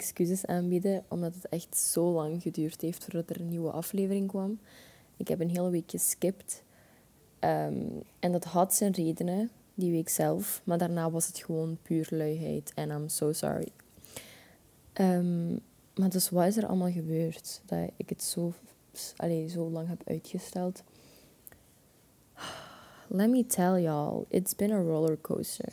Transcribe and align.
excuses 0.00 0.46
aanbieden, 0.46 1.04
omdat 1.08 1.34
het 1.34 1.48
echt 1.48 1.76
zo 1.76 2.12
lang 2.12 2.42
geduurd 2.42 2.80
heeft 2.80 3.04
voordat 3.04 3.30
er 3.30 3.40
een 3.40 3.48
nieuwe 3.48 3.70
aflevering 3.70 4.28
kwam. 4.28 4.58
Ik 5.16 5.28
heb 5.28 5.40
een 5.40 5.50
hele 5.50 5.70
week 5.70 5.90
geskipt. 5.90 6.62
Ehm, 7.38 7.86
en 8.20 8.32
dat 8.32 8.44
had 8.44 8.74
zijn 8.74 8.92
redenen, 8.92 9.50
die 9.74 9.92
week 9.92 10.08
zelf. 10.08 10.60
Maar 10.64 10.78
daarna 10.78 11.10
was 11.10 11.26
het 11.26 11.38
gewoon 11.38 11.78
puur 11.82 12.06
luiheid. 12.10 12.72
En 12.74 12.90
I'm 12.90 13.08
so 13.08 13.32
sorry. 13.32 13.68
Ehm, 14.92 15.52
maar 15.94 16.08
dus 16.08 16.30
wat 16.30 16.46
is 16.46 16.56
er 16.56 16.66
allemaal 16.66 16.92
gebeurd? 16.92 17.60
Dat 17.66 17.90
ik 17.96 18.08
het 18.08 18.22
zo, 18.22 18.52
allez, 19.16 19.52
zo 19.52 19.70
lang 19.70 19.88
heb 19.88 20.02
uitgesteld. 20.04 20.82
Let 23.08 23.30
me 23.30 23.46
tell 23.46 23.82
y'all, 23.82 24.24
it's 24.28 24.54
been 24.54 24.72
a 24.72 24.80
rollercoaster. 24.80 25.72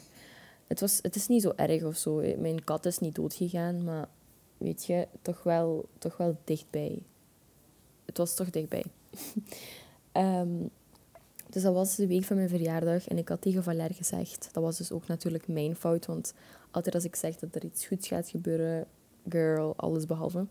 Het, 0.68 0.80
was, 0.80 1.00
het 1.02 1.16
is 1.16 1.28
niet 1.28 1.42
zo 1.42 1.54
erg 1.56 1.84
of 1.84 1.98
zo. 1.98 2.16
Mijn 2.38 2.64
kat 2.64 2.86
is 2.86 3.00
niet 3.00 3.16
doodgegaan, 3.16 3.84
maar 3.84 4.08
weet 4.58 4.86
je, 4.86 5.08
toch 5.22 5.44
wel, 5.44 5.86
toch 5.98 6.18
wel 6.18 6.38
dichtbij. 6.44 7.00
Het 8.06 8.18
was 8.18 8.36
toch 8.36 8.50
dichtbij. 8.50 8.84
um, 10.14 10.70
dus 11.54 11.64
dat 11.64 11.74
was 11.74 11.96
de 11.96 12.08
week 12.08 12.24
van 12.24 12.36
mijn 12.36 12.50
verjaardag 12.50 13.08
en 13.08 13.18
ik 13.18 13.30
had 13.30 13.42
tegen 13.42 13.64
Valère 13.64 13.94
gezegd. 13.94 14.50
Dat 14.52 14.64
was 14.64 14.78
dus 14.78 14.92
ook 14.92 15.08
natuurlijk 15.08 15.48
mijn 15.48 15.76
fout, 15.76 16.06
want 16.06 16.34
altijd 16.72 16.96
als 16.96 17.04
ik 17.04 17.16
zeg 17.16 17.36
dat 17.36 17.56
er 17.56 17.64
iets 17.64 17.86
goeds 17.86 18.08
gaat 18.08 18.30
gebeuren, 18.30 18.88
girl, 19.30 19.74
alles 19.76 20.06
behalve. 20.06 20.46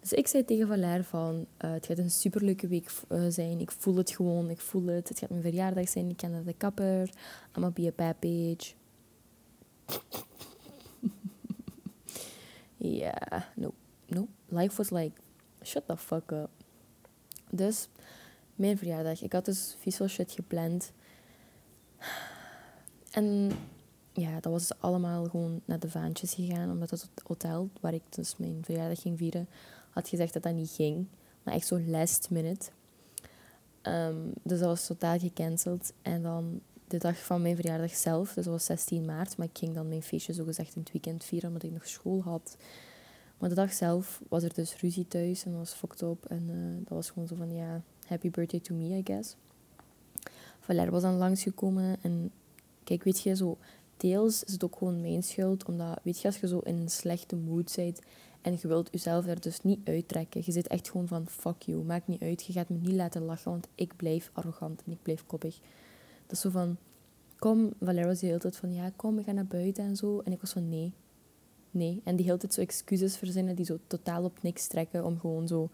Dus 0.00 0.12
ik 0.12 0.26
zei 0.26 0.44
tegen 0.44 0.66
Valère 0.66 1.04
van, 1.04 1.46
uh, 1.64 1.72
het 1.72 1.86
gaat 1.86 1.98
een 1.98 2.10
superleuke 2.10 2.66
week 2.66 2.90
uh, 3.08 3.24
zijn. 3.28 3.60
Ik 3.60 3.70
voel 3.70 3.96
het 3.96 4.10
gewoon, 4.10 4.50
ik 4.50 4.60
voel 4.60 4.86
het. 4.86 5.08
Het 5.08 5.18
gaat 5.18 5.30
mijn 5.30 5.42
verjaardag 5.42 5.88
zijn, 5.88 6.10
ik 6.10 6.20
ga 6.20 6.26
naar 6.26 6.44
de 6.44 6.54
kapper. 6.56 7.00
I'm 7.00 7.10
gonna 7.52 7.70
be 7.70 7.86
a 7.86 7.92
bad 7.96 8.18
bitch. 8.18 8.74
yeah, 12.78 13.42
no, 13.54 13.72
no. 14.06 14.28
Life 14.48 14.76
was 14.76 14.90
like, 14.90 15.20
shut 15.62 15.86
the 15.86 15.96
fuck 15.96 16.30
up. 16.30 16.50
Dus, 17.50 17.88
mijn 18.54 18.78
verjaardag. 18.78 19.22
Ik 19.22 19.32
had 19.32 19.44
dus 19.44 19.76
visual 19.78 20.08
shit 20.08 20.32
gepland. 20.32 20.92
En 23.10 23.50
ja, 24.12 24.40
dat 24.40 24.52
was 24.52 24.80
allemaal 24.80 25.24
gewoon 25.24 25.60
naar 25.64 25.78
de 25.78 25.90
vaantjes 25.90 26.34
gegaan. 26.34 26.70
Omdat 26.70 26.90
het 26.90 27.08
hotel 27.26 27.70
waar 27.80 27.94
ik 27.94 28.02
dus 28.08 28.36
mijn 28.36 28.58
verjaardag 28.62 29.00
ging 29.00 29.18
vieren, 29.18 29.48
had 29.90 30.08
gezegd 30.08 30.32
dat 30.32 30.42
dat 30.42 30.54
niet 30.54 30.70
ging. 30.70 31.06
Maar 31.42 31.54
echt 31.54 31.66
zo 31.66 31.80
last 31.80 32.30
minute. 32.30 32.70
Um, 33.82 34.32
dus 34.42 34.58
dat 34.58 34.68
was 34.68 34.86
totaal 34.86 35.18
gecanceld. 35.18 35.92
En 36.02 36.22
dan 36.22 36.60
de 36.88 36.98
dag 36.98 37.24
van 37.24 37.42
mijn 37.42 37.56
verjaardag 37.56 37.94
zelf, 37.96 38.32
dus 38.32 38.44
dat 38.44 38.52
was 38.52 38.64
16 38.64 39.04
maart. 39.04 39.36
Maar 39.36 39.46
ik 39.46 39.58
ging 39.58 39.74
dan 39.74 39.88
mijn 39.88 40.02
feestje 40.02 40.32
zogezegd 40.32 40.74
in 40.74 40.80
het 40.80 40.92
weekend 40.92 41.24
vieren, 41.24 41.48
omdat 41.48 41.62
ik 41.62 41.72
nog 41.72 41.88
school 41.88 42.22
had. 42.22 42.56
Maar 43.38 43.48
de 43.48 43.54
dag 43.54 43.72
zelf 43.72 44.20
was 44.28 44.42
er 44.42 44.54
dus 44.54 44.80
ruzie 44.80 45.08
thuis 45.08 45.44
en 45.44 45.58
was 45.58 45.72
fucked 45.72 46.00
up. 46.00 46.24
En 46.24 46.48
uh, 46.48 46.76
dat 46.88 46.96
was 46.96 47.10
gewoon 47.10 47.28
zo 47.28 47.34
van, 47.34 47.54
ja, 47.54 47.82
happy 48.06 48.30
birthday 48.30 48.60
to 48.60 48.74
me, 48.74 48.96
I 48.96 49.02
guess. 49.04 49.36
Valère 50.60 50.90
was 50.90 51.02
dan 51.02 51.16
langsgekomen 51.16 51.96
en 52.02 52.30
kijk, 52.84 53.04
weet 53.04 53.20
je, 53.20 53.36
zo 53.36 53.58
deels 53.96 54.44
is 54.44 54.52
het 54.52 54.64
ook 54.64 54.76
gewoon 54.76 55.00
mijn 55.00 55.22
schuld, 55.22 55.64
omdat, 55.64 56.00
weet 56.02 56.20
je, 56.20 56.26
als 56.26 56.40
je 56.40 56.48
zo 56.48 56.58
in 56.58 56.76
een 56.76 56.90
slechte 56.90 57.36
mood 57.36 57.72
bent 57.76 58.00
en 58.40 58.58
je 58.60 58.68
wilt 58.68 58.88
jezelf 58.92 59.26
er 59.26 59.40
dus 59.40 59.62
niet 59.62 59.78
uittrekken, 59.84 60.42
je 60.44 60.52
zit 60.52 60.66
echt 60.66 60.90
gewoon 60.90 61.08
van, 61.08 61.26
fuck 61.26 61.62
you, 61.62 61.82
maakt 61.82 62.06
niet 62.06 62.22
uit, 62.22 62.44
je 62.44 62.52
gaat 62.52 62.68
me 62.68 62.76
niet 62.76 62.94
laten 62.94 63.22
lachen, 63.22 63.50
want 63.50 63.68
ik 63.74 63.96
blijf 63.96 64.30
arrogant 64.32 64.82
en 64.86 64.92
ik 64.92 65.02
blijf 65.02 65.26
koppig. 65.26 65.58
Dat 66.28 66.36
is 66.36 66.40
zo 66.40 66.50
van, 66.50 66.76
kom, 67.38 67.72
Valère 67.80 68.06
was 68.06 68.18
de 68.18 68.26
hele 68.26 68.38
tijd 68.38 68.56
van, 68.56 68.74
ja, 68.74 68.90
kom, 68.96 69.16
we 69.16 69.22
gaan 69.22 69.34
naar 69.34 69.46
buiten 69.46 69.84
en 69.84 69.96
zo. 69.96 70.20
En 70.20 70.32
ik 70.32 70.40
was 70.40 70.52
van, 70.52 70.68
nee, 70.68 70.92
nee. 71.70 72.00
En 72.04 72.16
die 72.16 72.24
hele 72.24 72.38
tijd 72.38 72.54
zo 72.54 72.60
excuses 72.60 73.16
verzinnen 73.16 73.56
die 73.56 73.64
zo 73.64 73.78
totaal 73.86 74.24
op 74.24 74.42
niks 74.42 74.66
trekken 74.66 75.04
om 75.04 75.18
gewoon 75.20 75.48
zo 75.48 75.70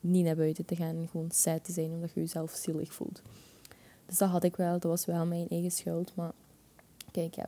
niet 0.00 0.24
naar 0.24 0.36
buiten 0.36 0.64
te 0.64 0.76
gaan 0.76 0.96
en 0.96 1.08
gewoon 1.10 1.30
sad 1.30 1.64
te 1.64 1.72
zijn 1.72 1.90
omdat 1.90 2.12
je 2.12 2.20
jezelf 2.20 2.50
zielig 2.50 2.92
voelt. 2.92 3.22
Dus 4.06 4.18
dat 4.18 4.28
had 4.28 4.44
ik 4.44 4.56
wel, 4.56 4.72
dat 4.72 4.90
was 4.90 5.04
wel 5.04 5.26
mijn 5.26 5.48
eigen 5.48 5.70
schuld. 5.70 6.14
Maar 6.14 6.32
kijk, 7.10 7.34
ja, 7.34 7.46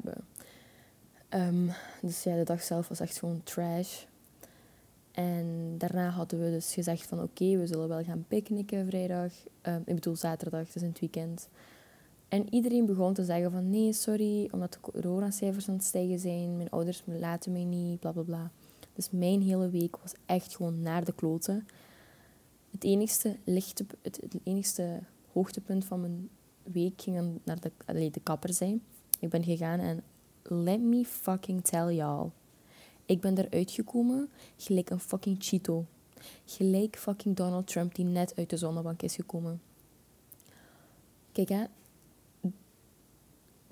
um, 1.29 1.71
dus 2.03 2.23
ja, 2.23 2.37
de 2.37 2.45
dag 2.45 2.63
zelf 2.63 2.89
was 2.89 3.01
echt 3.01 3.19
gewoon 3.19 3.41
trash. 3.43 4.05
En 5.13 5.75
daarna 5.79 6.09
hadden 6.09 6.41
we 6.45 6.51
dus 6.51 6.75
gezegd 6.75 7.07
van 7.07 7.23
oké, 7.23 7.57
we 7.57 7.67
zullen 7.67 7.89
wel 7.89 8.05
gaan 8.05 8.25
picknicken 8.29 8.87
vrijdag. 8.87 9.33
Um, 9.63 9.83
ik 9.85 9.95
bedoel 9.95 10.17
zaterdag, 10.17 10.71
dus 10.71 10.83
in 10.83 10.89
het 10.89 11.01
weekend. 11.01 11.49
En 12.29 12.55
iedereen 12.55 12.87
begon 12.87 13.15
te 13.15 13.25
zeggen 13.25 13.51
van 13.51 13.71
nee, 13.71 13.93
sorry, 13.93 14.49
omdat 14.53 14.73
de 14.73 14.81
coronacijfers 14.81 15.69
aan 15.69 15.75
het 15.75 15.85
stijgen 15.85 16.19
zijn. 16.19 16.57
Mijn 16.57 16.71
ouders 16.71 17.03
laten 17.07 17.53
mij 17.53 17.65
niet, 17.65 18.01
bla 18.01 18.13
bla 18.13 18.23
bla. 18.23 18.51
Dus 18.93 19.11
mijn 19.11 19.43
hele 19.43 19.71
week 19.71 19.97
was 19.97 20.13
echt 20.27 20.57
gewoon 20.57 20.83
naar 20.83 21.05
de 21.05 21.13
kloten. 21.13 21.67
Het 22.71 22.85
enigste, 22.85 23.37
lichte, 23.45 23.87
het, 24.03 24.21
enigste 24.43 25.01
hoogtepunt 25.33 25.85
van 25.85 26.01
mijn 26.01 26.29
week 26.63 27.03
ging 27.03 27.41
naar 27.45 27.61
de, 27.61 27.73
allee, 27.87 28.11
de 28.11 28.21
kapper 28.21 28.53
zijn. 28.53 28.83
Ik 29.21 29.29
ben 29.29 29.45
gegaan 29.45 29.81
en 29.81 30.03
let 30.43 30.81
me 30.81 31.05
fucking 31.05 31.65
tell 31.65 31.95
y'all. 31.95 32.31
Ik 33.07 33.21
ben 33.21 33.39
eruit 33.39 33.71
gekomen 33.71 34.31
gelijk 34.57 34.91
een 34.91 35.01
fucking 35.01 35.37
Cheeto. 35.39 35.85
Gelijk 36.45 36.97
fucking 36.99 37.37
Donald 37.37 37.67
Trump 37.67 37.95
die 37.95 38.05
net 38.05 38.37
uit 38.37 38.51
de 38.51 38.57
zonnebank 38.57 39.03
is 39.03 39.15
gekomen. 39.15 39.61
Kijk 41.33 41.49
hè, 41.49 41.65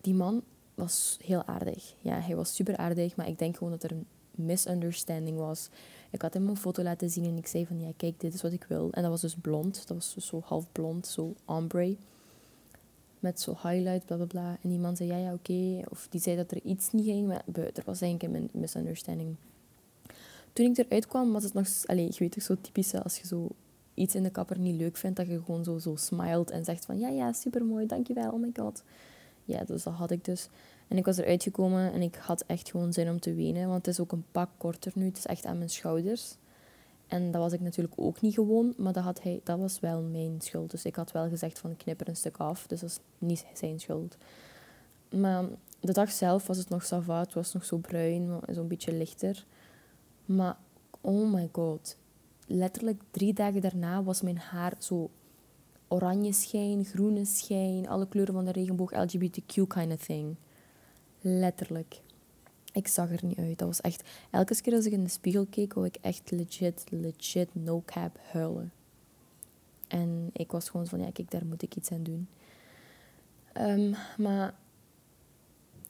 die 0.03 0.15
man 0.15 0.43
was 0.75 1.19
heel 1.25 1.45
aardig. 1.45 1.95
Ja, 2.01 2.21
hij 2.21 2.37
was 2.37 2.55
super 2.55 2.77
aardig, 2.77 3.17
maar 3.17 3.29
ik 3.29 3.39
denk 3.39 3.57
gewoon 3.57 3.73
dat 3.73 3.83
er 3.83 3.93
een 3.93 4.07
misunderstanding 4.31 5.39
was. 5.39 5.69
Ik 6.11 6.23
had 6.23 6.35
hem 6.35 6.49
een 6.49 6.57
foto 6.57 6.83
laten 6.83 7.11
zien 7.11 7.25
en 7.25 7.37
ik 7.37 7.47
zei 7.47 7.67
van, 7.67 7.81
ja, 7.81 7.91
kijk, 7.97 8.21
dit 8.21 8.35
is 8.35 8.43
wat 8.43 8.53
ik 8.53 8.65
wil. 8.69 8.89
En 8.93 9.03
dat 9.03 9.11
was 9.11 9.21
dus 9.21 9.35
blond. 9.35 9.75
Dat 9.89 9.97
was 9.97 10.15
dus 10.15 10.27
zo 10.27 10.43
half 10.45 10.67
blond, 10.73 11.07
zo 11.07 11.35
ombre. 11.45 11.97
Met 13.19 13.41
zo 13.41 13.57
highlight, 13.63 14.07
bla 14.07 14.17
bla 14.17 14.27
bla. 14.27 14.59
En 14.63 14.69
die 14.69 14.79
man 14.79 14.97
zei, 14.97 15.09
ja, 15.09 15.17
ja, 15.17 15.33
oké. 15.33 15.83
Of 15.91 16.07
die 16.11 16.21
zei 16.21 16.37
dat 16.37 16.51
er 16.51 16.61
iets 16.63 16.93
niet 16.93 17.05
ging, 17.05 17.27
maar 17.27 17.43
er 17.53 17.83
was 17.85 18.01
eigenlijk 18.01 18.35
een 18.35 18.61
misunderstanding. 18.61 19.37
Toen 20.53 20.67
ik 20.67 20.79
eruit 20.79 21.07
kwam, 21.07 21.33
was 21.33 21.45
het 21.45 21.55
nog... 21.55 21.67
Allez, 21.87 22.17
je 22.17 22.25
weet 22.25 22.33
toch, 22.33 22.43
zo 22.43 22.57
typisch 22.61 22.95
als 22.95 23.19
je 23.19 23.27
zo 23.27 23.49
iets 23.95 24.15
in 24.15 24.23
de 24.23 24.31
kapper 24.31 24.59
niet 24.59 24.81
leuk 24.81 24.97
vindt, 24.97 25.17
dat 25.17 25.27
je 25.27 25.43
gewoon 25.45 25.65
zo, 25.65 25.79
zo 25.79 25.97
smilet 25.97 26.51
en 26.51 26.65
zegt 26.65 26.85
van, 26.85 26.99
ja, 26.99 27.09
ja, 27.09 27.33
supermooi, 27.33 27.87
dankjewel, 27.87 28.33
oh 28.33 28.41
my 28.41 28.51
god 28.55 28.83
ja, 29.45 29.65
dus 29.65 29.83
dat 29.83 29.95
had 29.95 30.11
ik 30.11 30.25
dus. 30.25 30.49
En 30.89 30.97
ik 30.97 31.05
was 31.05 31.17
eruit 31.17 31.43
gekomen 31.43 31.93
en 31.93 32.03
ik 32.03 32.15
had 32.15 32.45
echt 32.47 32.71
gewoon 32.71 32.93
zin 32.93 33.11
om 33.11 33.21
te 33.21 33.35
wenen. 33.35 33.69
Want 33.69 33.87
het 33.87 33.95
is 33.95 34.01
ook 34.01 34.13
een 34.13 34.25
pak 34.33 34.49
korter 34.57 34.93
nu. 34.95 35.05
Het 35.05 35.17
is 35.17 35.27
echt 35.27 35.45
aan 35.45 35.59
mijn 35.59 35.71
schouders. 35.71 36.37
En 37.07 37.31
dat 37.31 37.43
was 37.43 37.53
ik 37.53 37.61
natuurlijk 37.61 37.95
ook 37.97 38.21
niet 38.21 38.35
gewoon. 38.35 38.75
Maar 38.77 38.93
dat, 38.93 39.05
had 39.05 39.23
hij, 39.23 39.41
dat 39.45 39.59
was 39.59 39.81
wel 39.81 40.03
mijn 40.03 40.41
schuld. 40.41 40.71
Dus 40.71 40.85
ik 40.85 40.97
had 40.97 41.13
wel 41.13 41.29
gezegd 41.29 41.59
van 41.59 41.77
knip 41.77 42.01
er 42.01 42.09
een 42.09 42.17
stuk 42.17 42.37
af. 42.37 42.67
Dus 42.67 42.81
dat 42.81 42.91
is 42.91 42.99
niet 43.19 43.47
zijn 43.55 43.81
schuld. 43.81 44.17
Maar 45.11 45.45
de 45.81 45.93
dag 45.93 46.11
zelf 46.11 46.47
was 46.47 46.57
het 46.59 46.69
nog 46.69 46.85
sava. 46.85 47.21
Het 47.21 47.35
was 47.35 47.53
nog 47.53 47.65
zo 47.65 47.77
bruin. 47.77 48.41
Zo'n 48.51 48.69
beetje 48.69 48.93
lichter. 48.93 49.45
Maar 50.25 50.57
oh 51.01 51.33
my 51.33 51.49
god. 51.53 51.97
Letterlijk 52.47 53.03
drie 53.11 53.33
dagen 53.33 53.61
daarna 53.61 54.03
was 54.03 54.23
mijn 54.23 54.39
haar 54.39 54.75
zo 54.79 55.11
oranje 55.93 56.33
schijn, 56.33 56.85
groene 56.85 57.25
schijn, 57.25 57.89
alle 57.89 58.09
kleuren 58.09 58.35
van 58.35 58.45
de 58.45 58.53
regenboog, 58.53 58.93
LGBTQ 58.93 59.67
kind 59.69 59.93
of 59.93 60.05
thing. 60.05 60.37
Letterlijk. 61.21 62.01
Ik 62.73 62.89
zag 62.89 63.11
er 63.11 63.25
niet 63.25 63.39
uit. 63.39 63.59
Dat 63.59 63.69
was 63.69 63.81
echt... 63.81 64.09
Elke 64.31 64.61
keer 64.61 64.75
als 64.75 64.87
ik 64.87 64.93
in 64.93 65.05
de 65.05 65.11
spiegel 65.11 65.47
keek, 65.47 65.73
wou 65.73 65.87
ik 65.87 65.97
echt 66.01 66.31
legit, 66.31 66.85
legit, 66.91 67.49
no 67.53 67.83
cap 67.87 68.19
huilen. 68.31 68.73
En 69.89 70.31
ik 70.33 70.53
was 70.53 70.69
gewoon 70.69 70.87
van, 70.87 71.01
ja, 71.01 71.11
kijk, 71.13 71.31
daar 71.31 71.47
moet 71.47 71.63
ik 71.63 71.77
iets 71.77 71.91
aan 71.91 72.03
doen. 72.03 72.29
Um, 73.57 73.95
maar... 74.19 74.55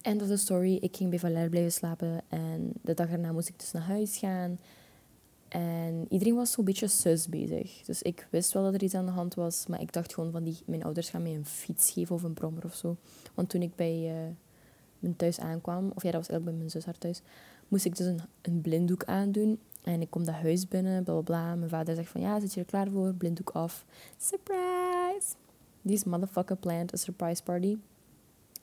End 0.01 0.23
of 0.23 0.29
the 0.29 0.37
story. 0.37 0.75
Ik 0.75 0.97
ging 0.97 1.11
bij 1.11 1.19
Valère 1.19 1.49
blijven 1.49 1.73
slapen. 1.73 2.21
En 2.29 2.73
de 2.81 2.95
dag 2.95 3.11
erna 3.11 3.33
moest 3.33 3.49
ik 3.49 3.59
dus 3.59 3.73
naar 3.73 3.83
huis 3.83 4.17
gaan. 4.19 4.59
En 5.53 6.07
iedereen 6.09 6.35
was 6.35 6.51
zo'n 6.51 6.65
beetje 6.65 6.87
sus 6.87 7.29
bezig. 7.29 7.83
Dus 7.83 8.03
ik 8.03 8.27
wist 8.31 8.53
wel 8.53 8.63
dat 8.63 8.75
er 8.75 8.83
iets 8.83 8.95
aan 8.95 9.07
de 9.07 9.13
hand 9.13 9.35
was. 9.35 9.67
Maar 9.67 9.81
ik 9.81 9.93
dacht 9.93 10.15
gewoon 10.15 10.31
van, 10.31 10.45
die, 10.45 10.59
mijn 10.67 10.85
ouders 10.85 11.11
gaan 11.11 11.23
mij 11.23 11.35
een 11.35 11.47
fiets 11.47 11.91
geven 11.91 12.15
of 12.15 12.23
een 12.23 12.33
brommer 12.33 12.65
of 12.65 12.75
zo. 12.75 12.97
Want 13.35 13.49
toen 13.49 13.63
ik 13.63 13.75
bij 13.77 14.11
uh, 14.11 14.35
mijn 14.99 15.17
thuis 15.17 15.41
aankwam, 15.41 15.93
of 15.95 16.03
ja, 16.03 16.11
dat 16.11 16.21
was 16.21 16.29
eigenlijk 16.29 16.45
bij 16.45 16.55
mijn 16.55 16.71
zus 16.71 16.85
haar 16.85 16.99
thuis, 16.99 17.23
moest 17.69 17.85
ik 17.85 17.97
dus 17.97 18.07
een, 18.07 18.21
een 18.43 18.61
blinddoek 18.61 19.05
aandoen. 19.05 19.59
En 19.83 20.01
ik 20.01 20.11
kom 20.11 20.25
dat 20.25 20.35
huis 20.35 20.69
binnen, 20.69 21.05
bla 21.05 21.13
bla 21.13 21.23
bla. 21.23 21.55
Mijn 21.55 21.71
vader 21.71 21.95
zegt 21.95 22.11
van, 22.11 22.21
ja, 22.21 22.41
zit 22.41 22.55
je 22.55 22.61
er 22.61 22.67
klaar 22.67 22.91
voor? 22.91 23.15
Blinddoek 23.15 23.51
af. 23.51 23.85
Surprise! 24.17 25.35
This 25.87 26.05
motherfucker 26.05 26.57
planned 26.57 26.95
a 26.95 26.97
surprise 26.97 27.43
party. 27.43 27.77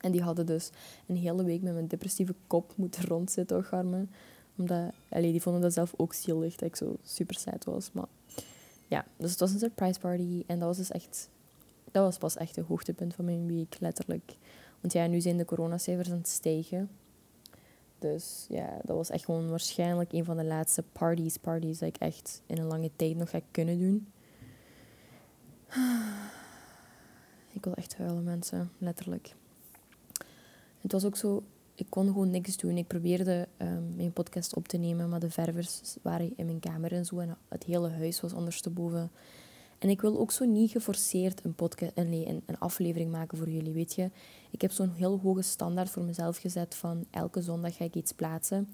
En 0.00 0.12
die 0.12 0.22
hadden 0.22 0.46
dus 0.46 0.70
een 1.06 1.16
hele 1.16 1.44
week 1.44 1.62
met 1.62 1.72
mijn 1.72 1.86
depressieve 1.86 2.34
kop 2.46 2.72
moeten 2.76 3.04
rondzitten, 3.08 3.56
och 3.56 3.72
omdat, 4.60 4.92
allee, 5.08 5.32
die 5.32 5.42
vonden 5.42 5.62
dat 5.62 5.72
zelf 5.72 5.94
ook 5.96 6.14
zielig, 6.14 6.56
dat 6.56 6.68
ik 6.68 6.76
zo 6.76 6.96
super 7.04 7.38
sad 7.38 7.64
was. 7.64 7.92
Maar 7.92 8.08
ja, 8.88 9.04
dus 9.16 9.30
het 9.30 9.40
was 9.40 9.52
een 9.52 9.58
surprise 9.58 10.00
party. 10.00 10.42
En 10.46 10.58
dat 10.58 10.68
was 10.68 10.76
dus 10.76 10.90
echt... 10.90 11.28
Dat 11.90 12.04
was 12.04 12.18
pas 12.18 12.36
echt 12.36 12.56
het 12.56 12.66
hoogtepunt 12.66 13.14
van 13.14 13.24
mijn 13.24 13.46
week, 13.46 13.76
letterlijk. 13.80 14.36
Want 14.80 14.92
ja, 14.92 15.06
nu 15.06 15.20
zijn 15.20 15.36
de 15.36 15.44
coronacijfers 15.44 16.10
aan 16.10 16.16
het 16.16 16.28
stijgen. 16.28 16.90
Dus 17.98 18.46
ja, 18.48 18.78
dat 18.84 18.96
was 18.96 19.10
echt 19.10 19.24
gewoon 19.24 19.48
waarschijnlijk 19.48 20.12
een 20.12 20.24
van 20.24 20.36
de 20.36 20.44
laatste 20.44 20.82
parties, 20.92 21.36
parties 21.36 21.78
dat 21.78 21.88
ik 21.88 21.96
echt 21.96 22.42
in 22.46 22.58
een 22.58 22.66
lange 22.66 22.90
tijd 22.96 23.16
nog 23.16 23.30
ga 23.30 23.40
kunnen 23.50 23.78
doen. 23.78 24.06
Ik 27.52 27.64
wil 27.64 27.74
echt 27.74 27.96
huilen, 27.96 28.24
mensen, 28.24 28.70
letterlijk. 28.78 29.34
Het 30.80 30.92
was 30.92 31.04
ook 31.04 31.16
zo, 31.16 31.42
ik 31.80 31.86
kon 31.88 32.06
gewoon 32.06 32.30
niks 32.30 32.56
doen. 32.56 32.76
Ik 32.76 32.86
probeerde 32.86 33.48
um, 33.58 33.94
mijn 33.96 34.12
podcast 34.12 34.54
op 34.54 34.68
te 34.68 34.76
nemen, 34.76 35.08
maar 35.08 35.20
de 35.20 35.30
ververs 35.30 35.96
waren 36.02 36.32
in 36.36 36.46
mijn 36.46 36.60
kamer 36.60 36.92
en 36.92 37.04
zo 37.04 37.18
en 37.18 37.36
het 37.48 37.64
hele 37.64 37.90
huis 37.90 38.20
was 38.20 38.32
ondersteboven. 38.32 39.10
En 39.78 39.88
ik 39.88 40.00
wil 40.00 40.18
ook 40.18 40.30
zo 40.30 40.44
niet 40.44 40.70
geforceerd 40.70 41.44
een, 41.44 41.54
podcast, 41.54 41.94
nee, 41.94 42.28
een, 42.28 42.42
een 42.46 42.58
aflevering 42.58 43.10
maken 43.10 43.38
voor 43.38 43.50
jullie, 43.50 43.72
weet 43.72 43.94
je. 43.94 44.10
Ik 44.50 44.60
heb 44.60 44.70
zo'n 44.70 44.90
heel 44.90 45.18
hoge 45.22 45.42
standaard 45.42 45.90
voor 45.90 46.02
mezelf 46.02 46.36
gezet 46.36 46.74
van 46.74 47.04
elke 47.10 47.42
zondag 47.42 47.76
ga 47.76 47.84
ik 47.84 47.94
iets 47.94 48.12
plaatsen. 48.12 48.68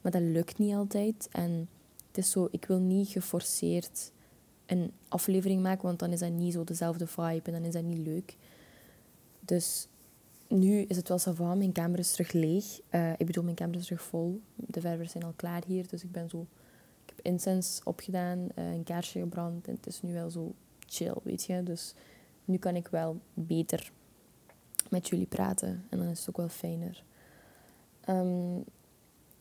Maar 0.00 0.12
dat 0.12 0.22
lukt 0.22 0.58
niet 0.58 0.74
altijd. 0.74 1.28
En 1.32 1.68
het 2.06 2.18
is 2.18 2.30
zo, 2.30 2.48
ik 2.50 2.64
wil 2.64 2.78
niet 2.78 3.08
geforceerd 3.08 4.12
een 4.66 4.92
aflevering 5.08 5.62
maken, 5.62 5.86
want 5.86 5.98
dan 5.98 6.12
is 6.12 6.20
dat 6.20 6.30
niet 6.30 6.52
zo 6.52 6.64
dezelfde 6.64 7.06
vibe 7.06 7.42
en 7.44 7.52
dan 7.52 7.64
is 7.64 7.72
dat 7.72 7.82
niet 7.84 8.06
leuk. 8.06 8.36
Dus 9.40 9.88
nu 10.48 10.80
is 10.80 10.96
het 10.96 11.08
wel 11.08 11.18
zo 11.18 11.32
van, 11.32 11.58
mijn 11.58 11.72
kamer 11.72 11.98
is 11.98 12.12
terug 12.12 12.32
leeg. 12.32 12.80
Uh, 12.90 13.12
ik 13.12 13.26
bedoel, 13.26 13.44
mijn 13.44 13.56
kamer 13.56 13.76
is 13.76 13.84
terug 13.84 14.02
vol. 14.02 14.40
De 14.54 14.80
ververs 14.80 15.12
zijn 15.12 15.24
al 15.24 15.32
klaar 15.36 15.62
hier, 15.66 15.88
dus 15.88 16.02
ik 16.02 16.12
ben 16.12 16.28
zo... 16.28 16.46
Ik 17.04 17.12
heb 17.16 17.20
incense 17.24 17.80
opgedaan, 17.84 18.38
uh, 18.38 18.72
een 18.72 18.84
kaarsje 18.84 19.18
gebrand 19.18 19.68
en 19.68 19.74
het 19.74 19.86
is 19.86 20.02
nu 20.02 20.12
wel 20.12 20.30
zo 20.30 20.54
chill, 20.86 21.14
weet 21.22 21.44
je. 21.44 21.62
Dus 21.62 21.94
nu 22.44 22.56
kan 22.56 22.76
ik 22.76 22.88
wel 22.88 23.20
beter 23.34 23.92
met 24.90 25.08
jullie 25.08 25.26
praten 25.26 25.84
en 25.90 25.98
dan 25.98 26.06
is 26.08 26.18
het 26.18 26.28
ook 26.28 26.36
wel 26.36 26.48
fijner. 26.48 27.04
Um, 28.08 28.64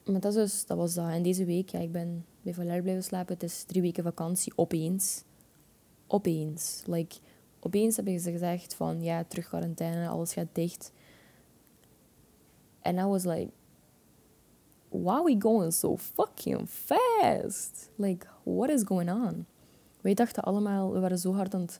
maar 0.06 0.20
dat, 0.20 0.36
is 0.36 0.52
dus, 0.52 0.66
dat 0.66 0.78
was 0.78 0.94
dat. 0.94 1.10
En 1.10 1.24
deze 1.24 1.46
week, 1.46 1.70
ja, 1.70 1.80
ik 1.80 1.92
ben 1.92 2.26
bij 2.42 2.54
Valère 2.54 2.82
blijven 2.82 3.04
slapen. 3.04 3.34
Het 3.34 3.44
is 3.44 3.64
drie 3.64 3.82
weken 3.82 4.04
vakantie, 4.04 4.54
opeens. 4.56 5.24
Opeens. 6.08 6.82
Like, 6.86 7.16
opeens 7.60 7.96
hebben 7.96 8.20
ze 8.20 8.32
gezegd 8.32 8.74
van, 8.74 9.04
ja, 9.04 9.24
terug 9.24 9.48
quarantaine, 9.48 10.08
alles 10.08 10.34
gaat 10.34 10.48
dicht. 10.52 10.92
En 12.86 12.98
I 12.98 13.06
was 13.06 13.26
like, 13.26 13.52
why 14.90 15.14
are 15.14 15.24
we 15.24 15.36
going 15.40 15.74
so 15.74 15.98
fucking 15.98 16.68
fast? 16.68 17.90
Like, 17.96 18.28
what 18.44 18.70
is 18.70 18.84
going 18.84 19.10
on? 19.10 19.46
Wij 20.02 20.14
dachten 20.14 20.44
allemaal, 20.44 20.92
we 20.92 21.00
waren 21.00 21.18
zo 21.18 21.34
hard 21.34 21.54
aan 21.54 21.62
het, 21.62 21.80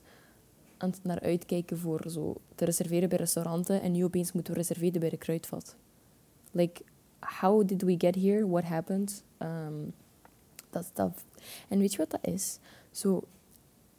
aan 0.76 0.90
het 0.90 1.04
naar 1.04 1.20
uitkijken 1.20 1.78
voor 1.78 2.04
zo 2.08 2.36
te 2.54 2.64
reserveren 2.64 3.08
bij 3.08 3.18
restauranten. 3.18 3.82
En 3.82 3.92
nu 3.92 4.04
opeens 4.04 4.32
moeten 4.32 4.52
we 4.52 4.58
reserveren 4.58 5.00
bij 5.00 5.10
de 5.10 5.16
kruidvat. 5.16 5.76
Like, 6.50 6.82
how 7.20 7.68
did 7.68 7.82
we 7.82 7.94
get 7.98 8.14
here? 8.14 8.48
What 8.48 8.64
happened? 8.64 9.24
Um, 9.38 9.92
dat, 10.70 10.90
dat. 10.94 11.24
En 11.68 11.78
weet 11.78 11.92
je 11.92 11.98
wat 11.98 12.10
dat 12.10 12.26
is? 12.32 12.58
Zo, 12.90 13.22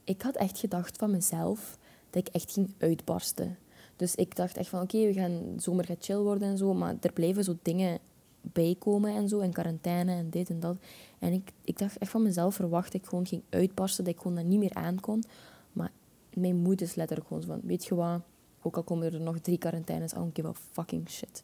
ik 0.03 0.21
had 0.21 0.35
echt 0.35 0.59
gedacht 0.59 0.97
van 0.97 1.11
mezelf 1.11 1.77
dat 2.09 2.27
ik 2.27 2.33
echt 2.33 2.51
ging 2.51 2.73
uitbarsten. 2.77 3.57
Dus 3.97 4.15
ik 4.15 4.35
dacht 4.35 4.57
echt 4.57 4.69
van, 4.69 4.81
oké, 4.81 5.05
we 5.05 5.13
gaan 5.13 5.53
zomer 5.57 5.85
gaat 5.85 6.03
chill 6.03 6.17
worden 6.17 6.47
en 6.47 6.57
zo, 6.57 6.73
maar 6.73 6.95
er 7.01 7.13
blijven 7.13 7.43
zo 7.43 7.57
dingen 7.61 7.99
bijkomen 8.41 9.15
en 9.15 9.29
zo, 9.29 9.39
en 9.39 9.51
quarantaine 9.51 10.11
en 10.11 10.29
dit 10.29 10.49
en 10.49 10.59
dat. 10.59 10.77
En 11.19 11.33
ik, 11.33 11.51
ik 11.63 11.77
dacht 11.77 11.97
echt 11.97 12.11
van 12.11 12.23
mezelf, 12.23 12.55
verwacht 12.55 12.93
ik 12.93 13.05
gewoon 13.05 13.27
ging 13.27 13.41
uitbarsten, 13.49 14.03
dat 14.03 14.13
ik 14.13 14.19
gewoon 14.19 14.35
dat 14.35 14.45
niet 14.45 14.59
meer 14.59 14.73
aankon. 14.73 15.23
Maar 15.73 15.91
mijn 16.33 16.55
moed 16.55 16.81
is 16.81 16.95
letterlijk 16.95 17.27
gewoon 17.27 17.43
zo 17.43 17.49
van, 17.49 17.59
weet 17.63 17.85
je 17.85 17.95
wat, 17.95 18.21
ook 18.61 18.75
al 18.75 18.83
komen 18.83 19.13
er 19.13 19.21
nog 19.21 19.39
drie 19.39 19.57
quarantaines, 19.57 20.13
I 20.13 20.15
don't 20.15 20.35
give 20.35 20.47
a 20.47 20.53
fucking 20.71 21.09
shit. 21.09 21.43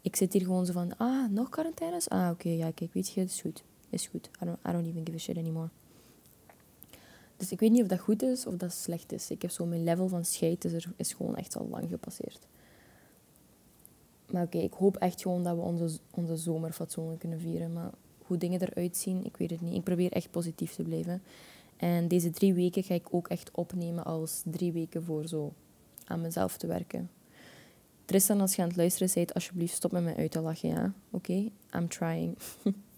Ik 0.00 0.16
zit 0.16 0.32
hier 0.32 0.42
gewoon 0.42 0.66
zo 0.66 0.72
van, 0.72 0.96
ah, 0.96 1.30
nog 1.30 1.48
quarantaines? 1.48 2.08
Ah, 2.08 2.30
oké, 2.30 2.48
ja, 2.48 2.70
kijk, 2.70 2.92
weet 2.92 3.10
je, 3.10 3.20
het 3.20 3.30
is 3.30 3.40
goed. 3.40 3.62
Is 3.90 4.06
goed. 4.06 4.30
I 4.42 4.44
don't, 4.44 4.58
I 4.68 4.72
don't 4.72 4.86
even 4.86 5.04
give 5.04 5.16
a 5.16 5.18
shit 5.18 5.36
anymore. 5.36 5.68
Dus 7.36 7.52
ik 7.52 7.60
weet 7.60 7.70
niet 7.70 7.82
of 7.82 7.88
dat 7.88 7.98
goed 7.98 8.22
is 8.22 8.46
of 8.46 8.56
dat 8.56 8.72
slecht 8.72 9.12
is. 9.12 9.30
Ik 9.30 9.42
heb 9.42 9.50
zo 9.50 9.66
mijn 9.66 9.84
level 9.84 10.08
van 10.08 10.24
scheid 10.24 10.64
is, 10.64 10.72
er, 10.72 10.92
is 10.96 11.12
gewoon 11.12 11.36
echt 11.36 11.56
al 11.56 11.68
lang 11.70 11.88
gepasseerd. 11.88 12.46
Maar 14.30 14.42
oké, 14.42 14.58
ik 14.58 14.72
hoop 14.72 14.96
echt 14.96 15.22
gewoon 15.22 15.42
dat 15.42 15.56
we 15.56 15.62
onze, 15.62 15.98
onze 16.10 16.36
zomer 16.36 16.76
kunnen 17.18 17.40
vieren. 17.40 17.72
Maar 17.72 17.90
hoe 18.26 18.36
dingen 18.36 18.60
eruit 18.60 18.96
zien, 18.96 19.24
ik 19.24 19.36
weet 19.36 19.50
het 19.50 19.60
niet. 19.60 19.74
Ik 19.74 19.82
probeer 19.82 20.12
echt 20.12 20.30
positief 20.30 20.74
te 20.74 20.82
blijven. 20.82 21.22
En 21.76 22.08
deze 22.08 22.30
drie 22.30 22.54
weken 22.54 22.82
ga 22.82 22.94
ik 22.94 23.06
ook 23.10 23.28
echt 23.28 23.50
opnemen 23.50 24.04
als 24.04 24.42
drie 24.44 24.72
weken 24.72 25.04
voor 25.04 25.26
zo 25.28 25.52
aan 26.04 26.20
mezelf 26.20 26.56
te 26.56 26.66
werken. 26.66 27.10
Tristan, 28.04 28.40
als 28.40 28.54
je 28.54 28.62
aan 28.62 28.68
het 28.68 28.76
luisteren 28.76 29.10
bent, 29.14 29.34
alsjeblieft 29.34 29.74
stop 29.74 29.92
met 29.92 30.04
mij 30.04 30.16
uit 30.16 30.30
te 30.30 30.40
lachen, 30.40 30.68
ja? 30.68 30.92
Oké? 31.10 31.48
I'm 31.74 31.88
trying. 31.88 32.36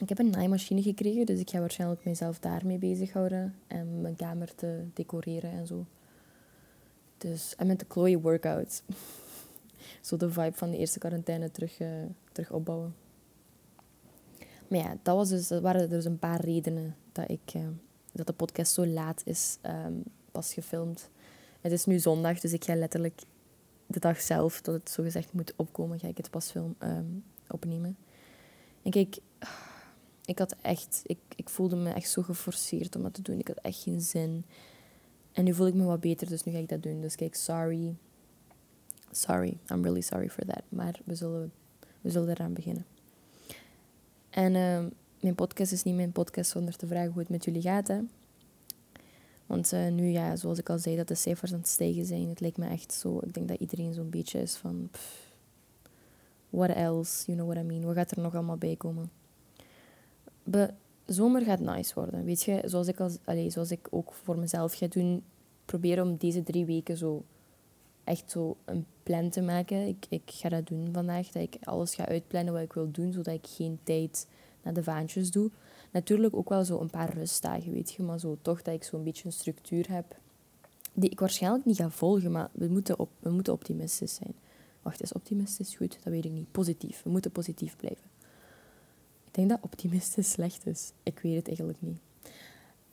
ik 0.00 0.08
heb 0.08 0.18
een 0.18 0.30
naaimachine 0.30 0.82
gekregen, 0.82 1.26
dus 1.26 1.40
ik 1.40 1.50
ga 1.50 1.60
waarschijnlijk 1.60 2.04
mezelf 2.04 2.38
daarmee 2.38 2.78
bezighouden. 2.78 3.54
En 3.66 4.00
mijn 4.00 4.16
kamer 4.16 4.54
te 4.54 4.84
decoreren 4.94 5.50
en 5.50 5.66
zo. 5.66 5.86
Dus, 7.18 7.54
en 7.56 7.66
met 7.66 7.78
de 7.78 7.86
Chloe 7.88 8.20
workouts. 8.20 8.82
zo 10.00 10.16
de 10.16 10.30
vibe 10.30 10.56
van 10.56 10.70
de 10.70 10.76
eerste 10.76 10.98
quarantaine 10.98 11.50
terug, 11.50 11.80
uh, 11.80 11.88
terug 12.32 12.50
opbouwen. 12.50 12.94
Maar 14.68 14.78
ja, 14.78 14.96
dat, 15.02 15.16
was 15.16 15.28
dus, 15.28 15.48
dat 15.48 15.62
waren 15.62 15.90
dus 15.90 16.04
een 16.04 16.18
paar 16.18 16.40
redenen 16.40 16.96
dat, 17.12 17.30
ik, 17.30 17.54
uh, 17.56 17.66
dat 18.12 18.26
de 18.26 18.32
podcast 18.32 18.72
zo 18.72 18.86
laat 18.86 19.22
is 19.24 19.58
um, 19.62 20.02
pas 20.32 20.54
gefilmd. 20.54 21.10
Het 21.60 21.72
is 21.72 21.84
nu 21.84 21.98
zondag, 21.98 22.40
dus 22.40 22.52
ik 22.52 22.64
ga 22.64 22.74
letterlijk 22.74 23.22
de 23.86 23.98
dag 23.98 24.20
zelf, 24.20 24.60
dat 24.60 24.74
het 24.74 24.90
zogezegd 24.90 25.32
moet 25.32 25.52
opkomen, 25.56 25.98
ga 25.98 26.08
ik 26.08 26.16
het 26.16 26.30
pas 26.30 26.50
film 26.50 26.74
um, 26.82 27.24
opnemen. 27.48 27.96
En 28.82 28.90
kijk, 28.90 29.18
ik 30.26 30.38
had 30.38 30.56
echt, 30.60 31.02
ik, 31.04 31.18
ik 31.36 31.48
voelde 31.48 31.76
me 31.76 31.90
echt 31.90 32.10
zo 32.10 32.22
geforceerd 32.22 32.96
om 32.96 33.02
dat 33.02 33.14
te 33.14 33.22
doen. 33.22 33.38
Ik 33.38 33.48
had 33.48 33.58
echt 33.62 33.82
geen 33.82 34.00
zin. 34.00 34.44
En 35.32 35.44
nu 35.44 35.54
voel 35.54 35.66
ik 35.66 35.74
me 35.74 35.84
wat 35.84 36.00
beter, 36.00 36.28
dus 36.28 36.44
nu 36.44 36.52
ga 36.52 36.58
ik 36.58 36.68
dat 36.68 36.82
doen. 36.82 37.00
Dus 37.00 37.14
kijk, 37.14 37.34
sorry. 37.34 37.94
Sorry, 39.10 39.58
I'm 39.70 39.82
really 39.82 40.00
sorry 40.00 40.30
for 40.30 40.44
that. 40.44 40.62
Maar 40.68 41.00
we 41.04 41.14
zullen, 41.14 41.52
we 42.00 42.10
zullen 42.10 42.28
eraan 42.28 42.52
beginnen. 42.52 42.86
En 44.30 44.54
uh, 44.54 44.92
mijn 45.20 45.34
podcast 45.34 45.72
is 45.72 45.82
niet 45.82 45.94
mijn 45.94 46.12
podcast 46.12 46.50
zonder 46.50 46.76
te 46.76 46.86
vragen 46.86 47.10
hoe 47.10 47.20
het 47.20 47.28
met 47.28 47.44
jullie 47.44 47.62
gaat. 47.62 47.88
Hè. 47.88 48.00
Want 49.46 49.72
uh, 49.72 49.88
nu, 49.88 50.06
ja, 50.06 50.36
zoals 50.36 50.58
ik 50.58 50.70
al 50.70 50.78
zei, 50.78 50.96
dat 50.96 51.08
de 51.08 51.14
cijfers 51.14 51.52
aan 51.52 51.58
het 51.58 51.68
stijgen 51.68 52.04
zijn. 52.04 52.28
Het 52.28 52.40
lijkt 52.40 52.56
me 52.56 52.68
echt 52.68 52.92
zo. 52.92 53.18
Ik 53.18 53.34
denk 53.34 53.48
dat 53.48 53.60
iedereen 53.60 53.94
zo'n 53.94 54.10
beetje 54.10 54.40
is 54.40 54.56
van. 54.56 54.90
What 56.50 56.70
else? 56.70 57.24
You 57.26 57.38
know 57.38 57.50
what 57.50 57.64
I 57.64 57.66
mean? 57.66 57.84
Wat 57.84 57.94
gaat 57.94 58.10
er 58.10 58.22
nog 58.22 58.34
allemaal 58.34 58.56
bij 58.56 58.76
komen? 58.76 59.10
De 60.48 60.72
zomer 61.06 61.42
gaat 61.42 61.60
nice 61.60 61.94
worden. 61.94 62.24
Weet 62.24 62.42
je, 62.42 62.62
zoals 62.64 62.86
ik, 62.86 63.00
als, 63.00 63.18
allez, 63.24 63.52
zoals 63.52 63.70
ik 63.70 63.88
ook 63.90 64.12
voor 64.12 64.38
mezelf 64.38 64.74
ga 64.74 64.86
doen, 64.86 65.22
proberen 65.64 66.04
om 66.04 66.16
deze 66.16 66.42
drie 66.42 66.64
weken 66.64 66.96
zo 66.96 67.24
echt 68.04 68.30
zo 68.30 68.56
een 68.64 68.86
plan 69.02 69.30
te 69.30 69.42
maken. 69.42 69.86
Ik, 69.86 70.06
ik 70.08 70.22
ga 70.26 70.48
dat 70.48 70.66
doen 70.66 70.88
vandaag. 70.92 71.28
Dat 71.28 71.42
ik 71.42 71.56
alles 71.62 71.94
ga 71.94 72.06
uitplannen 72.06 72.52
wat 72.52 72.62
ik 72.62 72.72
wil 72.72 72.90
doen, 72.90 73.12
zodat 73.12 73.34
ik 73.34 73.46
geen 73.46 73.78
tijd 73.82 74.26
naar 74.62 74.74
de 74.74 74.82
vaantjes 74.82 75.30
doe. 75.30 75.50
Natuurlijk 75.90 76.36
ook 76.36 76.48
wel 76.48 76.64
zo 76.64 76.80
een 76.80 76.90
paar 76.90 77.14
rustdagen, 77.14 77.72
weet 77.72 77.92
je. 77.92 78.02
Maar 78.02 78.20
zo 78.20 78.36
toch 78.42 78.62
dat 78.62 78.74
ik 78.74 78.84
zo'n 78.84 79.04
beetje 79.04 79.26
een 79.26 79.32
structuur 79.32 79.90
heb. 79.90 80.16
Die 80.92 81.10
ik 81.10 81.20
waarschijnlijk 81.20 81.64
niet 81.64 81.76
ga 81.76 81.90
volgen, 81.90 82.32
maar 82.32 82.50
we 82.52 82.66
moeten, 82.66 82.98
op, 82.98 83.10
we 83.18 83.30
moeten 83.30 83.52
optimistisch 83.52 84.14
zijn. 84.14 84.34
Wacht, 84.82 85.02
is 85.02 85.12
optimistisch 85.12 85.74
goed? 85.74 85.98
Dat 86.02 86.12
weet 86.12 86.24
ik 86.24 86.30
niet. 86.30 86.52
Positief. 86.52 87.02
We 87.02 87.10
moeten 87.10 87.30
positief 87.30 87.76
blijven. 87.76 88.15
Denk 89.36 89.48
dat 89.48 89.58
optimistisch 89.62 90.30
slecht 90.30 90.66
is. 90.66 90.92
Ik 91.02 91.18
weet 91.18 91.36
het 91.36 91.46
eigenlijk 91.46 91.80
niet. 91.80 91.98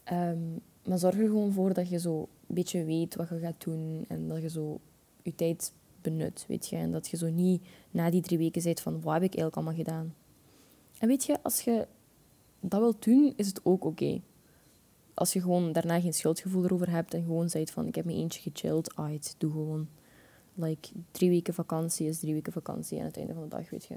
Ehm, 0.03 0.39
maar 0.85 0.97
zorg 0.97 1.15
er 1.15 1.27
gewoon 1.27 1.51
voor 1.51 1.73
dat 1.73 1.89
je 1.89 2.00
zo 2.00 2.19
een 2.19 2.55
beetje 2.55 2.85
weet 2.85 3.15
wat 3.15 3.29
je 3.29 3.39
gaat 3.39 3.63
doen. 3.63 4.05
En 4.07 4.27
dat 4.27 4.41
je 4.41 4.50
zo 4.50 4.79
je 5.21 5.35
tijd 5.35 5.73
benut, 6.01 6.45
weet 6.47 6.67
je. 6.67 6.75
En 6.75 6.91
dat 6.91 7.07
je 7.07 7.17
zo 7.17 7.29
niet 7.29 7.63
na 7.91 8.09
die 8.09 8.21
drie 8.21 8.38
weken 8.38 8.62
zit 8.62 8.81
van, 8.81 9.01
wat 9.01 9.13
heb 9.13 9.23
ik 9.23 9.35
eigenlijk 9.35 9.55
allemaal 9.55 9.83
gedaan? 9.83 10.15
En 11.00 11.07
weet 11.07 11.23
je, 11.23 11.38
als 11.43 11.62
je 11.62 11.88
dat 12.59 12.79
wilt 12.79 13.03
doen, 13.03 13.33
is 13.35 13.47
het 13.47 13.59
ook 13.65 13.85
oké. 13.85 14.21
Als 15.13 15.33
je 15.33 15.41
gewoon 15.41 15.71
daarna 15.71 16.01
geen 16.01 16.13
schuldgevoel 16.13 16.63
erover 16.63 16.89
hebt 16.89 17.13
en 17.13 17.23
gewoon 17.23 17.50
zegt 17.50 17.71
van 17.71 17.88
ik 17.88 17.95
heb 17.95 18.05
me 18.05 18.13
eentje 18.13 18.51
gechilled, 18.51 18.95
ah, 18.95 19.19
doe 19.38 19.51
gewoon. 19.51 19.88
Like, 20.53 20.89
drie 21.12 21.29
weken 21.29 21.53
vakantie 21.53 22.07
is 22.07 22.19
drie 22.19 22.33
weken 22.33 22.53
vakantie 22.53 23.00
aan 23.00 23.05
het 23.05 23.17
einde 23.17 23.33
van 23.33 23.43
de 23.43 23.50
dag, 23.50 23.69
weet 23.69 23.85
je. 23.85 23.95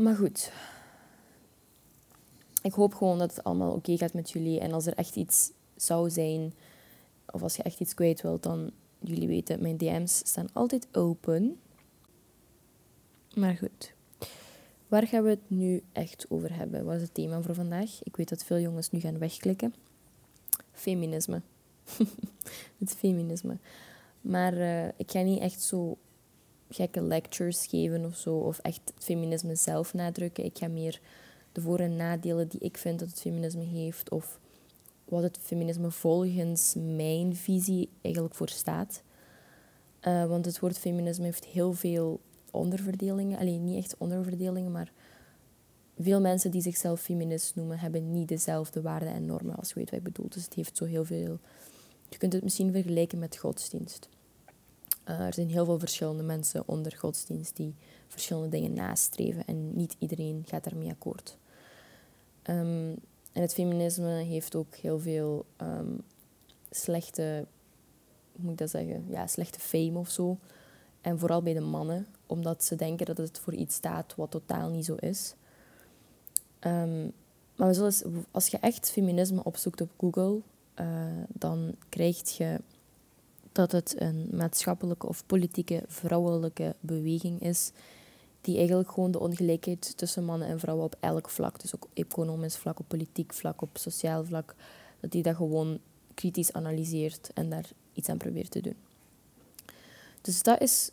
Maar 0.00 0.16
goed. 0.16 0.52
Ik 2.62 2.72
hoop 2.72 2.94
gewoon 2.94 3.18
dat 3.18 3.30
het 3.34 3.44
allemaal 3.44 3.72
oké 3.72 3.96
gaat 3.96 4.12
met 4.12 4.30
jullie. 4.30 4.60
En 4.60 4.72
als 4.72 4.86
er 4.86 4.94
echt 4.94 5.16
iets 5.16 5.50
zou 5.76 6.10
zijn, 6.10 6.54
of 7.26 7.42
als 7.42 7.56
je 7.56 7.62
echt 7.62 7.80
iets 7.80 7.94
kwijt 7.94 8.20
wilt, 8.20 8.42
dan 8.42 8.70
jullie 8.98 9.28
weten, 9.28 9.62
mijn 9.62 9.76
DM's 9.76 10.16
staan 10.16 10.48
altijd 10.52 10.88
open. 10.92 11.60
Maar 13.34 13.56
goed. 13.56 13.94
Waar 14.88 15.06
gaan 15.06 15.22
we 15.22 15.28
het 15.28 15.50
nu 15.50 15.82
echt 15.92 16.26
over 16.28 16.54
hebben? 16.54 16.84
Wat 16.84 16.94
is 16.94 17.02
het 17.02 17.14
thema 17.14 17.42
voor 17.42 17.54
vandaag? 17.54 18.02
Ik 18.02 18.16
weet 18.16 18.28
dat 18.28 18.44
veel 18.44 18.58
jongens 18.58 18.90
nu 18.90 19.00
gaan 19.00 19.18
wegklikken. 19.18 19.74
Feminisme. 20.72 21.42
het 22.78 22.94
feminisme. 22.96 23.58
Maar 24.20 24.54
uh, 24.54 24.86
ik 24.86 25.10
ga 25.10 25.20
niet 25.20 25.40
echt 25.40 25.62
zo 25.62 25.98
gekke 26.70 27.02
lectures 27.02 27.66
geven 27.66 28.04
of 28.04 28.16
zo, 28.16 28.36
of 28.36 28.58
echt 28.58 28.80
het 28.94 29.04
feminisme 29.04 29.54
zelf 29.54 29.94
nadrukken. 29.94 30.44
Ik 30.44 30.58
ga 30.58 30.68
meer 30.68 31.00
de 31.52 31.60
voor- 31.60 31.80
en 31.80 31.96
nadelen 31.96 32.48
die 32.48 32.60
ik 32.60 32.76
vind 32.76 32.98
dat 32.98 33.08
het 33.08 33.20
feminisme 33.20 33.64
heeft, 33.64 34.10
of 34.10 34.38
wat 35.04 35.22
het 35.22 35.38
feminisme 35.42 35.90
volgens 35.90 36.74
mijn 36.78 37.36
visie 37.36 37.88
eigenlijk 38.00 38.34
voor 38.34 38.48
staat. 38.48 39.02
Uh, 40.02 40.26
want 40.26 40.44
het 40.44 40.58
woord 40.58 40.78
feminisme 40.78 41.24
heeft 41.24 41.44
heel 41.44 41.72
veel 41.72 42.20
onderverdelingen. 42.50 43.38
Alleen 43.38 43.64
niet 43.64 43.76
echt 43.76 43.94
onderverdelingen, 43.98 44.72
maar 44.72 44.92
veel 45.98 46.20
mensen 46.20 46.50
die 46.50 46.62
zichzelf 46.62 47.00
feminist 47.00 47.54
noemen, 47.54 47.78
hebben 47.78 48.12
niet 48.12 48.28
dezelfde 48.28 48.80
waarden 48.80 49.08
en 49.08 49.26
normen 49.26 49.56
als 49.56 49.68
je 49.68 49.74
weet 49.74 49.90
wat 49.90 49.98
ik 49.98 50.04
bedoel. 50.04 50.28
Dus 50.28 50.44
het 50.44 50.54
heeft 50.54 50.76
zo 50.76 50.84
heel 50.84 51.04
veel. 51.04 51.38
Je 52.08 52.18
kunt 52.18 52.32
het 52.32 52.42
misschien 52.42 52.72
vergelijken 52.72 53.18
met 53.18 53.36
godsdienst. 53.36 54.08
Uh, 55.10 55.20
er 55.20 55.34
zijn 55.34 55.48
heel 55.48 55.64
veel 55.64 55.78
verschillende 55.78 56.22
mensen 56.22 56.62
onder 56.66 56.96
godsdienst 56.96 57.56
die 57.56 57.74
verschillende 58.08 58.48
dingen 58.48 58.72
nastreven 58.72 59.44
en 59.46 59.76
niet 59.76 59.96
iedereen 59.98 60.44
gaat 60.46 60.64
daarmee 60.64 60.90
akkoord. 60.90 61.38
Um, 62.42 62.90
en 63.32 63.42
het 63.42 63.54
feminisme 63.54 64.10
heeft 64.10 64.54
ook 64.54 64.74
heel 64.74 64.98
veel 64.98 65.46
um, 65.62 66.02
slechte, 66.70 67.46
moet 68.36 68.52
ik 68.52 68.58
dat 68.58 68.70
zeggen, 68.70 69.04
ja, 69.08 69.26
slechte 69.26 69.60
fame 69.60 69.98
of 69.98 70.10
zo. 70.10 70.38
En 71.00 71.18
vooral 71.18 71.42
bij 71.42 71.54
de 71.54 71.60
mannen, 71.60 72.06
omdat 72.26 72.64
ze 72.64 72.76
denken 72.76 73.06
dat 73.06 73.16
het 73.16 73.38
voor 73.38 73.54
iets 73.54 73.74
staat 73.74 74.14
wat 74.14 74.30
totaal 74.30 74.70
niet 74.70 74.84
zo 74.84 74.94
is. 74.94 75.34
Um, 76.60 77.12
maar 77.56 77.76
als 78.30 78.46
je 78.46 78.58
echt 78.58 78.90
feminisme 78.90 79.44
opzoekt 79.44 79.80
op 79.80 79.90
Google, 79.98 80.40
uh, 80.80 80.86
dan 81.28 81.74
krijg 81.88 82.36
je 82.36 82.60
dat 83.52 83.72
het 83.72 84.00
een 84.00 84.28
maatschappelijke 84.32 85.06
of 85.08 85.26
politieke 85.26 85.82
vrouwelijke 85.86 86.74
beweging 86.80 87.42
is 87.42 87.72
die 88.40 88.56
eigenlijk 88.56 88.90
gewoon 88.90 89.10
de 89.10 89.20
ongelijkheid 89.20 89.96
tussen 89.96 90.24
mannen 90.24 90.48
en 90.48 90.60
vrouwen 90.60 90.84
op 90.84 90.96
elk 91.00 91.28
vlak, 91.28 91.60
dus 91.60 91.74
ook 91.74 91.88
economisch 91.94 92.56
vlak, 92.56 92.78
op 92.78 92.88
politiek 92.88 93.32
vlak, 93.32 93.62
op 93.62 93.78
sociaal 93.78 94.24
vlak, 94.24 94.54
dat 95.00 95.10
die 95.10 95.22
dat 95.22 95.36
gewoon 95.36 95.78
kritisch 96.14 96.52
analyseert 96.52 97.30
en 97.34 97.50
daar 97.50 97.70
iets 97.92 98.08
aan 98.08 98.18
probeert 98.18 98.50
te 98.50 98.60
doen. 98.60 98.76
Dus 100.20 100.42
dat 100.42 100.60
is 100.60 100.90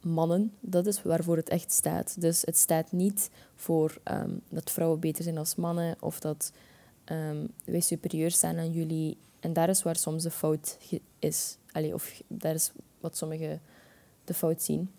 mannen, 0.00 0.52
dat 0.60 0.86
is 0.86 1.02
waarvoor 1.02 1.36
het 1.36 1.48
echt 1.48 1.72
staat. 1.72 2.20
Dus 2.20 2.42
het 2.42 2.56
staat 2.56 2.92
niet 2.92 3.30
voor 3.54 3.98
um, 4.04 4.40
dat 4.48 4.70
vrouwen 4.70 5.00
beter 5.00 5.24
zijn 5.24 5.38
als 5.38 5.54
mannen 5.54 5.96
of 6.00 6.20
dat 6.20 6.52
um, 7.04 7.48
wij 7.64 7.80
superieur 7.80 8.30
staan 8.30 8.56
aan 8.56 8.72
jullie. 8.72 9.16
En 9.40 9.52
daar 9.52 9.68
is 9.68 9.82
waar 9.82 9.96
soms 9.96 10.22
de 10.22 10.30
fout 10.30 10.78
is. 11.18 11.56
Allee, 11.76 11.94
of 11.94 12.22
daar 12.26 12.54
is 12.54 12.72
wat 13.00 13.16
sommigen 13.16 13.60
de 14.24 14.34
fout 14.34 14.62
zien 14.62 14.90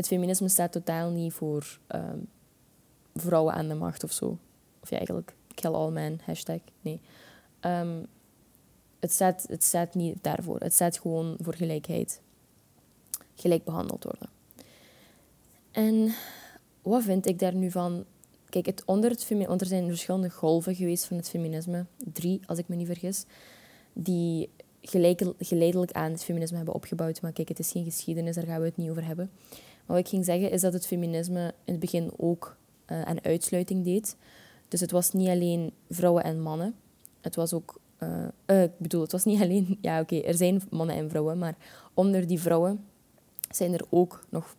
het 0.00 0.08
feminisme 0.08 0.48
staat 0.48 0.72
totaal 0.72 1.10
niet 1.10 1.32
voor 1.32 1.78
ehm, 1.86 2.18
vrouwen 3.14 3.54
aan 3.54 3.68
de 3.68 3.74
macht 3.74 4.04
of 4.04 4.12
zo. 4.12 4.38
Of 4.80 4.90
ja, 4.90 4.96
eigenlijk 4.96 5.34
kill 5.54 5.70
all 5.70 5.90
men, 5.90 6.20
hashtag. 6.24 6.60
Nee. 6.80 7.00
Um, 7.60 8.06
het, 9.00 9.12
staat, 9.12 9.44
het 9.48 9.64
staat 9.64 9.94
niet 9.94 10.16
daarvoor. 10.20 10.60
Het 10.60 10.72
staat 10.72 10.98
gewoon 10.98 11.36
voor 11.40 11.54
gelijkheid. 11.54 12.20
Gelijk 13.34 13.64
behandeld 13.64 14.04
worden. 14.04 14.28
En 15.70 16.14
wat 16.82 17.02
vind 17.02 17.26
ik 17.26 17.38
daar 17.38 17.54
nu 17.54 17.70
van? 17.70 18.04
Kijk, 18.48 18.66
het 18.66 18.82
onder 18.84 19.10
het 19.10 19.28
want 19.28 19.60
er 19.60 19.66
zijn 19.66 19.88
verschillende 19.88 20.30
golven 20.30 20.74
geweest 20.74 21.04
van 21.04 21.16
het 21.16 21.28
feminisme. 21.28 21.86
Drie, 22.12 22.40
als 22.46 22.58
ik 22.58 22.68
me 22.68 22.76
niet 22.76 22.86
vergis. 22.86 23.24
Die 23.92 24.50
geleidelijk 25.38 25.92
aan 25.92 26.10
het 26.10 26.24
feminisme 26.24 26.56
hebben 26.56 26.74
opgebouwd. 26.74 27.20
Maar 27.20 27.32
kijk, 27.32 27.48
het 27.48 27.58
is 27.58 27.70
geen 27.70 27.84
geschiedenis, 27.84 28.34
daar 28.34 28.44
gaan 28.44 28.60
we 28.60 28.66
het 28.66 28.76
niet 28.76 28.90
over 28.90 29.06
hebben. 29.06 29.30
wat 29.86 29.98
ik 29.98 30.08
ging 30.08 30.24
zeggen 30.24 30.50
is 30.50 30.60
dat 30.60 30.72
het 30.72 30.86
feminisme 30.86 31.54
in 31.64 31.72
het 31.72 31.80
begin 31.80 32.10
ook 32.16 32.56
uh, 32.86 33.02
aan 33.02 33.24
uitsluiting 33.24 33.84
deed. 33.84 34.16
Dus 34.68 34.80
het 34.80 34.90
was 34.90 35.12
niet 35.12 35.28
alleen 35.28 35.72
vrouwen 35.88 36.24
en 36.24 36.40
mannen. 36.40 36.74
Het 37.20 37.34
was 37.34 37.52
ook... 37.52 37.80
Uh, 38.02 38.24
uh, 38.46 38.62
ik 38.62 38.78
bedoel, 38.78 39.00
het 39.00 39.12
was 39.12 39.24
niet 39.24 39.40
alleen... 39.44 39.78
Ja, 39.80 40.00
oké, 40.00 40.16
er 40.16 40.34
zijn 40.34 40.62
mannen 40.70 40.96
en 40.96 41.10
vrouwen, 41.10 41.38
maar 41.38 41.56
onder 41.94 42.26
die 42.26 42.40
vrouwen 42.40 42.84
zijn 43.50 43.72
er 43.72 43.84
ook 43.88 44.24
nog 44.28 44.56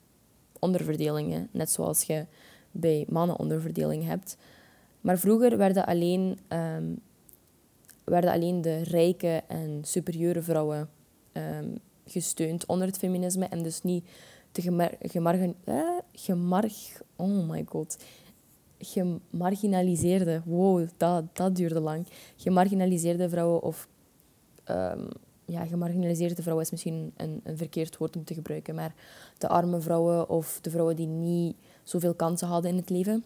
onderverdelingen. 0.60 1.48
Net 1.52 1.72
zoals 1.72 2.04
je 2.04 2.26
bij 2.72 3.06
mannen 3.10 3.40
onderverdeling 3.40 4.06
hebt. 4.06 4.38
Maar 5.02 5.18
vroeger 5.18 5.58
werden 5.58 5.86
alleen 5.86 6.40
um, 6.50 7.00
werden 8.12 8.32
alleen 8.32 8.62
de 8.62 8.84
rijke 8.84 9.44
en 9.48 9.80
superieure 9.82 10.42
vrouwen 10.42 10.90
um, 11.34 11.78
gesteund 12.06 12.66
onder 12.66 12.88
het 12.88 12.98
feminisme 12.98 13.46
en 13.46 13.64
dus 13.64 13.82
niet 13.82 14.10
de 14.52 14.62
gemar 14.62 14.92
gemargen 15.02 15.56
eh, 15.64 15.98
gemarg 16.14 17.02
oh 17.16 17.50
my 17.50 17.66
god 17.68 17.98
gemarginaliseerde 18.80 20.42
wow 20.46 20.88
dat, 20.98 21.24
dat 21.36 21.56
duurde 21.56 21.80
lang 21.80 22.08
gemarginaliseerde 22.36 23.30
vrouwen 23.30 23.62
of 23.62 23.88
um, 24.70 25.08
ja, 25.52 25.66
gemarginaliseerde 25.66 26.42
vrouwen 26.42 26.66
is 26.66 26.72
misschien 26.72 27.14
een, 27.18 27.42
een 27.44 27.58
verkeerd 27.58 27.98
woord 27.98 28.16
om 28.16 28.24
te 28.24 28.34
gebruiken, 28.34 28.76
maar 28.76 28.94
de 29.38 29.48
arme 29.48 29.82
vrouwen 29.82 30.30
of 30.30 30.60
de 30.62 30.70
vrouwen 30.70 30.96
die 30.96 31.08
niet 31.08 31.56
zoveel 31.84 32.14
kansen 32.14 32.48
hadden 32.48 32.72
in 32.72 32.78
het 32.78 32.90
leven, 32.90 33.26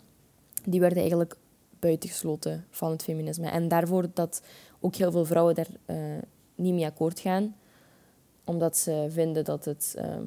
die 0.63 0.79
werden 0.79 0.99
eigenlijk 0.99 1.35
buitengesloten 1.79 2.65
van 2.69 2.91
het 2.91 3.03
feminisme. 3.03 3.47
En 3.47 3.67
daarvoor 3.67 4.07
dat 4.13 4.41
ook 4.85 4.95
heel 4.95 5.11
veel 5.11 5.25
vrouwen 5.25 5.55
daar 5.55 5.69
uh, 5.85 5.97
niet 6.55 6.73
mee 6.73 6.85
akkoord 6.85 7.19
gaan. 7.19 7.55
Omdat 8.43 8.77
ze 8.77 9.07
vinden 9.09 9.43
dat 9.43 9.65
het, 9.65 9.95
uh, 9.97 10.17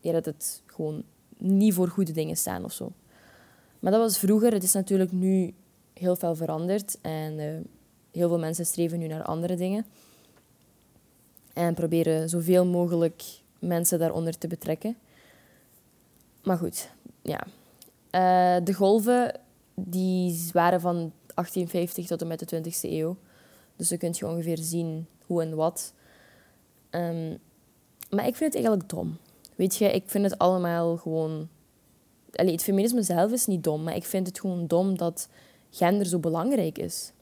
ja, 0.00 0.12
dat 0.12 0.24
het 0.24 0.62
gewoon 0.66 1.02
niet 1.36 1.74
voor 1.74 1.88
goede 1.88 2.12
dingen 2.12 2.36
staan 2.36 2.64
of 2.64 2.72
zo. 2.72 2.92
Maar 3.78 3.92
dat 3.92 4.00
was 4.00 4.18
vroeger. 4.18 4.52
Het 4.52 4.62
is 4.62 4.72
natuurlijk 4.72 5.12
nu 5.12 5.54
heel 5.92 6.16
veel 6.16 6.34
veranderd. 6.34 6.98
En 7.00 7.38
uh, 7.38 7.44
heel 8.12 8.28
veel 8.28 8.38
mensen 8.38 8.66
streven 8.66 8.98
nu 8.98 9.06
naar 9.06 9.22
andere 9.22 9.56
dingen. 9.56 9.86
En 11.52 11.74
proberen 11.74 12.28
zoveel 12.28 12.66
mogelijk 12.66 13.22
mensen 13.58 13.98
daaronder 13.98 14.38
te 14.38 14.46
betrekken. 14.46 14.96
Maar 16.42 16.58
goed, 16.58 16.90
ja. 17.22 17.40
de 18.60 18.74
golven 18.74 19.40
die 19.74 20.50
waren 20.52 20.80
van 20.80 20.94
1850 20.94 22.06
tot 22.06 22.20
en 22.20 22.26
met 22.26 22.48
de 22.48 22.62
20e 22.62 22.90
eeuw. 22.90 23.16
Dus 23.80 23.88
dan 23.88 23.98
kun 23.98 24.14
je 24.16 24.28
ongeveer 24.28 24.58
zien 24.58 25.06
hoe 25.26 25.42
en 25.42 25.54
wat. 25.54 25.92
Um, 26.90 27.38
maar 28.10 28.26
ik 28.26 28.36
vind 28.36 28.54
het 28.54 28.54
eigenlijk 28.54 28.88
dom. 28.88 29.16
Weet 29.56 29.76
je, 29.76 29.92
ik 29.92 30.02
vind 30.06 30.24
het 30.24 30.38
allemaal 30.38 30.96
gewoon... 30.96 31.48
Allee, 32.32 32.52
het 32.52 32.62
feminisme 32.62 33.02
zelf 33.02 33.32
is 33.32 33.46
niet 33.46 33.64
dom, 33.64 33.82
maar 33.82 33.96
ik 33.96 34.04
vind 34.04 34.26
het 34.26 34.40
gewoon 34.40 34.66
dom 34.66 34.96
dat 34.96 35.28
gender 35.70 36.06
zo 36.06 36.18
belangrijk 36.18 36.78
is. 36.78 37.12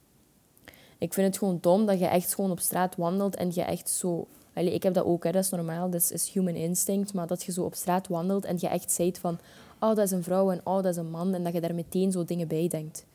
Ik 0.99 1.13
vind 1.13 1.27
het 1.27 1.39
gewoon 1.39 1.59
dom 1.61 1.87
dat 1.87 1.99
je 1.99 2.07
echt 2.07 2.35
gewoon 2.35 2.51
op 2.51 2.61
straat 2.61 2.97
wandelt 2.97 3.37
en 3.37 3.51
je 3.55 3.63
echt 3.63 3.91
zo... 3.91 4.27
Allee, 4.55 4.75
ik 4.75 4.83
heb 4.83 4.95
dat 4.95 5.05
ook, 5.05 5.25
hè, 5.25 5.33
dat 5.33 5.45
is 5.45 5.51
normaal, 5.51 5.91
dat 5.91 6.11
is 6.13 6.31
human 6.31 6.55
instinct. 6.55 7.15
Maar 7.15 7.27
dat 7.27 7.43
je 7.43 7.53
zo 7.53 7.65
op 7.65 7.75
straat 7.75 8.09
wandelt 8.09 8.45
en 8.45 8.57
je 8.61 8.69
echt 8.69 8.93
zegt 8.93 9.19
van... 9.19 9.39
Oh, 9.81 9.89
dat 9.95 9.99
is 9.99 10.11
een 10.11 10.23
vrouw 10.23 10.51
en 10.51 10.61
oh, 10.65 10.75
dat 10.75 10.87
is 10.87 10.97
een 10.97 11.11
man. 11.11 11.35
En 11.35 11.45
dat 11.45 11.53
je 11.53 11.61
daar 11.61 11.75
meteen 11.75 12.13
zo 12.13 12.25
dingen 12.25 12.49
bij 12.49 12.69
denkt. 12.69 13.07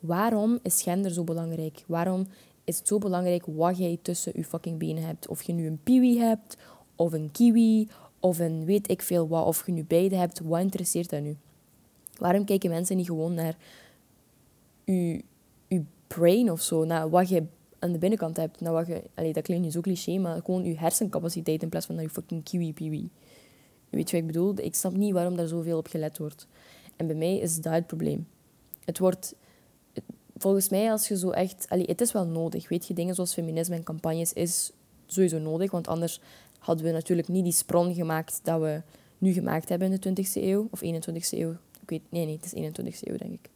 Waarom 0.00 0.58
is 0.62 0.82
gender 0.82 1.12
zo 1.12 1.24
belangrijk? 1.24 1.84
Waarom 1.86 2.26
is 2.66 2.78
het 2.78 2.88
zo 2.88 2.98
belangrijk 2.98 3.44
wat 3.46 3.78
jij 3.78 3.98
tussen 4.02 4.32
je 4.34 4.44
fucking 4.44 4.78
benen 4.78 5.02
hebt. 5.02 5.28
Of 5.28 5.42
je 5.42 5.52
nu 5.52 5.66
een 5.66 5.80
piwi 5.82 6.18
hebt, 6.18 6.56
of 6.96 7.12
een 7.12 7.30
kiwi, 7.32 7.88
of 8.20 8.38
een 8.38 8.64
weet 8.64 8.90
ik 8.90 9.02
veel 9.02 9.28
wat, 9.28 9.46
of 9.46 9.66
je 9.66 9.72
nu 9.72 9.84
beide 9.84 10.16
hebt. 10.16 10.40
Wat 10.40 10.60
interesseert 10.60 11.10
dat 11.10 11.22
nu? 11.22 11.36
Waarom 12.18 12.44
kijken 12.44 12.70
mensen 12.70 12.96
niet 12.96 13.06
gewoon 13.06 13.34
naar 13.34 13.56
je, 14.84 15.22
brain 16.06 16.50
of 16.50 16.60
zo, 16.60 16.84
naar 16.84 17.10
wat 17.10 17.28
je 17.28 17.44
aan 17.78 17.92
de 17.92 17.98
binnenkant 17.98 18.36
hebt, 18.36 18.60
naar 18.60 18.72
wat 18.72 18.86
je... 18.86 19.02
Allee, 19.14 19.32
dat 19.32 19.42
klinkt 19.42 19.64
nu 19.64 19.70
zo 19.70 19.80
cliché, 19.80 20.18
maar 20.18 20.40
gewoon 20.44 20.64
je 20.64 20.78
hersencapaciteit 20.78 21.62
in 21.62 21.68
plaats 21.68 21.86
van 21.86 21.94
naar 21.94 22.04
je 22.04 22.10
fucking 22.10 22.42
kiwi 22.42 22.72
piwi. 22.72 23.10
Weet 23.90 24.10
je 24.10 24.16
wat 24.16 24.26
ik 24.26 24.32
bedoel? 24.32 24.54
Ik 24.56 24.74
snap 24.74 24.96
niet 24.96 25.12
waarom 25.12 25.36
daar 25.36 25.48
zoveel 25.48 25.78
op 25.78 25.86
gelet 25.86 26.18
wordt. 26.18 26.46
En 26.96 27.06
bij 27.06 27.16
mij 27.16 27.38
is 27.38 27.60
dat 27.60 27.72
het 27.72 27.86
probleem. 27.86 28.26
Het 28.84 28.98
wordt 28.98 29.34
volgens 30.36 30.68
mij, 30.68 30.90
als 30.90 31.08
je 31.08 31.18
zo 31.18 31.30
echt... 31.30 31.66
Allee, 31.68 31.86
het 31.86 32.00
is 32.00 32.12
wel 32.12 32.26
nodig, 32.26 32.68
weet 32.68 32.86
je. 32.86 32.94
Dingen 32.94 33.14
zoals 33.14 33.32
feminisme 33.32 33.74
en 33.74 33.82
campagnes 33.82 34.32
is 34.32 34.72
sowieso 35.06 35.38
nodig. 35.38 35.70
Want 35.70 35.88
anders 35.88 36.20
hadden 36.58 36.84
we 36.84 36.92
natuurlijk 36.92 37.28
niet 37.28 37.44
die 37.44 37.52
sprong 37.52 37.94
gemaakt 37.94 38.40
dat 38.42 38.60
we 38.60 38.82
nu 39.18 39.32
gemaakt 39.32 39.68
hebben 39.68 39.92
in 39.92 40.14
de 40.14 40.22
20e 40.22 40.42
eeuw. 40.42 40.68
Of 40.70 40.80
21e 40.84 41.28
eeuw. 41.30 41.50
Ik 41.80 41.90
weet... 41.90 42.02
Nee, 42.08 42.24
nee, 42.24 42.38
het 42.42 42.54
is 42.54 42.62
21e 42.62 43.00
eeuw, 43.00 43.16
denk 43.16 43.32
ik. 43.32 43.50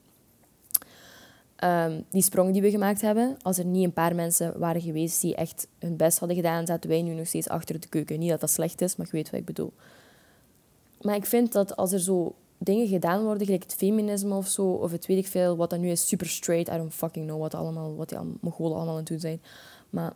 Um, 1.65 2.05
die 2.11 2.23
sprong 2.23 2.53
die 2.53 2.63
we 2.63 2.71
gemaakt 2.71 3.01
hebben, 3.01 3.37
als 3.43 3.59
er 3.59 3.65
niet 3.65 3.85
een 3.85 3.93
paar 3.93 4.15
mensen 4.15 4.59
waren 4.59 4.81
geweest 4.81 5.21
die 5.21 5.35
echt 5.35 5.67
hun 5.79 5.97
best 5.97 6.19
hadden 6.19 6.37
gedaan, 6.37 6.67
zaten 6.67 6.91
wij 6.91 7.03
nu 7.03 7.15
nog 7.15 7.27
steeds 7.27 7.49
achter 7.49 7.81
de 7.81 7.89
keuken. 7.89 8.19
Niet 8.19 8.31
dat 8.31 8.41
dat 8.41 8.51
slecht 8.51 8.81
is, 8.81 8.97
maar 8.97 9.07
je 9.07 9.13
weet 9.13 9.31
wat 9.31 9.41
ik 9.41 9.47
bedoel. 9.47 9.73
Maar 11.01 11.15
ik 11.15 11.27
vind 11.27 11.53
dat 11.53 11.77
als 11.77 11.93
er 11.93 12.01
zo 12.01 12.35
dingen 12.63 12.89
gedaan 12.89 13.25
worden, 13.25 13.45
gelijk 13.45 13.63
het 13.63 13.75
feminisme 13.75 14.35
of 14.35 14.49
zo, 14.49 14.71
of 14.71 14.91
het 14.91 15.07
weet 15.07 15.19
ik 15.19 15.27
veel, 15.27 15.57
wat 15.57 15.71
dat 15.71 15.79
nu 15.79 15.91
is, 15.91 16.09
super 16.09 16.29
straight, 16.29 16.75
I 16.75 16.77
don't 16.77 16.95
fucking 16.95 17.27
know 17.27 17.41
wat, 17.41 17.55
allemaal, 17.55 17.97
wat 17.97 18.09
die 18.09 18.19
Mongolen 18.41 18.77
allemaal 18.77 18.93
aan 18.93 18.99
het 19.01 19.09
doen 19.09 19.21
zijn. 19.21 19.43
Maar 19.91 20.13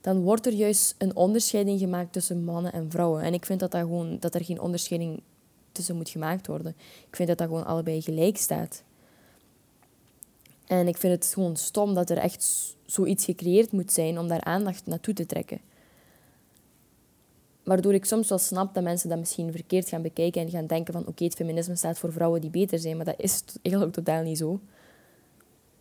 dan 0.00 0.20
wordt 0.20 0.46
er 0.46 0.52
juist 0.52 0.94
een 0.98 1.16
onderscheiding 1.16 1.78
gemaakt 1.78 2.12
tussen 2.12 2.44
mannen 2.44 2.72
en 2.72 2.90
vrouwen. 2.90 3.22
En 3.22 3.34
ik 3.34 3.46
vind 3.46 3.60
dat, 3.60 3.70
dat, 3.70 3.80
gewoon, 3.80 4.16
dat 4.20 4.34
er 4.34 4.44
geen 4.44 4.60
onderscheiding 4.60 5.22
tussen 5.72 5.96
moet 5.96 6.08
gemaakt 6.08 6.46
worden. 6.46 6.74
Ik 7.08 7.16
vind 7.16 7.28
dat 7.28 7.38
dat 7.38 7.46
gewoon 7.46 7.66
allebei 7.66 8.02
gelijk 8.02 8.36
staat. 8.36 8.82
En 10.66 10.88
ik 10.88 10.96
vind 10.96 11.12
het 11.12 11.32
gewoon 11.34 11.56
stom 11.56 11.94
dat 11.94 12.10
er 12.10 12.16
echt 12.16 12.74
zoiets 12.86 13.24
gecreëerd 13.24 13.72
moet 13.72 13.92
zijn 13.92 14.18
om 14.18 14.28
daar 14.28 14.44
aandacht 14.44 14.86
naartoe 14.86 15.14
te 15.14 15.26
trekken. 15.26 15.60
Waardoor 17.68 17.94
ik 17.94 18.04
soms 18.04 18.28
wel 18.28 18.38
snap 18.38 18.74
dat 18.74 18.82
mensen 18.82 19.08
dat 19.08 19.18
misschien 19.18 19.52
verkeerd 19.52 19.88
gaan 19.88 20.02
bekijken 20.02 20.42
en 20.42 20.50
gaan 20.50 20.66
denken 20.66 20.92
van 20.92 21.06
oké, 21.06 21.24
het 21.24 21.34
feminisme 21.34 21.76
staat 21.76 21.98
voor 21.98 22.12
vrouwen 22.12 22.40
die 22.40 22.50
beter 22.50 22.78
zijn, 22.78 22.96
maar 22.96 23.04
dat 23.04 23.14
is 23.18 23.42
eigenlijk 23.62 23.94
totaal 23.94 24.22
niet 24.22 24.38
zo. 24.38 24.60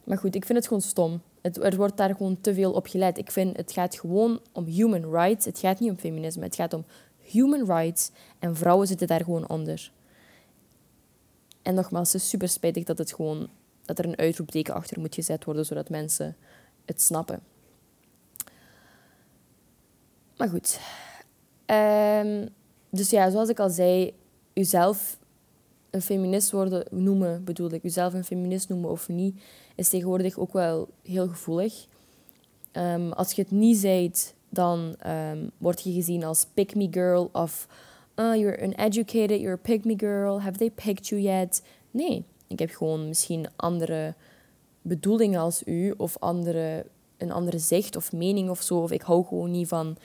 Maar 0.03 0.17
goed, 0.17 0.35
ik 0.35 0.45
vind 0.45 0.57
het 0.57 0.67
gewoon 0.67 0.81
stom. 0.81 1.21
Het, 1.41 1.63
er 1.63 1.75
wordt 1.75 1.97
daar 1.97 2.15
gewoon 2.15 2.41
te 2.41 2.53
veel 2.53 2.71
op 2.71 2.87
gelet. 2.87 3.17
Ik 3.17 3.31
vind 3.31 3.57
het 3.57 3.71
gaat 3.71 3.95
gewoon 3.95 4.39
om 4.51 4.65
human 4.65 5.11
rights. 5.11 5.45
Het 5.45 5.59
gaat 5.59 5.79
niet 5.79 5.89
om 5.89 5.97
feminisme. 5.97 6.43
Het 6.43 6.55
gaat 6.55 6.73
om 6.73 6.85
human 7.17 7.65
rights 7.65 8.11
en 8.39 8.55
vrouwen 8.55 8.87
zitten 8.87 9.07
daar 9.07 9.23
gewoon 9.23 9.49
onder. 9.49 9.91
En 11.61 11.73
nogmaals, 11.73 12.13
het 12.13 12.21
is 12.21 12.29
super 12.29 12.49
spijtig 12.49 12.83
dat, 12.83 12.97
het 12.97 13.13
gewoon, 13.13 13.49
dat 13.85 13.99
er 13.99 14.05
een 14.05 14.17
uitroepteken 14.17 14.73
achter 14.73 14.99
moet 14.99 15.15
gezet 15.15 15.43
worden, 15.43 15.65
zodat 15.65 15.89
mensen 15.89 16.35
het 16.85 17.01
snappen. 17.01 17.39
Maar 20.37 20.49
goed. 20.49 20.79
Um, 21.71 22.49
dus 22.89 23.09
ja, 23.09 23.29
zoals 23.29 23.49
ik 23.49 23.59
al 23.59 23.69
zei, 23.69 24.13
uzelf 24.53 25.17
een 25.89 26.01
feminist 26.01 26.51
worden 26.51 26.85
noemen, 26.89 27.43
bedoel 27.43 27.73
ik, 27.73 27.83
uzelf 27.83 28.13
een 28.13 28.23
feminist 28.23 28.69
noemen 28.69 28.89
of 28.89 29.07
niet, 29.07 29.41
is 29.75 29.89
tegenwoordig 29.89 30.37
ook 30.37 30.53
wel 30.53 30.87
heel 31.03 31.27
gevoelig. 31.27 31.85
Um, 32.73 33.11
als 33.11 33.31
je 33.31 33.41
het 33.41 33.51
niet 33.51 33.77
zijt, 33.77 34.35
dan 34.49 34.95
um, 35.07 35.51
word 35.57 35.81
je 35.81 35.93
gezien 35.93 36.23
als 36.23 36.45
pick 36.53 36.75
me 36.75 36.87
girl 36.91 37.29
of 37.31 37.67
uh, 38.15 38.35
you're 38.35 38.63
uneducated, 38.63 39.39
you're 39.39 39.57
a 39.57 39.61
pick 39.61 39.85
me 39.85 39.93
girl, 39.97 40.41
have 40.41 40.57
they 40.57 40.69
picked 40.69 41.07
you 41.07 41.21
yet? 41.21 41.61
Nee, 41.91 42.23
ik 42.47 42.59
heb 42.59 42.69
gewoon 42.69 43.07
misschien 43.07 43.47
andere 43.55 44.13
bedoelingen 44.81 45.39
als 45.39 45.61
u 45.65 45.93
of 45.97 46.17
andere, 46.19 46.85
een 47.17 47.31
andere 47.31 47.59
zicht 47.59 47.95
of 47.95 48.11
mening 48.11 48.49
of 48.49 48.61
zo. 48.61 48.81
Of 48.81 48.91
ik 48.91 49.01
hou 49.01 49.25
gewoon 49.25 49.51
niet 49.51 49.67
van, 49.67 49.97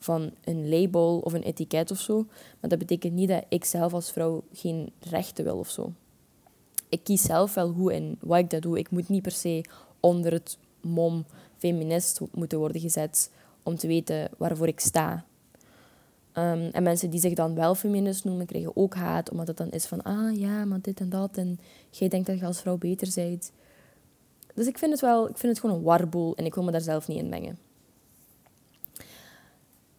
van 0.00 0.30
een 0.44 0.68
label 0.68 1.18
of 1.18 1.32
een 1.32 1.42
etiket 1.42 1.90
of 1.90 1.98
zo. 1.98 2.26
Maar 2.60 2.70
dat 2.70 2.78
betekent 2.78 3.12
niet 3.12 3.28
dat 3.28 3.44
ik 3.48 3.64
zelf 3.64 3.92
als 3.92 4.10
vrouw 4.10 4.42
geen 4.52 4.92
rechten 5.00 5.44
wil 5.44 5.58
of 5.58 5.70
zo. 5.70 5.92
Ik 6.88 7.04
kies 7.04 7.22
zelf 7.22 7.54
wel 7.54 7.70
hoe 7.70 7.92
en 7.92 8.16
wat 8.20 8.38
ik 8.38 8.50
dat 8.50 8.62
doe. 8.62 8.78
Ik 8.78 8.90
moet 8.90 9.08
niet 9.08 9.22
per 9.22 9.32
se 9.32 9.64
onder 10.00 10.32
het 10.32 10.58
mom 10.80 11.24
feminist 11.58 12.20
moeten 12.32 12.58
worden 12.58 12.80
gezet 12.80 13.30
om 13.62 13.76
te 13.76 13.86
weten 13.86 14.28
waarvoor 14.36 14.66
ik 14.66 14.80
sta. 14.80 15.24
Ehm, 16.32 16.68
en 16.72 16.82
mensen 16.82 17.10
die 17.10 17.20
zich 17.20 17.34
dan 17.34 17.54
wel 17.54 17.74
feminist 17.74 18.24
noemen, 18.24 18.46
krijgen 18.46 18.76
ook 18.76 18.94
haat, 18.94 19.30
omdat 19.30 19.46
het 19.46 19.56
dan 19.56 19.70
is 19.70 19.86
van, 19.86 20.02
ah 20.02 20.38
ja, 20.38 20.64
maar 20.64 20.80
dit 20.80 21.00
en 21.00 21.08
dat, 21.08 21.36
en 21.36 21.58
jij 21.90 22.08
denkt 22.08 22.26
dat 22.26 22.38
je 22.38 22.46
als 22.46 22.60
vrouw 22.60 22.76
beter 22.76 23.12
bent. 23.14 23.52
Dus 24.54 24.66
ik 24.66 24.78
vind 24.78 24.92
het 24.92 25.00
wel, 25.00 25.28
ik 25.28 25.36
vind 25.36 25.52
het 25.52 25.60
gewoon 25.60 25.76
een 25.76 25.82
warboel 25.82 26.36
en 26.36 26.44
ik 26.44 26.54
wil 26.54 26.64
me 26.64 26.70
daar 26.70 26.80
zelf 26.80 27.08
niet 27.08 27.18
in 27.18 27.28
mengen. 27.28 27.58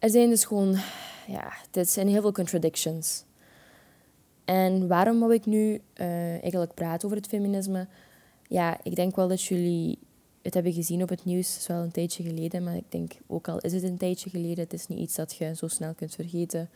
Er 0.02 0.10
zijn 0.10 0.28
dus 0.28 0.44
gewoon, 0.44 0.76
ja, 1.26 1.52
dit 1.70 1.88
zijn 1.88 2.08
heel 2.08 2.20
veel 2.20 2.32
contradictions. 2.32 3.24
En 4.44 4.88
waarom 4.88 5.18
wou 5.18 5.34
ik 5.34 5.46
nu 5.46 5.80
uh, 5.94 6.30
eigenlijk 6.30 6.74
praten 6.74 7.04
over 7.04 7.16
het 7.18 7.28
feminisme? 7.28 7.88
Ja, 8.48 8.78
ik 8.82 8.94
denk 8.94 9.16
wel 9.16 9.28
dat 9.28 9.42
jullie 9.42 9.98
het 10.42 10.54
hebben 10.54 10.72
gezien 10.72 11.02
op 11.02 11.08
het 11.08 11.24
nieuws. 11.24 11.48
Het 11.48 11.60
is 11.60 11.66
wel 11.66 11.82
een 11.82 11.90
tijdje 11.90 12.22
geleden, 12.22 12.64
maar 12.64 12.76
ik 12.76 12.90
denk 12.90 13.12
ook 13.26 13.48
al 13.48 13.58
is 13.58 13.72
het 13.72 13.82
een 13.82 13.96
tijdje 13.96 14.30
geleden, 14.30 14.64
het 14.64 14.72
is 14.72 14.86
niet 14.86 14.98
iets 14.98 15.14
dat 15.14 15.34
je 15.34 15.54
zo 15.56 15.68
snel 15.68 15.94
kunt 15.94 16.14
vergeten. 16.14 16.70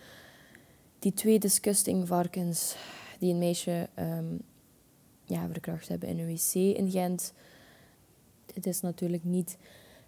Die 0.98 1.14
twee 1.14 1.38
disgusting-varkens 1.38 2.76
die 3.18 3.32
een 3.32 3.38
meisje 3.38 3.88
um, 3.98 4.40
ja, 5.24 5.48
verkracht 5.52 5.88
hebben 5.88 6.08
in 6.08 6.18
een 6.18 6.34
wc 6.34 6.54
in 6.54 6.90
Gent. 6.90 7.32
Het 8.54 8.66
is 8.66 8.80
natuurlijk 8.80 9.24
niet 9.24 9.56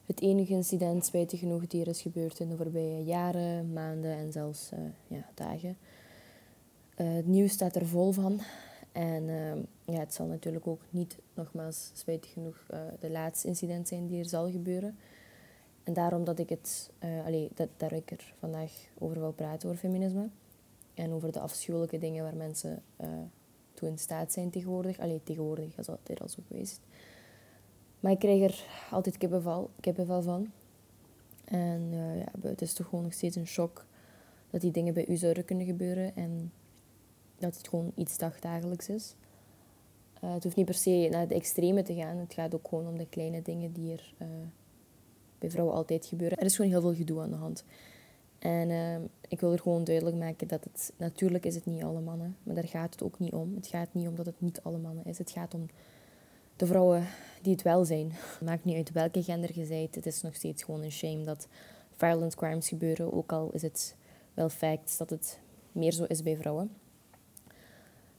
het 0.09 0.21
enige 0.21 0.53
incident, 0.53 1.05
spijtig 1.07 1.39
genoeg, 1.39 1.67
die 1.67 1.81
er 1.81 1.89
is 1.89 2.03
gebeurd 2.03 2.41
in 2.41 2.49
de 2.49 2.57
voorbije 2.57 3.05
jaren, 3.05 3.73
maanden 3.73 4.11
en 4.11 4.33
zelfs 4.33 4.71
uh, 4.73 4.79
ja, 5.07 5.29
dagen. 5.35 5.77
Uh, 6.97 7.15
het 7.15 7.27
nieuws 7.27 7.53
staat 7.53 7.77
er 7.77 7.87
vol 7.87 8.13
van. 8.13 8.41
En 8.93 9.23
uh, 9.23 9.55
ja, 9.85 9.99
het 9.99 10.15
zal 10.15 10.27
natuurlijk 10.27 10.67
ook 10.67 10.81
niet, 10.91 11.19
nogmaals, 11.35 11.91
spijtig 11.95 12.33
genoeg, 12.33 12.67
uh, 12.71 12.79
de 13.01 13.11
laatste 13.11 13.49
incident 13.49 13.89
zijn 13.89 14.07
die 14.07 14.19
er 14.19 14.29
zal 14.29 14.51
gebeuren. 14.51 14.99
En 15.83 15.93
daarom 15.93 16.25
dat 16.25 16.39
ik 16.39 16.49
het, 16.49 16.91
allee, 17.25 17.51
dat, 17.55 17.69
dat 17.77 17.93
ik 17.93 18.11
er 18.11 18.35
vandaag 18.39 18.73
over 18.99 19.19
wil 19.19 19.33
praten, 19.33 19.69
over 19.69 19.81
feminisme. 19.81 20.29
En 20.95 21.13
over 21.13 21.33
de 21.33 21.41
afschuwelijke 21.41 21.99
dingen 21.99 22.25
waar 22.25 22.37
mensen 22.37 22.83
toe 23.75 23.89
in 23.89 23.99
staat 23.99 24.33
zijn 24.33 24.51
tegenwoordig. 24.51 24.99
Allee, 24.99 25.21
tegenwoordig, 25.25 25.75
dat 25.75 25.79
is 25.79 25.89
altijd 25.89 26.21
al 26.21 26.29
zo 26.29 26.43
geweest. 26.49 26.81
Maar 28.01 28.13
ik 28.13 28.19
krijg 28.19 28.43
er 28.43 28.65
altijd 28.91 29.19
kippenvel, 29.19 29.71
kippenvel 29.81 30.23
van. 30.23 30.51
En 31.45 31.91
ja, 31.93 32.49
het 32.49 32.63
is 32.63 32.73
toch 32.73 32.89
gewoon 32.89 33.05
nog 33.05 33.13
steeds 33.13 33.37
een 33.37 33.47
shock 33.47 33.85
dat 34.51 34.61
die 34.61 34.71
dingen 34.71 34.95
bij 34.95 35.07
u 35.09 35.17
zouden 35.17 35.45
kunnen 35.45 35.67
gebeuren. 35.67 36.17
En 36.17 36.53
dat 37.39 37.57
het 37.57 37.69
gewoon 37.69 37.93
iets 37.95 38.19
dagdagelijks 38.19 38.89
is. 38.89 39.15
Uh, 40.25 40.33
het 40.33 40.45
hoeft 40.45 40.57
niet 40.57 40.67
per 40.67 40.75
se 40.75 41.09
naar 41.11 41.29
de 41.29 41.35
extreme 41.35 41.83
te 41.83 41.95
gaan. 41.95 42.17
Het 42.17 42.35
gaat 42.35 42.55
ook 42.55 42.69
gewoon 42.69 42.87
om 42.87 42.99
de 42.99 43.07
kleine 43.09 43.43
dingen 43.43 43.73
die 43.73 43.93
er 43.93 44.15
uh, 44.23 44.29
bij 45.39 45.51
vrouwen 45.51 45.75
altijd 45.75 46.07
gebeuren. 46.07 46.39
Er 46.39 46.45
is 46.45 46.57
gewoon 46.57 46.71
heel 46.71 46.81
veel 46.81 46.95
gedoe 46.95 47.21
aan 47.21 47.31
de 47.31 47.37
hand. 47.37 47.65
En 48.39 49.11
ik 49.29 49.41
wil 49.41 49.53
er 49.53 49.59
gewoon 49.59 49.85
duidelijk 49.85 50.17
maken 50.17 50.49
dat 50.49 50.65
het... 50.65 50.93
Natuurlijk 50.97 51.47
is 51.47 51.55
het 51.55 51.67
niet 51.67 51.83
alle 51.83 52.01
mannen, 52.01 52.37
maar 52.43 52.55
daar 52.55 52.69
gaat 52.69 52.93
het 52.93 53.03
ook 53.03 53.19
niet 53.19 53.33
om. 53.33 53.55
Het 53.55 53.67
gaat 53.67 53.89
niet 53.93 54.09
om 54.09 54.15
dat 54.15 54.27
het 54.27 54.41
niet 54.41 54.63
alle 54.63 54.79
mannen 54.79 55.05
is. 55.05 55.19
Het 55.19 55.31
gaat 55.31 55.55
om 55.55 55.67
de 56.59 56.67
vrouwen 56.67 57.07
die 57.43 57.53
het 57.53 57.63
wel 57.63 57.85
zijn. 57.85 58.13
Maakt 58.45 58.65
niet 58.65 58.77
uit 58.77 58.93
welke 58.93 59.23
gender 59.23 59.59
je 59.59 59.67
bent. 59.67 59.95
Het 59.95 60.07
is 60.07 60.23
nog 60.23 60.35
steeds 60.35 60.63
gewoon 60.63 60.83
een 60.83 60.93
shame 60.93 61.25
dat 61.25 61.49
violent 61.97 62.35
crimes 62.35 62.69
gebeuren. 62.69 63.13
Ook 63.13 63.33
al 63.33 63.51
is 63.53 63.63
het 63.63 63.97
wel 64.35 64.49
fact 64.49 64.99
dat 64.99 65.11
het 65.11 65.39
meer 65.73 65.93
zo 65.93 66.05
is 66.05 66.23
bij 66.23 66.37
vrouwen. 66.37 66.71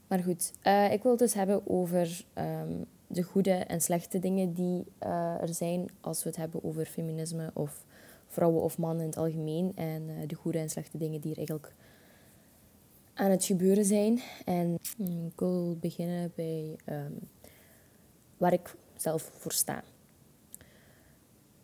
Maar 0.07 0.19
goed, 0.19 0.53
uh, 0.63 0.91
ik 0.91 1.01
wil 1.01 1.11
het 1.11 1.19
dus 1.19 1.33
hebben 1.33 1.61
over 1.67 2.25
um, 2.37 2.85
de 3.07 3.23
goede 3.23 3.51
en 3.51 3.81
slechte 3.81 4.19
dingen 4.19 4.53
die 4.53 4.83
uh, 5.03 5.41
er 5.41 5.53
zijn 5.53 5.89
als 6.01 6.23
we 6.23 6.29
het 6.29 6.37
hebben 6.37 6.63
over 6.63 6.85
feminisme 6.85 7.51
of 7.53 7.85
vrouwen 8.27 8.61
of 8.61 8.77
mannen 8.77 9.01
in 9.01 9.09
het 9.09 9.17
algemeen. 9.17 9.71
En 9.75 10.09
uh, 10.09 10.27
de 10.27 10.35
goede 10.35 10.57
en 10.57 10.69
slechte 10.69 10.97
dingen 10.97 11.21
die 11.21 11.31
er 11.31 11.37
eigenlijk 11.37 11.73
aan 13.13 13.31
het 13.31 13.45
gebeuren 13.45 13.85
zijn. 13.85 14.21
En 14.45 14.77
ik 15.27 15.39
wil 15.39 15.77
beginnen 15.79 16.31
bij 16.35 16.75
um, 16.85 17.19
waar 18.39 18.53
ik 18.53 18.75
zelf 18.95 19.31
voor 19.33 19.51
sta. 19.51 19.83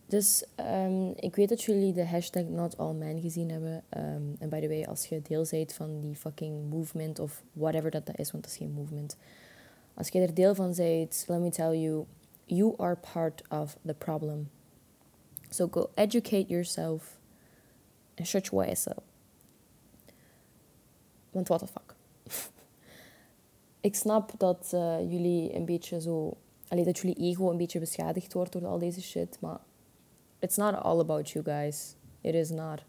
Dus 0.08 0.46
um, 0.60 1.14
ik 1.16 1.36
weet 1.36 1.50
dat 1.50 1.64
jullie 1.64 1.94
de 1.94 2.06
hashtag 2.06 2.44
Not 2.44 2.78
All 2.78 2.94
Men 2.94 3.22
gezien 3.22 3.50
hebben. 3.50 3.84
Um, 3.98 4.36
en 4.40 4.50
by 4.50 4.60
the 4.60 4.68
way, 4.68 4.84
als 4.84 5.06
je 5.06 5.22
deel 5.22 5.46
bent 5.50 5.74
van 5.74 6.02
die 6.02 6.16
fucking 6.16 6.70
movement 6.70 7.20
of 7.20 7.44
whatever 7.52 7.92
dat, 7.92 8.18
is, 8.18 8.32
want 8.32 8.44
dat 8.44 8.52
is 8.54 8.58
geen 8.58 8.72
movement. 8.72 9.18
Als 9.94 10.08
je 10.08 10.20
er 10.20 10.34
deel 10.34 10.56
van 10.56 10.74
bent, 10.76 11.26
let 11.28 11.40
me 11.40 11.50
tell 11.50 11.78
you, 11.78 12.06
you 12.46 12.74
are 12.78 12.98
part 13.14 13.44
of 13.50 13.78
the 13.86 13.94
problem. 13.94 14.50
So 15.50 15.68
go 15.72 15.90
educate 15.94 16.46
yourself 16.48 17.20
and 18.18 18.28
shut 18.28 18.46
your 18.46 18.68
up. 18.70 19.04
Want 21.32 21.48
what 21.48 21.60
the 21.60 21.68
fuck. 21.68 21.96
ik 23.88 23.96
snap 23.96 24.32
dat 24.38 24.72
uh, 24.74 25.00
jullie 25.00 25.56
een 25.56 25.66
beetje 25.66 26.02
zo... 26.02 26.38
Allee, 26.68 26.84
dat 26.84 26.98
jullie 26.98 27.18
ego 27.18 27.50
een 27.50 27.58
beetje 27.58 27.80
beschadigd 27.80 28.34
wordt 28.34 28.52
door 28.52 28.66
al 28.66 28.80
deze 28.80 29.02
shit, 29.02 29.38
maar 29.40 29.60
it's 30.40 30.56
not 30.56 30.76
all 30.76 31.00
about 31.00 31.30
you 31.30 31.46
guys. 31.46 31.96
It 32.22 32.34
is 32.34 32.50
not. 32.50 32.84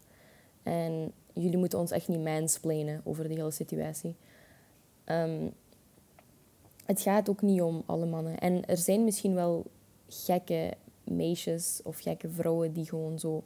En 0.63 1.11
jullie 1.33 1.57
moeten 1.57 1.79
ons 1.79 1.91
echt 1.91 2.07
niet 2.07 2.23
mansplainen 2.23 3.01
over 3.03 3.27
de 3.27 3.33
hele 3.33 3.51
situatie. 3.51 4.15
Um, 5.05 5.53
het 6.85 7.01
gaat 7.01 7.29
ook 7.29 7.41
niet 7.41 7.61
om 7.61 7.83
alle 7.85 8.05
mannen. 8.05 8.37
En 8.37 8.65
er 8.65 8.77
zijn 8.77 9.03
misschien 9.03 9.33
wel 9.33 9.65
gekke 10.07 10.73
meisjes 11.03 11.79
of 11.83 11.99
gekke 11.99 12.29
vrouwen 12.29 12.73
die 12.73 12.85
gewoon 12.85 13.19
zo 13.19 13.43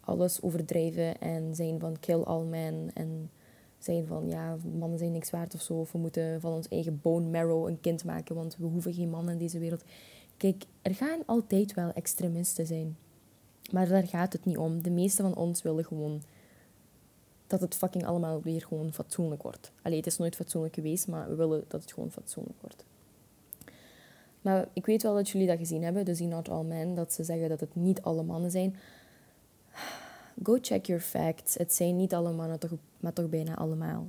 alles 0.00 0.42
overdrijven 0.42 1.20
en 1.20 1.54
zijn 1.54 1.80
van 1.80 2.00
kill 2.00 2.22
all 2.22 2.42
men 2.42 2.90
en 2.94 3.30
zijn 3.78 4.06
van 4.06 4.28
ja, 4.28 4.56
mannen 4.78 4.98
zijn 4.98 5.12
niks 5.12 5.30
waard 5.30 5.54
of 5.54 5.60
zo. 5.60 5.74
Of 5.74 5.92
we 5.92 5.98
moeten 5.98 6.40
van 6.40 6.52
ons 6.52 6.68
eigen 6.68 7.00
bone 7.02 7.26
marrow 7.26 7.68
een 7.68 7.80
kind 7.80 8.04
maken, 8.04 8.34
want 8.34 8.56
we 8.56 8.66
hoeven 8.66 8.94
geen 8.94 9.10
mannen 9.10 9.32
in 9.32 9.38
deze 9.38 9.58
wereld. 9.58 9.84
Kijk, 10.36 10.64
er 10.82 10.94
gaan 10.94 11.20
altijd 11.26 11.74
wel 11.74 11.92
extremisten 11.92 12.66
zijn. 12.66 12.96
Maar 13.72 13.88
daar 13.88 14.06
gaat 14.06 14.32
het 14.32 14.44
niet 14.44 14.58
om. 14.58 14.82
De 14.82 14.90
meeste 14.90 15.22
van 15.22 15.34
ons 15.34 15.62
willen 15.62 15.84
gewoon 15.84 16.22
dat 17.46 17.60
het 17.60 17.74
fucking 17.74 18.06
allemaal 18.06 18.42
weer 18.42 18.62
gewoon 18.62 18.92
fatsoenlijk 18.92 19.42
wordt. 19.42 19.72
Allee, 19.82 19.96
het 19.96 20.06
is 20.06 20.18
nooit 20.18 20.36
fatsoenlijk 20.36 20.74
geweest, 20.74 21.08
maar 21.08 21.28
we 21.28 21.34
willen 21.34 21.64
dat 21.68 21.80
het 21.80 21.92
gewoon 21.92 22.10
fatsoenlijk 22.10 22.60
wordt. 22.60 22.84
Maar 24.42 24.68
ik 24.72 24.86
weet 24.86 25.02
wel 25.02 25.14
dat 25.14 25.28
jullie 25.28 25.46
dat 25.46 25.58
gezien 25.58 25.82
hebben, 25.82 26.04
dus 26.04 26.20
in 26.20 26.28
Not 26.28 26.48
All 26.48 26.64
Men, 26.64 26.94
dat 26.94 27.12
ze 27.12 27.24
zeggen 27.24 27.48
dat 27.48 27.60
het 27.60 27.74
niet 27.74 28.02
alle 28.02 28.22
mannen 28.22 28.50
zijn. 28.50 28.76
Go 30.42 30.58
check 30.60 30.86
your 30.86 31.02
facts. 31.02 31.54
Het 31.54 31.72
zijn 31.72 31.96
niet 31.96 32.14
alle 32.14 32.32
mannen, 32.32 32.58
toch, 32.58 32.72
maar 33.00 33.12
toch 33.12 33.28
bijna 33.28 33.56
allemaal. 33.56 34.08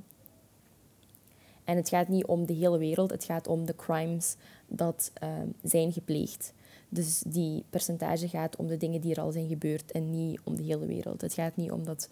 En 1.64 1.76
het 1.76 1.88
gaat 1.88 2.08
niet 2.08 2.26
om 2.26 2.46
de 2.46 2.52
hele 2.52 2.78
wereld, 2.78 3.10
het 3.10 3.24
gaat 3.24 3.46
om 3.46 3.64
de 3.66 3.76
crimes 3.76 4.36
dat 4.66 5.10
ehm, 5.14 5.48
zijn 5.62 5.92
gepleegd. 5.92 6.52
Dus 6.88 7.22
die 7.26 7.64
percentage 7.70 8.28
gaat 8.28 8.56
om 8.56 8.66
de 8.66 8.76
dingen 8.76 9.00
die 9.00 9.14
er 9.14 9.20
al 9.20 9.32
zijn 9.32 9.48
gebeurd 9.48 9.92
en 9.92 10.10
niet 10.10 10.40
om 10.44 10.56
de 10.56 10.62
hele 10.62 10.86
wereld. 10.86 11.20
Het 11.20 11.34
gaat 11.34 11.56
niet 11.56 11.70
om 11.70 11.84
dat 11.84 12.08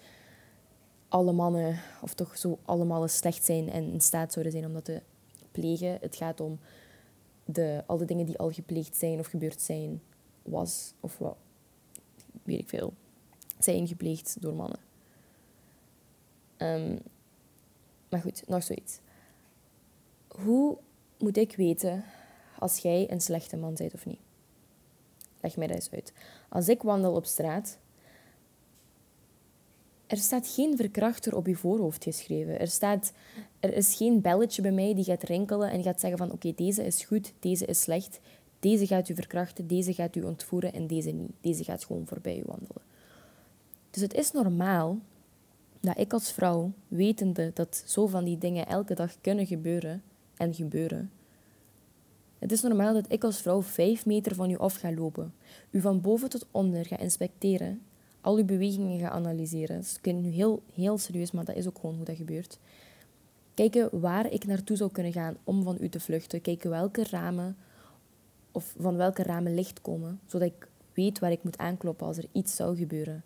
alle 1.09 1.33
mannen, 1.33 1.81
of 2.03 2.15
toch 2.15 2.39
zo 2.39 2.59
allemaal 2.65 3.09
slecht 3.09 3.45
zijn 3.45 3.71
en 3.71 3.93
in 3.93 4.01
staat 4.01 4.33
zouden 4.33 4.53
zijn 4.53 4.67
om 4.67 4.73
dat 4.73 4.85
te 4.85 5.03
plegen. 5.51 5.99
Het 6.01 6.17
gaat 6.17 6.41
om 6.41 6.59
de, 7.45 7.83
al 7.87 7.97
de 7.97 8.05
dingen 8.05 8.27
die 8.27 8.39
al 8.39 8.51
gepleegd 8.51 8.97
zijn 8.97 9.19
of 9.19 9.27
gebeurd 9.27 9.61
zijn, 9.61 10.03
was 10.43 10.93
of 11.01 11.19
wat, 11.19 11.37
weet 12.43 12.59
ik 12.59 12.69
veel, 12.69 12.93
zijn 13.65 13.87
gepleegd 13.87 14.37
door 14.41 14.55
mannen. 14.55 14.79
Ehm, 16.57 16.99
maar 18.09 18.21
goed, 18.21 18.43
nog 18.47 18.63
zoiets. 18.63 18.99
Hoe 20.29 20.79
moet 21.19 21.37
ik 21.37 21.57
weten 21.57 22.05
als 22.59 22.79
jij 22.79 23.11
een 23.11 23.21
slechte 23.21 23.57
man 23.57 23.75
bent 23.75 23.95
of 23.95 24.07
niet? 24.07 24.21
Leg 25.41 25.57
mij 25.57 25.67
dat 25.67 25.77
eens 25.77 25.91
uit. 25.91 26.13
Als 26.49 26.69
ik 26.69 26.83
wandel 26.83 27.13
op 27.15 27.25
straat, 27.25 27.79
er 30.07 30.17
staat 30.17 30.49
geen 30.49 30.77
verkrachter 30.77 31.37
op 31.37 31.47
je 31.47 31.57
voorhoofd 31.57 32.05
geschreven. 32.05 32.61
Er, 32.61 32.69
staat, 32.69 33.13
er 33.61 33.75
is 33.75 33.95
geen 33.95 34.21
belletje 34.21 34.63
bij 34.63 34.73
mij 34.73 34.95
die 34.95 35.05
gaat 35.05 35.23
rinkelen 35.23 35.71
en 35.71 35.83
gaat 35.83 36.01
zeggen 36.01 36.19
van 36.19 36.33
oké, 36.33 36.53
deze 36.55 36.85
is 36.85 37.05
goed, 37.05 37.33
deze 37.41 37.65
is 37.65 37.81
slecht, 37.81 38.21
deze 38.61 38.87
gaat 38.87 39.09
u 39.09 39.15
verkrachten, 39.15 39.67
deze 39.67 39.95
gaat 39.95 40.17
u 40.17 40.23
ontvoeren 40.23 40.73
en 40.73 40.87
deze 40.87 41.11
niet. 41.11 41.33
Deze 41.41 41.65
gaat 41.65 41.85
gewoon 41.85 42.07
voorbij 42.07 42.39
u 42.39 42.43
wandelen. 42.47 42.83
Dus 43.91 44.03
het 44.03 44.15
is 44.15 44.33
normaal 44.33 44.99
dat 45.81 45.99
ik 45.99 46.13
als 46.13 46.33
vrouw, 46.33 46.73
wetende 46.89 47.51
dat 47.55 47.83
zo 47.87 48.07
van 48.07 48.25
die 48.25 48.39
dingen 48.39 48.67
elke 48.67 48.95
dag 48.95 49.21
kunnen 49.21 49.47
gebeuren 49.47 50.03
en 50.37 50.55
gebeuren, 50.55 51.11
het 52.39 52.53
is 52.53 52.63
normaal 52.63 52.95
dat 52.95 53.13
ik 53.13 53.25
als 53.25 53.41
vrouw 53.41 53.63
vijf 53.63 54.07
meter 54.07 54.35
van 54.35 54.51
u 54.51 54.59
af 54.59 54.75
ga 54.75 54.93
lopen, 54.93 55.35
u 55.71 55.81
van 55.81 56.01
boven 56.01 56.29
tot 56.29 56.47
onder 56.51 56.87
ga 56.87 56.99
inspecteren, 56.99 57.83
al 58.21 58.37
uw 58.37 58.45
bewegingen 58.45 58.99
ga 58.99 59.11
analyseren. 59.11 59.77
Dus 59.77 59.91
het 59.91 60.01
klinkt 60.01 60.23
nu 60.23 60.31
heel, 60.31 60.63
heel 60.73 60.99
serieus, 60.99 61.31
maar 61.31 61.45
dat 61.45 61.57
is 61.57 61.67
ook 61.67 61.79
gewoon 61.79 61.97
hoe 61.97 62.05
dat 62.05 62.17
gebeurt. 62.17 62.59
Kijken 63.55 64.01
waar 64.01 64.33
ik 64.33 64.47
naartoe 64.47 64.77
zou 64.77 64.91
kunnen 64.91 65.13
gaan 65.13 65.37
om 65.45 65.63
van 65.63 65.77
u 65.81 65.89
te 65.89 66.01
vluchten. 66.01 66.41
Kijken 66.41 66.71
welke 66.71 67.05
ramen 67.11 67.57
of 68.53 68.75
van 68.79 68.97
welke 68.97 69.23
ramen 69.23 69.55
licht 69.55 69.81
komen, 69.81 70.21
zodat 70.27 70.49
ik 70.49 70.69
weet 70.93 71.19
waar 71.19 71.33
ik 71.33 71.43
moet 71.43 71.59
aankloppen 71.59 72.07
als 72.07 72.17
er 72.17 72.29
iets 72.33 72.57
zou 72.57 72.77
gebeuren. 72.77 73.23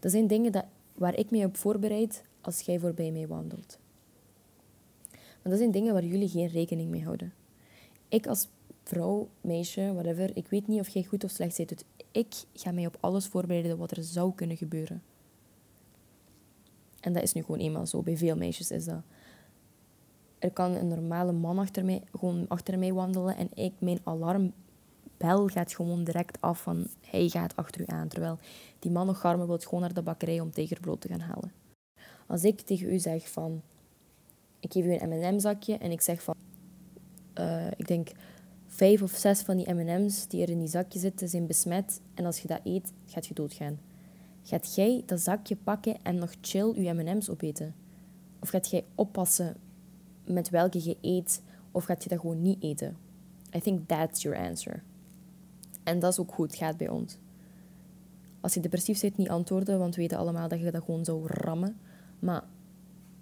Dat 0.00 0.10
zijn 0.10 0.26
dingen 0.26 0.52
dat, 0.52 0.64
waar 0.94 1.18
ik 1.18 1.30
mee 1.30 1.44
op 1.44 1.56
voorbereid 1.56 2.24
als 2.40 2.60
jij 2.60 2.78
voorbij 2.78 3.10
mij 3.10 3.26
wandelt. 3.26 3.78
Maar 5.12 5.52
dat 5.52 5.58
zijn 5.58 5.70
dingen 5.70 5.92
waar 5.92 6.04
jullie 6.04 6.28
geen 6.28 6.48
rekening 6.48 6.90
mee 6.90 7.04
houden. 7.04 7.32
Ik 8.08 8.26
als 8.26 8.48
vrouw, 8.84 9.28
meisje, 9.40 9.92
whatever, 9.92 10.36
ik 10.36 10.46
weet 10.46 10.66
niet 10.66 10.80
of 10.80 10.88
jij 10.88 11.04
goed 11.04 11.24
of 11.24 11.30
slecht. 11.30 11.56
Dus 11.56 11.84
ik 12.12 12.34
ga 12.54 12.72
mij 12.72 12.86
op 12.86 12.96
alles 13.00 13.26
voorbereiden 13.26 13.78
wat 13.78 13.90
er 13.90 14.02
zou 14.02 14.34
kunnen 14.34 14.56
gebeuren. 14.56 15.02
En 17.00 17.12
dat 17.12 17.22
is 17.22 17.32
nu 17.32 17.42
gewoon 17.42 17.60
eenmaal 17.60 17.86
zo. 17.86 18.02
Bij 18.02 18.16
veel 18.16 18.36
meisjes 18.36 18.70
is 18.70 18.84
dat. 18.84 19.02
Er 20.38 20.50
kan 20.50 20.74
een 20.74 20.88
normale 20.88 21.32
man 21.32 21.58
achter 21.58 21.84
mij, 21.84 22.02
gewoon 22.18 22.44
achter 22.48 22.78
mij 22.78 22.92
wandelen 22.92 23.36
en 23.36 23.48
ik, 23.54 23.72
mijn 23.78 23.98
alarmbel 25.22 25.46
gaat 25.46 25.74
gewoon 25.74 26.04
direct 26.04 26.40
af 26.40 26.62
van 26.62 26.86
hij 27.00 27.28
gaat 27.28 27.56
achter 27.56 27.80
u 27.80 27.84
aan. 27.86 28.08
Terwijl 28.08 28.38
die 28.78 28.90
man 28.90 29.06
nog 29.06 29.20
garmen 29.20 29.46
wil 29.46 29.58
gewoon 29.58 29.80
naar 29.80 29.94
de 29.94 30.02
bakkerij 30.02 30.40
om 30.40 30.50
tegerbrood 30.50 31.00
te 31.00 31.08
gaan 31.08 31.20
halen. 31.20 31.52
Als 32.26 32.44
ik 32.44 32.60
tegen 32.60 32.92
u 32.92 32.98
zeg 32.98 33.30
van 33.30 33.62
ik 34.60 34.72
geef 34.72 34.84
u 34.84 34.94
een 34.94 35.08
M&M-zakje 35.08 35.78
en 35.78 35.90
ik 35.90 36.00
zeg 36.00 36.22
van 36.22 36.34
uh, 37.38 37.66
ik 37.76 37.86
denk 37.86 38.10
vijf 38.66 39.02
of 39.02 39.10
zes 39.10 39.40
van 39.40 39.56
die 39.56 39.72
M&M's 39.74 40.26
die 40.26 40.42
er 40.42 40.50
in 40.50 40.58
die 40.58 40.68
zakje 40.68 40.98
zitten 40.98 41.28
zijn 41.28 41.46
besmet 41.46 42.00
en 42.14 42.24
als 42.24 42.38
je 42.38 42.48
dat 42.48 42.60
eet, 42.64 42.92
gaat 43.06 43.26
je 43.26 43.34
doodgaan. 43.34 43.80
Gaat 44.42 44.74
jij 44.74 45.02
dat 45.06 45.20
zakje 45.20 45.56
pakken 45.56 45.96
en 46.02 46.14
nog 46.14 46.32
chill 46.40 46.82
je 46.82 46.92
M&M's 46.92 47.28
opeten? 47.28 47.74
Of 48.40 48.48
gaat 48.48 48.70
jij 48.70 48.84
oppassen 48.94 49.56
met 50.24 50.50
welke 50.50 50.84
je 50.84 50.96
eet 51.00 51.42
of 51.70 51.84
gaat 51.84 52.02
je 52.02 52.08
dat 52.08 52.20
gewoon 52.20 52.42
niet 52.42 52.62
eten? 52.62 52.96
I 53.56 53.60
think 53.60 53.88
that's 53.88 54.22
your 54.22 54.38
answer. 54.38 54.82
En 55.90 55.98
dat 55.98 56.12
is 56.12 56.18
ook 56.18 56.32
goed, 56.32 56.54
gaat 56.54 56.76
bij 56.76 56.88
ons. 56.88 57.18
Als 58.40 58.54
je 58.54 58.60
depressief 58.60 58.98
zit, 58.98 59.16
niet 59.16 59.28
antwoorden, 59.28 59.78
want 59.78 59.94
we 59.94 60.00
weten 60.00 60.18
allemaal 60.18 60.48
dat 60.48 60.60
je 60.60 60.70
dat 60.70 60.84
gewoon 60.84 61.04
zou 61.04 61.26
rammen. 61.26 61.76
Maar 62.18 62.44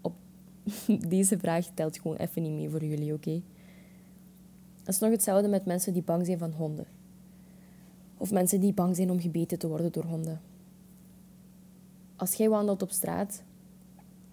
op 0.01 0.15
deze 1.09 1.39
vraag 1.39 1.67
telt 1.75 1.99
gewoon 1.99 2.17
even 2.17 2.43
niet 2.43 2.53
mee 2.53 2.71
voor 2.71 2.85
jullie, 2.85 3.13
oké? 3.13 3.43
Dat 4.83 4.95
is 4.95 5.01
nog 5.01 5.11
hetzelfde 5.11 5.49
met 5.49 5.65
mensen 5.65 5.93
die 5.93 6.03
bang 6.03 6.27
zijn 6.27 6.39
van 6.39 6.53
honden. 6.53 6.87
Of 8.17 8.31
mensen 8.31 8.61
die 8.61 8.73
bang 8.73 8.97
zijn 8.97 9.11
om 9.11 9.21
gebeten 9.21 9.59
te 9.59 9.69
worden 9.69 9.93
door 9.93 10.05
honden. 10.05 10.41
Als 12.17 12.35
jij 12.35 12.49
wandelt 12.49 12.83
op 12.83 12.91
straat, 12.91 13.43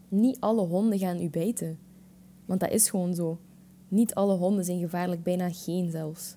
niet 0.09 0.39
alle 0.39 0.65
honden 0.65 0.99
gaan 0.99 1.21
u 1.21 1.29
bijten. 1.29 1.79
Want 2.45 2.59
dat 2.59 2.71
is 2.71 2.89
gewoon 2.89 3.13
zo. 3.15 3.39
Niet 3.87 4.15
alle 4.15 4.35
honden 4.35 4.65
zijn 4.65 4.79
gevaarlijk, 4.79 5.23
bijna 5.23 5.49
geen 5.51 5.91
zelfs. 5.91 6.35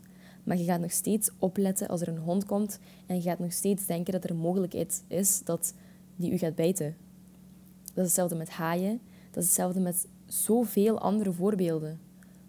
Maar 0.48 0.56
je 0.56 0.64
gaat 0.64 0.80
nog 0.80 0.92
steeds 0.92 1.30
opletten 1.38 1.88
als 1.88 2.00
er 2.00 2.08
een 2.08 2.18
hond 2.18 2.44
komt 2.44 2.78
en 3.06 3.16
je 3.16 3.22
gaat 3.22 3.38
nog 3.38 3.52
steeds 3.52 3.87
denken 3.87 4.12
dat 4.12 4.24
er 4.24 4.30
een 4.30 4.37
mogelijkheid 4.37 5.04
is 5.08 5.42
dat 5.44 5.74
die 6.16 6.32
u 6.32 6.38
gaat 6.38 6.54
bijten. 6.54 6.96
Dat 7.84 7.96
is 7.96 8.02
hetzelfde 8.04 8.37
met 8.37 8.50
haaien. 8.50 9.00
Dat 9.30 9.42
is 9.42 9.48
hetzelfde 9.48 9.80
met 9.80 10.06
zoveel 10.26 10.98
andere 10.98 11.32
voorbeelden. 11.32 12.00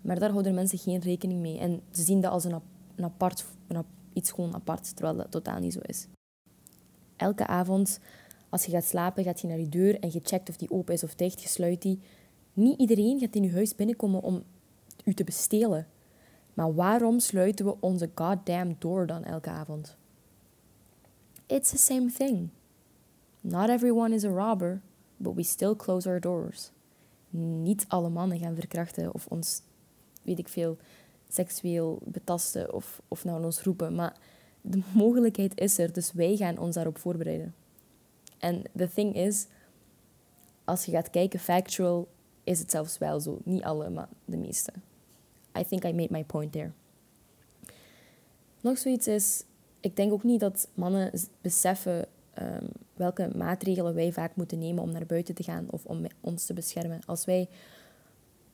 Maar 0.01 0.19
daar 0.19 0.31
houden 0.31 0.53
mensen 0.53 0.77
geen 0.77 0.99
rekening 0.99 1.39
mee. 1.39 1.57
En 1.57 1.81
ze 1.91 2.03
zien 2.03 2.21
dat 2.21 2.31
als 2.31 2.43
een, 2.43 2.62
apart, 2.99 3.45
iets 4.13 4.31
gewoon 4.31 4.55
apart, 4.55 4.95
terwijl 4.95 5.17
dat 5.17 5.31
totaal 5.31 5.59
niet 5.59 5.73
zo 5.73 5.79
is. 5.81 6.07
Elke 7.15 7.47
avond, 7.47 7.99
als 8.49 8.65
je 8.65 8.71
gaat 8.71 8.85
slapen, 8.85 9.23
gaat 9.23 9.41
je 9.41 9.47
naar 9.47 9.59
je 9.59 9.69
deur 9.69 9.99
en 9.99 10.09
je 10.12 10.19
checkt 10.23 10.49
of 10.49 10.57
die 10.57 10.71
open 10.71 10.93
is 10.93 11.03
of 11.03 11.15
dicht, 11.15 11.41
je 11.41 11.47
sluit 11.47 11.81
die. 11.81 11.99
Niet 12.53 12.79
iedereen 12.79 13.19
gaat 13.19 13.35
in 13.35 13.43
je 13.43 13.51
huis 13.51 13.75
binnenkomen 13.75 14.21
om 14.21 14.43
u 15.05 15.13
te 15.13 15.23
bestelen. 15.23 15.88
Maar 16.53 16.73
waarom 16.73 17.19
sluiten 17.19 17.65
we 17.65 17.75
onze 17.79 18.09
goddamn 18.15 18.75
door 18.79 19.07
dan 19.07 19.23
elke 19.23 19.49
avond? 19.49 19.97
It's 21.45 21.69
the 21.69 21.77
same 21.77 22.12
thing. 22.12 22.49
Not 23.41 23.69
everyone 23.69 24.15
is 24.15 24.25
a 24.25 24.29
robber, 24.29 24.81
but 25.17 25.35
we 25.35 25.43
still 25.43 25.75
close 25.75 26.09
our 26.09 26.19
doors. 26.19 26.71
Niet 27.29 27.85
alle 27.88 28.09
mannen 28.09 28.39
gaan 28.39 28.55
verkrachten 28.55 29.13
of 29.13 29.27
ons 29.27 29.62
weet 30.21 30.39
ik 30.39 30.47
veel, 30.47 30.77
seksueel 31.27 31.99
betasten 32.03 32.73
of, 32.73 33.01
of 33.07 33.23
naar 33.23 33.43
ons 33.43 33.62
roepen. 33.62 33.95
Maar 33.95 34.17
de 34.62 34.81
mogelijkheid 34.93 35.59
is 35.59 35.77
er, 35.77 35.93
dus 35.93 36.12
wij 36.12 36.35
gaan 36.35 36.57
ons 36.57 36.75
daarop 36.75 36.97
voorbereiden. 36.97 37.53
En 38.38 38.63
the 38.75 38.89
thing 38.89 39.15
is, 39.15 39.47
als 40.63 40.85
je 40.85 40.91
gaat 40.91 41.09
kijken, 41.09 41.39
factual, 41.39 42.07
is 42.43 42.59
het 42.59 42.71
zelfs 42.71 42.97
wel 42.97 43.19
zo. 43.19 43.39
Niet 43.43 43.63
alle, 43.63 43.89
maar 43.89 44.09
de 44.25 44.38
meeste. 44.38 44.71
I 45.57 45.63
think 45.63 45.83
I 45.83 45.91
made 45.91 46.12
my 46.12 46.23
point 46.23 46.51
there. 46.51 46.71
Nog 48.62 48.77
zoiets 48.77 49.07
is, 49.07 49.43
ik 49.79 49.95
denk 49.95 50.12
ook 50.12 50.23
niet 50.23 50.39
dat 50.39 50.67
mannen 50.73 51.12
beseffen 51.41 52.07
um, 52.39 52.67
welke 52.93 53.29
maatregelen 53.35 53.93
wij 53.93 54.12
vaak 54.12 54.35
moeten 54.35 54.59
nemen 54.59 54.83
om 54.83 54.91
naar 54.91 55.05
buiten 55.05 55.35
te 55.35 55.43
gaan 55.43 55.67
of 55.69 55.85
om 55.85 56.05
ons 56.21 56.45
te 56.45 56.53
beschermen. 56.53 56.99
Als 57.05 57.25
wij 57.25 57.47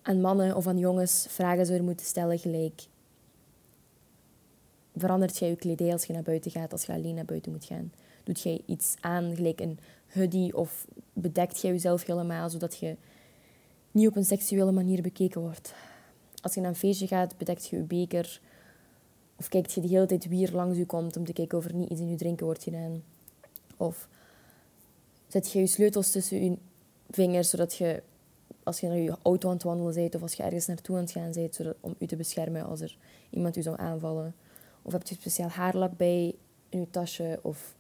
aan 0.02 0.22
mannen 0.22 0.56
of 0.56 0.68
aan 0.68 0.78
jongens 0.78 1.26
vragen 1.30 1.66
zouden 1.66 1.88
moeten 1.88 2.06
stellen 2.06 2.40
gelijk... 2.40 2.88
Verandert 4.98 5.38
jij 5.38 5.50
je 5.50 5.56
kledij 5.56 5.92
als 5.92 6.06
je 6.06 6.14
naar 6.14 6.24
buiten 6.24 6.52
gaat, 6.52 6.72
als 6.72 6.86
je 6.86 6.94
alleen 6.94 7.16
naar 7.16 7.26
buiten 7.26 7.52
moet 7.52 7.66
gaan? 7.66 7.92
Doet 8.24 8.42
jij 8.42 8.62
iets 8.66 8.96
aan, 9.00 9.36
gelijk 9.36 9.60
een 9.60 9.80
hoodie, 10.08 10.58
of 10.58 10.88
bedekt 11.14 11.62
jij 11.62 11.72
jezelf 11.72 12.06
helemaal, 12.06 12.50
zodat 12.50 12.78
je 12.78 12.96
niet 13.92 14.08
op 14.08 14.16
een 14.16 14.26
seksuele 14.26 14.72
manier 14.72 15.02
bekeken 15.02 15.42
wordt? 15.42 15.74
Als 16.46 16.54
je 16.54 16.60
naar 16.60 16.70
een 16.70 16.76
feestje 16.76 17.08
gaat, 17.08 17.38
bedekt 17.38 17.68
je 17.68 17.76
je 17.76 17.82
beker, 17.82 18.42
of 19.36 19.48
kijkt 19.48 19.74
je 19.74 19.82
de 19.82 19.88
hele 19.88 20.06
tijd 20.06 20.28
wie 20.28 20.48
er 20.48 20.56
langs 20.56 20.78
je 20.78 20.86
komt 20.86 21.18
om 21.18 21.26
te 21.26 21.34
kijken 21.34 21.58
of 21.58 21.66
er 21.66 21.74
niet 21.74 21.90
iets 21.90 22.00
in 22.00 22.10
je 22.10 22.16
drinken 22.16 22.46
wordt 22.46 22.64
gedaan. 22.64 23.04
Of 23.78 24.08
zet 25.28 25.52
je 25.52 25.60
je 25.60 25.68
sleutels 25.68 26.12
tussen 26.12 26.44
je 26.44 26.58
vingers, 27.10 27.50
zodat 27.50 27.76
je 27.76 28.04
als 28.64 28.80
je 28.80 28.88
naar 28.88 28.98
je 28.98 29.18
auto 29.22 29.48
aan 29.48 29.54
het 29.54 29.64
wandelen 29.64 29.94
bent 29.94 30.16
of 30.16 30.22
als 30.22 30.34
je 30.34 30.44
ergens 30.44 30.66
naartoe 30.66 30.96
aan 30.96 31.02
het 31.02 31.12
gaan 31.12 31.32
bent, 31.32 31.56
zodat, 31.56 31.76
om 31.80 31.96
u 32.00 32.06
te 32.06 32.16
beschermen 32.16 32.66
als 32.66 32.82
er 32.82 32.98
iemand 33.30 33.58
u 33.58 33.62
zou 33.62 33.80
aanvallen. 33.80 34.36
Of 34.82 34.92
heb 34.92 35.08
je 35.08 35.16
speciaal 35.16 35.50
haarlak 35.50 35.98
bij 35.98 36.36
in 36.70 36.80
je 36.80 36.90
tasje 36.90 37.40
of 37.42 37.76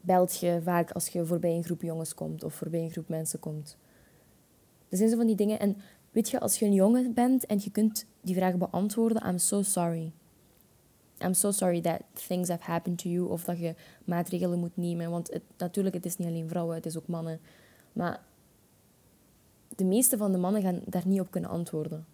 belt 0.00 0.38
je 0.38 0.60
vaak 0.62 0.90
als 0.90 1.08
je 1.08 1.26
voorbij 1.26 1.56
een 1.56 1.64
groep 1.64 1.82
jongens 1.82 2.14
komt 2.14 2.44
of 2.44 2.54
voorbij 2.54 2.80
een 2.80 2.90
groep 2.90 3.08
mensen 3.08 3.38
komt. 3.38 3.76
Dat 4.88 4.98
zijn 4.98 5.10
zo 5.10 5.16
van 5.16 5.26
die 5.26 5.36
dingen. 5.36 5.58
En 5.58 5.76
weet 6.18 6.30
je, 6.30 6.40
als 6.40 6.58
je 6.58 6.64
een 6.64 6.72
jongen 6.74 7.14
bent 7.14 7.46
en 7.46 7.60
je 7.62 7.70
kunt 7.70 8.06
die 8.20 8.34
vraag 8.34 8.56
beantwoorden, 8.56 9.26
I'm 9.26 9.38
so 9.38 9.62
sorry. 9.62 10.12
I'm 11.18 11.34
so 11.34 11.50
sorry 11.50 11.80
that 11.80 12.00
things 12.26 12.48
have 12.48 12.62
happened 12.62 12.98
to 12.98 13.08
you. 13.08 13.28
Of 13.28 13.44
dat 13.44 13.58
je 13.58 13.74
maatregelen 14.04 14.58
moet 14.58 14.76
nemen. 14.76 15.10
Want 15.10 15.32
het, 15.32 15.42
natuurlijk, 15.56 15.94
het 15.94 16.04
is 16.04 16.16
niet 16.16 16.28
alleen 16.28 16.48
vrouwen, 16.48 16.74
het 16.74 16.86
is 16.86 16.96
ook 16.96 17.06
mannen. 17.06 17.40
Maar 17.92 18.20
de 19.76 19.84
meeste 19.84 20.16
van 20.16 20.32
de 20.32 20.38
mannen 20.38 20.62
gaan 20.62 20.80
daar 20.84 21.06
niet 21.06 21.20
op 21.20 21.30
kunnen 21.30 21.50
antwoorden. 21.50 22.06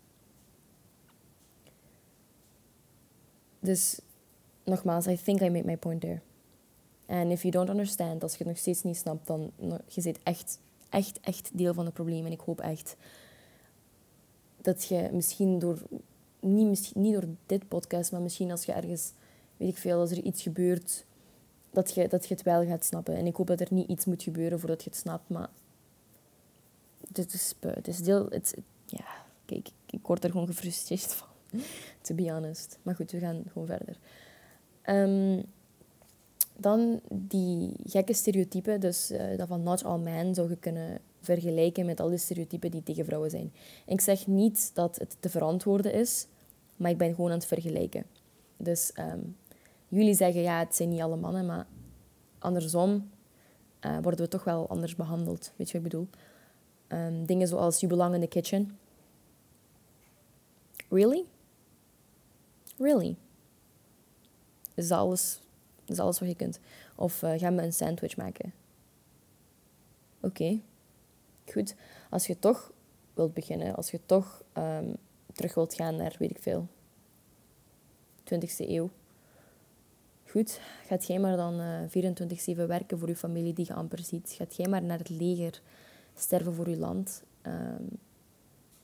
Dus 3.60 4.00
nogmaals, 4.64 5.06
I 5.06 5.16
think 5.16 5.40
I 5.40 5.48
made 5.48 5.64
my 5.64 5.76
point 5.76 6.00
there. 6.00 6.20
And 7.06 7.30
if 7.30 7.42
you 7.42 7.52
don't 7.52 7.68
understand, 7.68 8.22
als 8.22 8.32
je 8.32 8.38
het 8.38 8.46
nog 8.46 8.58
steeds 8.58 8.82
niet 8.82 8.96
snapt, 8.96 9.26
dan 9.26 9.50
je 9.88 10.00
zit 10.00 10.18
echt, 10.22 10.60
echt, 10.88 11.20
echt 11.20 11.50
deel 11.58 11.74
van 11.74 11.84
het 11.84 11.94
probleem. 11.94 12.26
En 12.26 12.32
ik 12.32 12.40
hoop 12.40 12.60
echt 12.60 12.96
dat 14.64 14.84
je 14.84 15.08
misschien 15.12 15.58
door, 15.58 15.82
niet, 16.40 16.66
misschien, 16.66 17.02
niet 17.02 17.14
door 17.14 17.28
dit 17.46 17.68
podcast, 17.68 18.12
maar 18.12 18.20
misschien 18.20 18.50
als 18.50 18.64
je 18.64 18.72
ergens, 18.72 19.12
weet 19.56 19.68
ik 19.68 19.78
veel, 19.78 20.00
als 20.00 20.10
er 20.10 20.22
iets 20.22 20.42
gebeurt, 20.42 21.04
dat 21.70 21.94
je, 21.94 22.08
dat 22.08 22.26
je 22.26 22.34
het 22.34 22.42
wel 22.42 22.66
gaat 22.66 22.84
snappen. 22.84 23.16
En 23.16 23.26
ik 23.26 23.36
hoop 23.36 23.46
dat 23.46 23.60
er 23.60 23.68
niet 23.70 23.88
iets 23.88 24.04
moet 24.04 24.22
gebeuren 24.22 24.58
voordat 24.58 24.84
je 24.84 24.90
het 24.90 24.98
snapt, 24.98 25.28
maar 25.28 25.48
dit 27.08 27.32
is 27.32 27.54
Het 27.60 27.88
is 27.88 27.98
deel, 27.98 28.26
het, 28.30 28.56
ja, 28.86 29.06
kijk, 29.44 29.68
ik 29.90 30.06
word 30.06 30.24
er 30.24 30.30
gewoon 30.30 30.46
gefrustreerd 30.46 31.14
van, 31.14 31.28
to 32.00 32.14
be 32.14 32.32
honest. 32.32 32.78
Maar 32.82 32.94
goed, 32.94 33.10
we 33.10 33.18
gaan 33.18 33.42
gewoon 33.52 33.66
verder. 33.66 33.98
Um, 34.86 35.44
dan 36.56 37.00
die 37.10 37.72
gekke 37.84 38.14
stereotypen, 38.14 38.80
dus 38.80 39.10
uh, 39.10 39.36
dat 39.36 39.48
van 39.48 39.62
not 39.62 39.84
all 39.84 39.98
men 39.98 40.34
zou 40.34 40.48
je 40.48 40.56
kunnen 40.56 41.00
vergelijken 41.24 41.86
met 41.86 42.00
al 42.00 42.08
die 42.08 42.18
stereotypen 42.18 42.70
die 42.70 42.82
tegen 42.82 43.04
vrouwen 43.04 43.30
zijn. 43.30 43.52
ik 43.86 44.00
zeg 44.00 44.26
niet 44.26 44.70
dat 44.74 44.96
het 44.96 45.16
te 45.20 45.28
verantwoorden 45.28 45.92
is, 45.92 46.26
maar 46.76 46.90
ik 46.90 46.98
ben 46.98 47.14
gewoon 47.14 47.30
aan 47.30 47.36
het 47.36 47.46
vergelijken. 47.46 48.04
Dus 48.56 48.92
um, 48.98 49.36
jullie 49.88 50.14
zeggen 50.14 50.40
ja, 50.42 50.58
het 50.58 50.76
zijn 50.76 50.88
niet 50.88 51.00
alle 51.00 51.16
mannen, 51.16 51.46
maar 51.46 51.66
andersom 52.38 53.10
uh, 53.80 53.98
worden 54.02 54.20
we 54.20 54.28
toch 54.28 54.44
wel 54.44 54.68
anders 54.68 54.94
behandeld. 54.94 55.52
Weet 55.56 55.70
je 55.70 55.80
wat 55.80 55.86
ik 55.86 55.90
bedoel? 55.90 56.08
Um, 56.88 57.26
dingen 57.26 57.48
zoals 57.48 57.80
you 57.80 57.92
belong 57.92 58.14
in 58.14 58.20
the 58.20 58.26
kitchen. 58.26 58.78
Really? 60.88 61.24
Really? 62.76 63.16
Is 64.74 64.88
dat 64.88 64.98
alles 64.98 65.40
is 65.86 65.98
alles 65.98 66.18
wat 66.18 66.28
je 66.28 66.34
kunt. 66.34 66.60
Of 66.94 67.22
uh, 67.22 67.32
ga 67.36 67.50
me 67.50 67.62
een 67.62 67.72
sandwich 67.72 68.16
maken. 68.16 68.52
Oké, 70.20 70.60
goed. 71.52 71.74
Als 72.10 72.26
je 72.26 72.38
toch 72.38 72.72
wilt 73.14 73.34
beginnen, 73.34 73.74
als 73.74 73.90
je 73.90 74.00
toch 74.06 74.42
um, 74.58 74.96
terug 75.32 75.54
wilt 75.54 75.74
gaan 75.74 75.96
naar, 75.96 76.16
weet 76.18 76.30
ik 76.30 76.42
veel, 76.42 76.68
20e 78.24 78.68
eeuw. 78.68 78.90
Goed, 80.24 80.60
gaat 80.86 81.06
jij 81.06 81.18
maar 81.18 81.36
dan 81.36 81.60
uh, 81.60 82.06
eh, 82.06 82.56
24-7 82.56 82.66
werken 82.66 82.98
voor 82.98 83.08
je 83.08 83.16
familie 83.16 83.52
die 83.52 83.66
je 83.68 83.74
amper 83.74 83.98
ziet. 83.98 84.34
Gaat 84.36 84.56
jij 84.56 84.68
maar 84.68 84.82
naar 84.82 84.98
het 84.98 85.08
leger 85.08 85.62
sterven 86.14 86.54
voor 86.54 86.68
je 86.68 86.76
land. 86.76 87.22
Um, 87.42 87.88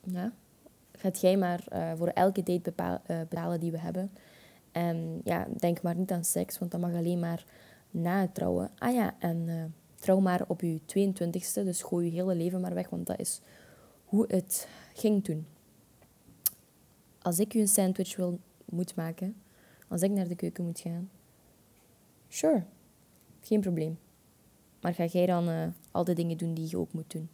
ja. 0.01 0.33
Gaat 0.93 1.21
jij 1.21 1.37
maar 1.37 1.65
uh, 1.73 1.93
voor 1.97 2.09
elke 2.09 2.43
date 2.43 2.73
betalen 3.29 3.61
die 3.61 3.71
we 3.71 3.79
hebben. 3.79 4.11
En 4.73 5.21
ja, 5.25 5.47
denk 5.57 5.83
maar 5.83 5.95
niet 5.95 6.11
aan 6.11 6.25
seks, 6.25 6.59
want 6.59 6.71
dat 6.71 6.81
mag 6.81 6.95
alleen 6.95 7.19
maar 7.19 7.45
na 7.91 8.21
het 8.21 8.35
trouwen. 8.35 8.71
Ah 8.79 8.95
ja, 8.95 9.15
en 9.19 9.73
trouw 10.01 10.21
maar 10.21 10.45
op 10.49 10.61
je 10.61 10.81
22e, 10.81 11.65
dus 11.65 11.83
gooi 11.83 12.07
je 12.07 12.13
hele 12.13 12.35
leven 12.35 12.61
maar 12.61 12.75
weg, 12.75 12.89
want 12.89 13.07
dat 13.07 13.19
is 13.19 13.41
hoe 14.05 14.25
het 14.29 14.69
ging 14.95 15.25
toen. 15.25 15.47
Als 17.23 17.39
ik 17.39 17.53
je 17.53 17.59
een 17.59 17.69
sandwich 17.69 18.17
wil, 18.17 18.41
moet 18.65 18.95
maken, 18.95 19.37
als 19.89 20.03
ik 20.03 20.11
naar 20.11 20.29
de 20.29 20.35
keuken 20.35 20.65
moet 20.65 20.81
gaan, 20.81 21.11
sure, 22.29 22.65
geen 23.41 23.61
probleem. 23.61 23.99
Maar 24.81 24.95
ga 24.95 25.05
jij 25.05 25.27
dan 25.27 25.49
uh, 25.49 25.67
al 25.91 26.05
de 26.05 26.13
dingen 26.13 26.37
doen 26.37 26.55
die 26.55 26.69
je 26.71 26.79
ook 26.79 26.93
moet 26.93 27.11
doen? 27.11 27.29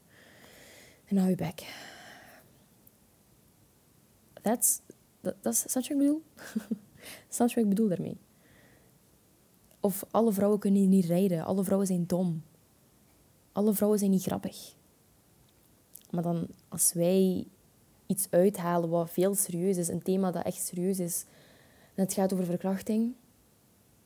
En 1.05 1.17
hou 1.17 1.29
je 1.29 1.37
bek. 1.37 1.75
That's, 4.43 4.81
dat, 5.21 5.35
dat 5.41 5.53
is, 5.53 5.75
wat 5.75 5.89
ik 5.89 5.99
bedoel? 5.99 6.23
Snap 7.29 7.49
je 7.49 7.55
wat 7.55 7.65
ik 7.65 7.69
bedoel 7.69 7.89
daarmee? 7.89 8.19
Of 9.81 10.05
alle 10.11 10.33
vrouwen 10.33 10.59
kunnen 10.59 10.89
niet 10.89 11.05
rijden. 11.05 11.45
Alle 11.45 11.65
vrouwen 11.65 11.87
zijn 11.87 12.07
dom. 12.07 12.43
Alle 13.57 13.75
vrouwen 13.75 13.99
zijn 13.99 14.11
niet 14.11 14.23
grappig. 14.23 14.75
Maar 16.11 16.23
dan, 16.23 16.47
als 16.69 16.93
wij 16.93 17.47
iets 18.07 18.27
uithalen 18.31 18.89
wat 18.89 19.11
veel 19.11 19.35
serieus 19.35 19.77
is, 19.77 19.89
een 19.89 20.03
thema 20.03 20.31
dat 20.31 20.45
echt 20.45 20.67
serieus 20.67 20.99
is, 20.99 21.25
en 21.95 22.03
het 22.03 22.13
gaat 22.13 22.33
over 22.33 22.45
verkrachting, 22.45 23.15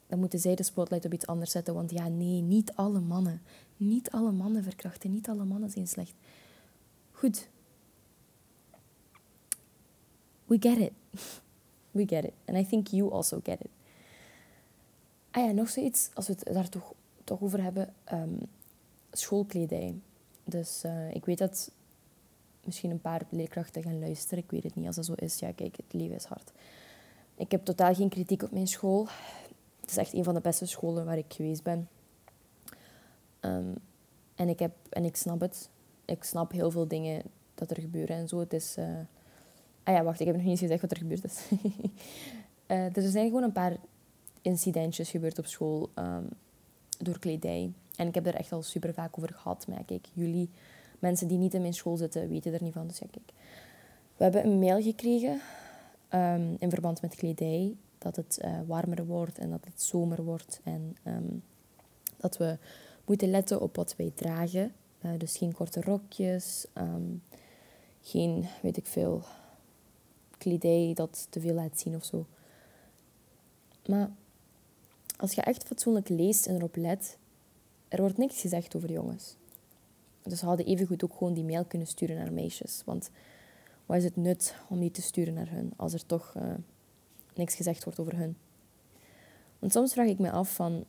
dan 0.07 0.19
moeten 0.19 0.39
zij 0.39 0.55
de 0.55 0.63
spotlight 0.63 1.05
op 1.05 1.13
iets 1.13 1.27
anders 1.27 1.51
zetten. 1.51 1.75
Want 1.75 1.91
ja, 1.91 2.09
nee, 2.09 2.41
niet 2.41 2.73
alle 2.75 3.01
mannen. 3.01 3.43
Niet 3.77 4.11
alle 4.11 4.33
mannen 4.33 4.63
verkrachten. 4.63 5.11
Niet 5.11 5.29
alle 5.29 5.45
mannen 5.45 5.71
zijn 5.71 5.89
slecht. 5.89 6.15
Goed. 7.11 7.49
We 10.45 10.57
get 10.61 10.79
it. 10.79 10.93
We 11.91 12.07
get 12.07 12.25
it. 12.25 12.33
And 12.45 12.59
I 12.59 12.67
think 12.67 12.87
you 12.87 13.13
also 13.13 13.41
get 13.43 13.61
it. 13.61 13.71
Ah 15.31 15.45
ja, 15.45 15.53
nog 15.53 15.69
zoiets, 15.69 16.11
als 16.15 16.27
we 16.27 16.33
het 16.33 16.55
daar 16.55 16.69
toch, 16.69 16.93
toch 17.25 17.41
over 17.41 17.63
hebben. 17.63 17.95
Um, 18.13 18.39
schoolkledij. 19.13 19.95
Dus 20.45 20.83
uh, 20.85 21.15
ik 21.15 21.25
weet 21.25 21.39
dat 21.39 21.71
misschien 22.65 22.91
een 22.91 23.01
paar 23.01 23.23
leerkrachten 23.29 23.83
gaan 23.83 23.99
luisteren. 23.99 24.45
Ik 24.45 24.51
weet 24.51 24.63
het 24.63 24.75
niet. 24.75 24.87
Als 24.87 24.97
dat 24.97 25.05
zo 25.05 25.13
is, 25.17 25.39
ja, 25.39 25.53
kijk, 25.53 25.77
het 25.77 25.93
leven 25.93 26.17
is 26.17 26.25
hard. 26.25 26.53
Ik 27.35 27.51
heb 27.51 27.65
totaal 27.65 27.95
geen 27.95 28.09
kritiek 28.09 28.43
op 28.43 28.51
mijn 28.51 28.69
school. 28.69 29.07
Het 29.81 29.91
is 29.91 29.97
echt 29.97 30.13
een 30.13 30.25
van 30.25 30.35
de 30.35 30.41
beste 30.41 30.67
scholen 30.67 31.05
waar 31.05 31.19
ik 31.19 31.33
geweest 31.33 31.63
ben. 31.63 31.89
Um, 33.41 33.75
en, 34.35 34.49
ik 34.49 34.59
heb, 34.59 34.73
en 34.89 35.05
ik 35.05 35.17
snap 35.17 35.41
het. 35.41 35.69
Ik 36.05 36.25
snap 36.25 36.53
heel 36.53 36.71
veel 36.71 36.89
dingen 36.89 37.23
dat 37.55 37.71
er 37.71 37.81
gebeuren 37.81 38.17
en 38.17 38.29
zo. 38.29 38.39
Het 38.39 38.53
is... 38.53 38.77
Uh, 38.79 39.01
Ah 39.83 39.97
ja, 39.97 40.03
wacht, 40.03 40.21
ik 40.21 40.27
heb 40.27 40.35
nog 40.35 40.45
niet 40.45 40.53
eens 40.53 40.61
gezegd 40.61 40.81
wat 40.81 40.91
er 40.91 40.97
gebeurd 40.97 41.25
is. 41.25 41.41
uh, 42.67 42.97
er 42.97 43.11
zijn 43.11 43.27
gewoon 43.27 43.43
een 43.43 43.53
paar 43.53 43.77
incidentjes 44.43 45.11
gebeurd 45.11 45.39
op 45.39 45.47
school 45.47 45.91
um, 45.95 46.29
door 46.99 47.19
kledij. 47.19 47.73
En 48.01 48.07
ik 48.07 48.15
heb 48.15 48.27
er 48.27 48.35
echt 48.35 48.53
al 48.53 48.63
super 48.63 48.95
vaak 48.95 49.19
over 49.19 49.35
gehad. 49.35 49.67
Maar 49.67 49.85
kijk, 49.85 50.07
jullie, 50.13 50.51
mensen 50.99 51.29
die 51.29 51.39
niet 51.39 51.55
in 51.55 51.61
mijn 51.61 51.75
school 51.75 51.97
zitten, 51.97 52.29
weten 52.29 52.53
er 52.53 52.63
niet 52.63 52.73
van. 52.73 52.87
Dus 52.87 52.99
ja, 52.99 53.07
kijk. 53.11 53.33
We 54.17 54.23
hebben 54.23 54.45
een 54.45 54.59
mail 54.59 54.83
gekregen 54.83 55.41
um, 56.11 56.57
in 56.59 56.71
verband 56.71 57.03
met 57.03 57.15
kledij. 57.15 57.77
Dat 57.99 58.17
het 58.17 58.39
uh, 58.45 58.59
warmer 58.67 59.07
wordt 59.07 59.39
en 59.39 59.51
dat 59.51 59.65
het 59.65 59.83
zomer 59.83 60.25
wordt. 60.25 60.61
En 60.65 60.97
um, 61.05 61.43
dat 62.17 62.37
we 62.37 62.59
moeten 63.05 63.31
letten 63.31 63.61
op 63.61 63.77
wat 63.77 63.95
wij 63.97 64.13
dragen. 64.15 64.73
Uh, 65.01 65.11
dus 65.19 65.37
geen 65.37 65.53
korte 65.53 65.81
rokjes, 65.81 66.67
geen, 68.03 68.47
weet 68.63 68.77
ik 68.77 68.87
veel, 68.87 69.23
kledij 70.39 70.93
dat 70.95 71.27
te 71.31 71.41
veel 71.41 71.55
laat 71.55 71.81
zien 71.81 71.95
of 71.95 72.05
zo. 72.05 72.27
Maar 73.87 74.11
als 75.17 75.33
je 75.33 75.41
echt 75.41 75.67
fatsoenlijk 75.67 76.09
leest 76.09 76.47
en 76.47 76.55
erop 76.55 76.77
let, 76.77 77.19
er 77.91 78.01
wordt 78.01 78.19
niks 78.19 78.41
gezegd 78.41 78.77
over 78.77 78.93
jongens. 78.93 79.37
Dus 80.23 80.41
hadden 80.41 80.67
evengoed 80.67 81.05
ook 81.05 81.13
gewoon 81.13 81.35
die 81.35 81.45
mail 81.45 81.65
kunnen 81.65 81.89
sturen 81.89 82.17
naar 82.17 82.33
meisjes. 82.33 82.83
Want 82.85 83.11
wat 83.87 83.97
is 83.97 84.05
het 84.05 84.17
nut 84.17 84.55
om 84.69 84.81
die 84.81 84.91
te 84.91 85.03
sturen 85.03 85.35
naar 85.35 85.51
hun 85.51 85.73
als 85.77 85.93
er 85.93 86.07
toch 86.07 86.35
uh, 86.37 86.43
niks 87.35 87.55
gezegd 87.55 87.85
wordt 87.85 87.99
over 87.99 88.17
hun? 88.17 88.37
Want 89.59 89.73
soms 89.73 89.93
vraag 89.93 90.07
ik 90.07 90.19
me 90.19 90.31
af 90.31 90.55
van... 90.55 90.85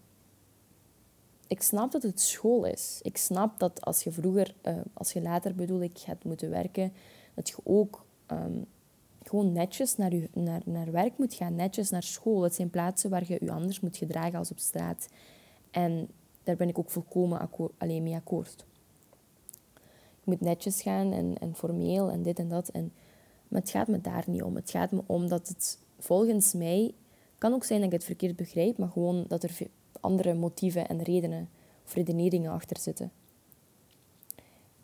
Ik 1.48 1.62
snap 1.62 1.92
dat 1.92 2.04
het 2.04 2.22
school 2.22 2.66
is. 2.66 3.00
Ik 3.02 3.18
snap 3.18 3.60
dat 3.60 3.82
als 3.82 4.04
je 4.04 4.12
vroeger, 4.12 4.56
uh, 4.64 4.78
als 4.94 5.14
je 5.14 5.22
later 5.22 5.56
bedoel 5.56 5.82
ik, 5.82 5.98
gaat 5.98 6.24
moeten 6.24 6.50
werken, 6.50 6.94
dat 7.34 7.50
je 7.50 7.56
ook 7.64 8.06
um, 8.32 8.66
gewoon 9.24 9.52
netjes 9.52 9.98
naar, 9.98 10.14
je, 10.14 10.30
naar, 10.34 10.62
naar 10.66 10.92
werk 10.92 11.18
moet 11.18 11.34
gaan, 11.34 11.56
netjes 11.56 11.90
naar 11.90 12.04
school. 12.04 12.42
Het 12.42 12.56
zijn 12.56 12.70
plaatsen 12.70 13.10
waar 13.10 13.24
je 13.28 13.38
je 13.42 13.52
anders 13.52 13.80
moet 13.80 13.98
gedragen 13.98 14.38
als 14.38 14.52
op 14.52 14.60
straat. 14.60 15.08
En 15.72 16.10
daar 16.44 16.56
ben 16.56 16.70
ik 16.70 16.80
ook 16.80 16.90
volkomen 16.90 17.50
alleen 17.78 18.04
mee 18.04 18.16
akkoord. 18.16 18.66
Ik 20.20 20.28
moet 20.28 20.42
netjes 20.42 20.82
gaan 20.82 21.12
en, 21.12 21.38
en 21.38 21.56
formeel 21.56 22.10
en 22.10 22.22
dit 22.22 22.40
en 22.40 22.50
dat. 22.50 22.70
En, 22.70 22.94
maar 23.48 23.62
het 23.62 23.70
gaat 23.70 23.88
me 23.88 24.02
daar 24.02 24.24
niet 24.28 24.44
om. 24.44 24.56
Het 24.56 24.70
gaat 24.70 24.92
me 24.92 25.02
om 25.06 25.28
dat 25.28 25.48
het 25.48 25.80
volgens 26.00 26.54
mij... 26.54 26.94
kan 27.38 27.54
ook 27.54 27.64
zijn 27.64 27.80
dat 27.80 27.88
ik 27.88 27.94
het 27.94 28.04
verkeerd 28.04 28.36
begrijp, 28.36 28.78
maar 28.78 28.90
gewoon 28.90 29.26
dat 29.28 29.44
er 29.44 29.58
andere 30.00 30.34
motieven 30.34 30.88
en 30.88 31.02
redenen 31.02 31.50
of 31.86 31.94
redeneringen 31.94 32.52
achter 32.52 32.80
zitten. 32.80 33.12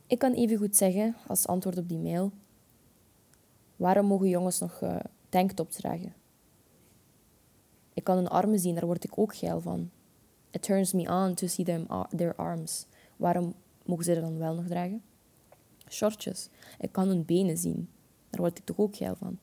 Ik 0.07 0.19
kan 0.19 0.33
even 0.33 0.57
goed 0.57 0.75
zeggen, 0.75 1.15
als 1.27 1.47
antwoord 1.47 1.77
op 1.77 1.89
die 1.89 1.99
mail... 1.99 2.31
Waarom 3.77 4.05
mogen 4.05 4.29
jongens 4.29 4.59
nog 4.59 4.81
uh, 4.81 4.95
tanktops 5.29 5.75
dragen? 5.75 6.13
Ik 7.93 8.03
kan 8.03 8.15
hun 8.15 8.27
armen 8.27 8.59
zien, 8.59 8.75
daar 8.75 8.85
word 8.85 9.03
ik 9.03 9.17
ook 9.17 9.35
geil 9.35 9.61
van. 9.61 9.89
It 10.51 10.61
turns 10.61 10.93
me 10.93 11.09
on 11.09 11.33
to 11.33 11.47
see 11.47 11.65
them, 11.65 11.87
their 12.15 12.35
arms. 12.35 12.85
Waarom 13.15 13.53
mogen 13.85 14.03
ze 14.03 14.13
dat 14.13 14.23
dan 14.23 14.37
wel 14.37 14.55
nog 14.55 14.67
dragen? 14.67 15.01
Shortjes. 15.89 16.49
Ik 16.79 16.91
kan 16.91 17.07
hun 17.07 17.25
benen 17.25 17.57
zien. 17.57 17.89
Daar 18.29 18.41
word 18.41 18.57
ik 18.57 18.65
toch 18.65 18.77
ook 18.77 18.95
geil 18.95 19.15
van. 19.15 19.39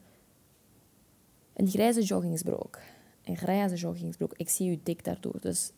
Een 1.54 1.68
grijze 1.68 2.02
joggingsbroek. 2.02 2.78
Een 3.24 3.36
grijze 3.36 3.74
joggingsbroek. 3.74 4.32
Ik 4.36 4.48
zie 4.48 4.70
u 4.70 4.80
dik 4.82 5.04
daardoor. 5.04 5.40
Dus 5.40 5.72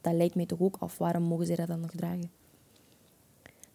dat 0.00 0.14
lijkt 0.14 0.34
mij 0.34 0.46
toch 0.46 0.60
ook 0.60 0.76
af. 0.78 0.98
Waarom 0.98 1.22
mogen 1.22 1.46
ze 1.46 1.54
dat 1.54 1.66
dan 1.66 1.80
nog 1.80 1.90
dragen? 1.90 2.30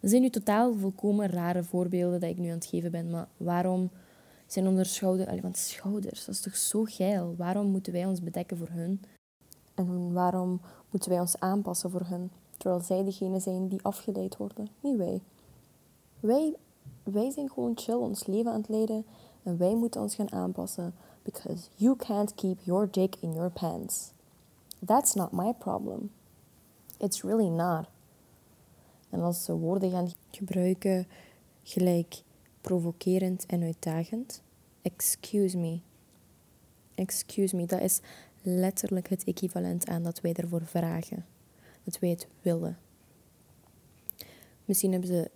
Dat 0.00 0.10
zijn 0.10 0.22
nu 0.22 0.30
totaal 0.30 0.74
volkomen 0.74 1.28
rare 1.28 1.62
voorbeelden 1.62 2.20
dat 2.20 2.30
ik 2.30 2.38
nu 2.38 2.48
aan 2.48 2.54
het 2.54 2.66
geven 2.66 2.90
ben, 2.90 3.10
maar 3.10 3.28
waarom 3.36 3.90
zijn 4.46 4.66
onder 4.66 4.86
schouder, 4.86 5.26
allee, 5.26 5.40
want 5.40 5.56
schouders, 5.56 6.24
dat 6.24 6.34
is 6.34 6.40
toch 6.40 6.56
zo 6.56 6.84
geil? 6.84 7.34
Waarom 7.36 7.66
moeten 7.66 7.92
wij 7.92 8.06
ons 8.06 8.22
bedekken 8.22 8.56
voor 8.56 8.68
hun? 8.70 9.00
En 9.74 10.12
waarom 10.12 10.60
moeten 10.90 11.10
wij 11.10 11.20
ons 11.20 11.38
aanpassen 11.38 11.90
voor 11.90 12.06
hun? 12.06 12.30
Terwijl 12.56 12.80
zij 12.82 13.04
degene 13.04 13.40
zijn 13.40 13.68
die 13.68 13.82
afgeleid 13.82 14.36
worden, 14.36 14.68
niet 14.80 14.96
wij. 14.96 15.22
Wij, 16.20 16.54
wij 17.02 17.30
zijn 17.30 17.50
gewoon 17.50 17.72
chill 17.74 17.94
ons 17.94 18.26
leven 18.26 18.52
aan 18.52 18.60
het 18.60 18.68
leiden 18.68 19.06
en 19.42 19.58
wij 19.58 19.74
moeten 19.74 20.00
ons 20.00 20.14
gaan 20.14 20.32
aanpassen. 20.32 20.94
Because 21.22 21.68
you 21.74 21.96
can't 21.96 22.34
keep 22.34 22.60
your 22.60 22.90
dick 22.90 23.16
in 23.20 23.32
your 23.32 23.50
pants. 23.50 24.12
That's 24.84 25.14
not 25.14 25.32
my 25.32 25.52
problem. 25.52 26.10
It's 26.98 27.22
really 27.22 27.48
not. 27.48 27.86
En 29.10 29.20
als 29.20 29.44
ze 29.44 29.56
woorden 29.56 29.90
gaan 29.90 30.10
gebruiken 30.30 31.06
gelijk 31.62 32.22
provocerend 32.60 33.46
en 33.46 33.62
uitdagend, 33.62 34.42
excuse 34.82 35.58
me. 35.58 35.80
Excuse 36.94 37.56
me, 37.56 37.66
dat 37.66 37.80
is 37.80 38.00
letterlijk 38.42 39.08
het 39.08 39.24
equivalent 39.24 39.88
aan 39.88 40.02
dat 40.02 40.20
wij 40.20 40.32
ervoor 40.32 40.66
vragen. 40.66 41.26
Dat 41.84 41.98
wij 41.98 42.10
het 42.10 42.26
willen. 42.42 42.78
Misschien 44.64 44.92
hebben 44.92 45.08
ze 45.08 45.30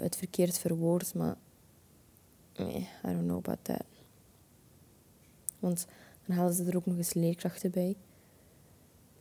het 0.00 0.16
verkeerd 0.16 0.58
verwoord, 0.58 1.14
maar 1.14 1.36
nee, 2.56 2.88
I 3.04 3.12
don't 3.12 3.22
know 3.22 3.36
about 3.36 3.64
that. 3.64 3.84
Want 5.58 5.86
dan 6.26 6.36
halen 6.36 6.54
ze 6.54 6.64
er 6.64 6.76
ook 6.76 6.86
nog 6.86 6.96
eens 6.96 7.14
leerkrachten 7.14 7.70
bij. 7.70 7.96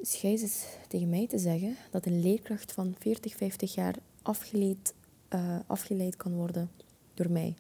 Schijs 0.02 0.42
eens 0.42 0.66
tegen 0.88 1.10
mij 1.10 1.28
te 1.28 1.38
zeggen 1.38 1.76
dat 1.92 2.06
een 2.06 2.22
leerkracht 2.22 2.72
van 2.72 2.96
40, 3.00 3.36
50 3.36 3.74
jaar 3.74 3.96
afgeleid, 4.22 4.94
uh, 5.30 5.60
afgeleid 5.68 6.16
kan 6.16 6.36
worden 6.36 6.72
door 7.14 7.32
mij, 7.32 7.56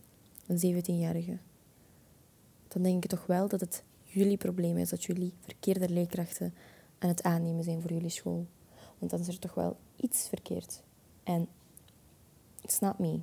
een 0.47 0.75
17-jarige. 0.75 1.37
Dan 2.67 2.83
denk 2.83 3.03
ik 3.03 3.09
toch 3.09 3.25
wel 3.25 3.47
dat 3.47 3.59
het 3.59 3.83
jullie 4.13 4.37
probleem 4.37 4.77
is 4.77 4.89
dat 4.89 5.03
jullie 5.03 5.33
verkeerde 5.39 5.89
leerkrachten 5.89 6.53
aan 6.99 7.09
het 7.09 7.23
aannemen 7.23 7.63
zijn 7.63 7.81
voor 7.81 7.91
jullie 7.91 8.09
school. 8.09 8.45
Want 8.99 9.11
dan 9.11 9.19
is 9.19 9.27
er 9.27 9.39
toch 9.39 9.53
wel 9.53 9.77
iets 9.95 10.27
verkeerd. 10.27 10.83
En 11.23 11.47
it's 12.61 12.79
not 12.79 12.99
me. 12.99 13.19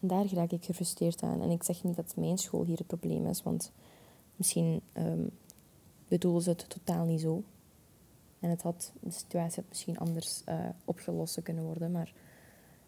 En 0.00 0.08
daar 0.08 0.26
raak 0.26 0.50
ik 0.50 0.64
gefrustreerd 0.64 1.22
aan. 1.22 1.42
En 1.42 1.50
ik 1.50 1.62
zeg 1.62 1.82
niet 1.82 1.96
dat 1.96 2.16
mijn 2.16 2.38
school 2.38 2.64
hier 2.64 2.78
het 2.78 2.86
probleem 2.86 3.26
is, 3.26 3.42
want 3.42 3.72
misschien 4.36 4.80
um, 4.96 5.30
bedoelen 6.08 6.42
ze 6.42 6.50
het 6.50 6.68
totaal 6.68 7.04
niet 7.04 7.20
zo. 7.20 7.42
En 8.40 8.50
het 8.50 8.62
had, 8.62 8.92
de 9.00 9.10
situatie 9.10 9.60
had 9.60 9.68
misschien 9.68 9.98
anders 9.98 10.42
uh, 10.48 10.68
opgelost 10.84 11.42
kunnen 11.42 11.64
worden, 11.64 11.90
maar 11.90 12.12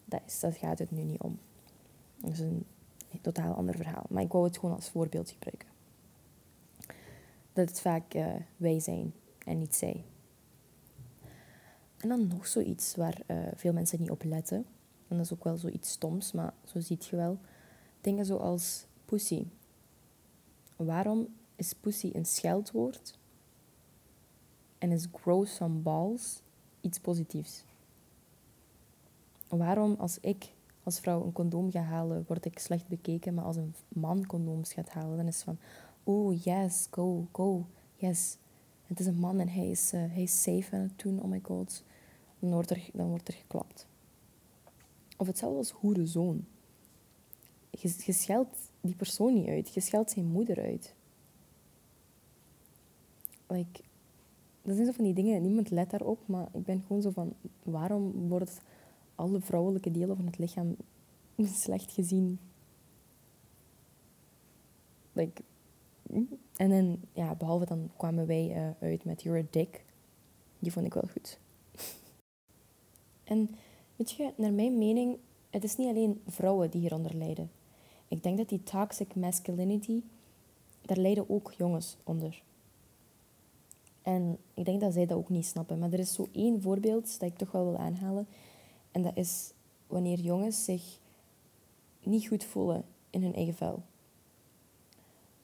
dat, 0.05 0.21
is, 0.27 0.39
dat 0.39 0.55
gaat 0.55 0.79
het 0.79 0.91
nu 0.91 1.03
niet 1.03 1.21
om. 1.21 1.39
Dat 2.17 2.31
is 2.31 2.39
een 2.39 2.65
totaal 3.21 3.53
ander 3.53 3.75
verhaal. 3.75 4.05
Maar 4.09 4.23
ik 4.23 4.31
wou 4.31 4.45
het 4.45 4.57
gewoon 4.57 4.75
als 4.75 4.89
voorbeeld 4.89 5.29
gebruiken. 5.29 5.67
Dat 7.53 7.69
het 7.69 7.81
vaak 7.81 8.13
uh, 8.13 8.33
wij 8.57 8.79
zijn 8.79 9.13
en 9.45 9.57
niet 9.57 9.75
zij. 9.75 10.03
En 11.97 12.09
dan 12.09 12.27
nog 12.27 12.47
zoiets 12.47 12.95
waar 12.95 13.21
uh, 13.27 13.37
veel 13.55 13.73
mensen 13.73 13.99
niet 13.99 14.11
op 14.11 14.23
letten. 14.23 14.65
En 15.07 15.17
dat 15.17 15.25
is 15.25 15.33
ook 15.33 15.43
wel 15.43 15.57
zoiets 15.57 15.89
stoms, 15.89 16.31
maar 16.31 16.53
zo 16.63 16.79
ziet 16.79 17.05
je 17.05 17.15
wel. 17.15 17.37
Dingen 18.01 18.25
zoals 18.25 18.85
pussy. 19.05 19.45
Waarom 20.75 21.27
is 21.55 21.73
pussy 21.73 22.09
een 22.13 22.25
scheldwoord 22.25 23.17
en 24.77 24.91
is 24.91 25.07
grow 25.13 25.45
some 25.45 25.75
balls 25.75 26.41
iets 26.81 26.99
positiefs? 26.99 27.63
Waarom 29.47 29.95
als 29.99 30.17
ik 30.19 30.53
als 30.83 30.99
vrouw 30.99 31.23
een 31.23 31.31
condoom 31.31 31.71
ga 31.71 31.81
halen, 31.81 32.23
word 32.27 32.45
ik 32.45 32.59
slecht 32.59 32.87
bekeken, 32.87 33.33
maar 33.33 33.43
als 33.43 33.55
een 33.55 33.73
man 33.87 34.25
condooms 34.25 34.73
gaat 34.73 34.89
halen, 34.89 35.17
dan 35.17 35.27
is 35.27 35.35
het 35.35 35.43
van, 35.43 35.57
oh 36.03 36.43
yes, 36.43 36.87
go, 36.91 37.27
go, 37.31 37.65
yes. 37.95 38.37
Het 38.87 38.99
is 38.99 39.05
een 39.05 39.19
man 39.19 39.39
en 39.39 39.49
hij 39.49 39.69
is, 39.69 39.93
uh, 39.93 40.01
hij 40.11 40.21
is 40.21 40.41
safe 40.41 40.75
aan 40.75 40.81
het 40.81 40.99
doen, 40.99 41.21
oh 41.21 41.29
my 41.29 41.39
god. 41.43 41.83
Dan 42.39 42.51
wordt 42.51 42.69
er, 42.69 42.89
dan 42.93 43.07
wordt 43.07 43.27
er 43.27 43.33
geklapt. 43.33 43.87
Of 45.17 45.27
hetzelfde 45.27 45.57
als 45.57 45.71
hoerenzoon. 45.71 46.45
Je, 47.69 47.93
je 48.05 48.13
scheldt 48.13 48.71
die 48.81 48.95
persoon 48.95 49.33
niet 49.33 49.47
uit, 49.47 49.73
je 49.73 49.79
scheldt 49.79 50.11
zijn 50.11 50.25
moeder 50.25 50.61
uit. 50.61 50.95
Like, 53.47 53.81
dat 54.61 54.75
zijn 54.75 54.85
zo 54.85 54.91
van 54.91 55.03
die 55.03 55.13
dingen, 55.13 55.41
niemand 55.41 55.69
let 55.69 55.89
daarop, 55.89 56.19
maar 56.25 56.47
ik 56.53 56.63
ben 56.63 56.83
gewoon 56.87 57.01
zo 57.01 57.09
van, 57.09 57.33
waarom 57.63 58.27
wordt 58.27 58.61
alle 59.15 59.41
vrouwelijke 59.41 59.91
delen 59.91 60.15
van 60.15 60.25
het 60.25 60.37
lichaam 60.37 60.75
slecht 61.37 61.91
gezien. 61.91 62.39
Like, 65.11 65.41
en 66.55 66.69
dan, 66.69 66.99
ja, 67.13 67.35
behalve 67.35 67.65
dan 67.65 67.91
kwamen 67.97 68.27
wij 68.27 68.49
uh, 68.55 68.87
uit 68.87 69.03
met 69.03 69.21
You're 69.21 69.39
a 69.39 69.45
Dick. 69.49 69.85
Die 70.59 70.71
vond 70.71 70.85
ik 70.85 70.93
wel 70.93 71.09
goed. 71.11 71.39
en 73.23 73.49
weet 73.95 74.11
je, 74.11 74.33
naar 74.37 74.53
mijn 74.53 74.77
mening, 74.77 75.17
het 75.49 75.63
is 75.63 75.75
niet 75.77 75.87
alleen 75.87 76.21
vrouwen 76.27 76.69
die 76.69 76.81
hieronder 76.81 77.15
lijden. 77.15 77.51
Ik 78.07 78.23
denk 78.23 78.37
dat 78.37 78.49
die 78.49 78.63
toxic 78.63 79.15
masculinity, 79.15 80.01
daar 80.81 80.97
lijden 80.97 81.29
ook 81.29 81.53
jongens 81.57 81.97
onder. 82.03 82.43
En 84.01 84.37
ik 84.53 84.65
denk 84.65 84.81
dat 84.81 84.93
zij 84.93 85.05
dat 85.05 85.17
ook 85.17 85.29
niet 85.29 85.45
snappen. 85.45 85.79
Maar 85.79 85.91
er 85.91 85.99
is 85.99 86.13
zo 86.13 86.27
één 86.31 86.61
voorbeeld 86.61 87.19
dat 87.19 87.29
ik 87.29 87.37
toch 87.37 87.51
wel 87.51 87.63
wil 87.63 87.77
aanhalen. 87.77 88.27
En 88.93 89.01
dat 89.01 89.17
is 89.17 89.53
wanneer 89.87 90.19
jongens 90.19 90.63
zich 90.63 90.99
niet 92.03 92.27
goed 92.27 92.43
voelen 92.43 92.85
in 93.09 93.23
hun 93.23 93.33
eigen 93.33 93.53
vel. 93.53 93.83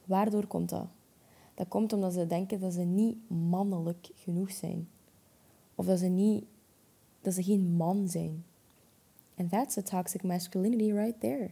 Waardoor 0.05 0.47
komt 0.47 0.69
dat? 0.69 0.87
Dat 1.53 1.67
komt 1.67 1.93
omdat 1.93 2.13
ze 2.13 2.27
denken 2.27 2.59
dat 2.59 2.73
ze 2.73 2.81
niet 2.81 3.29
mannelijk 3.29 4.09
genoeg 4.15 4.51
zijn. 4.51 4.89
Of 5.75 5.85
dat 5.85 5.99
ze, 5.99 6.05
niet, 6.05 6.45
dat 7.21 7.33
ze 7.33 7.43
geen 7.43 7.75
man 7.75 8.07
zijn. 8.07 8.43
And 9.35 9.49
that's 9.49 9.77
a 9.77 9.81
toxic 9.81 10.23
masculinity 10.23 10.91
right 10.91 11.19
there. 11.19 11.49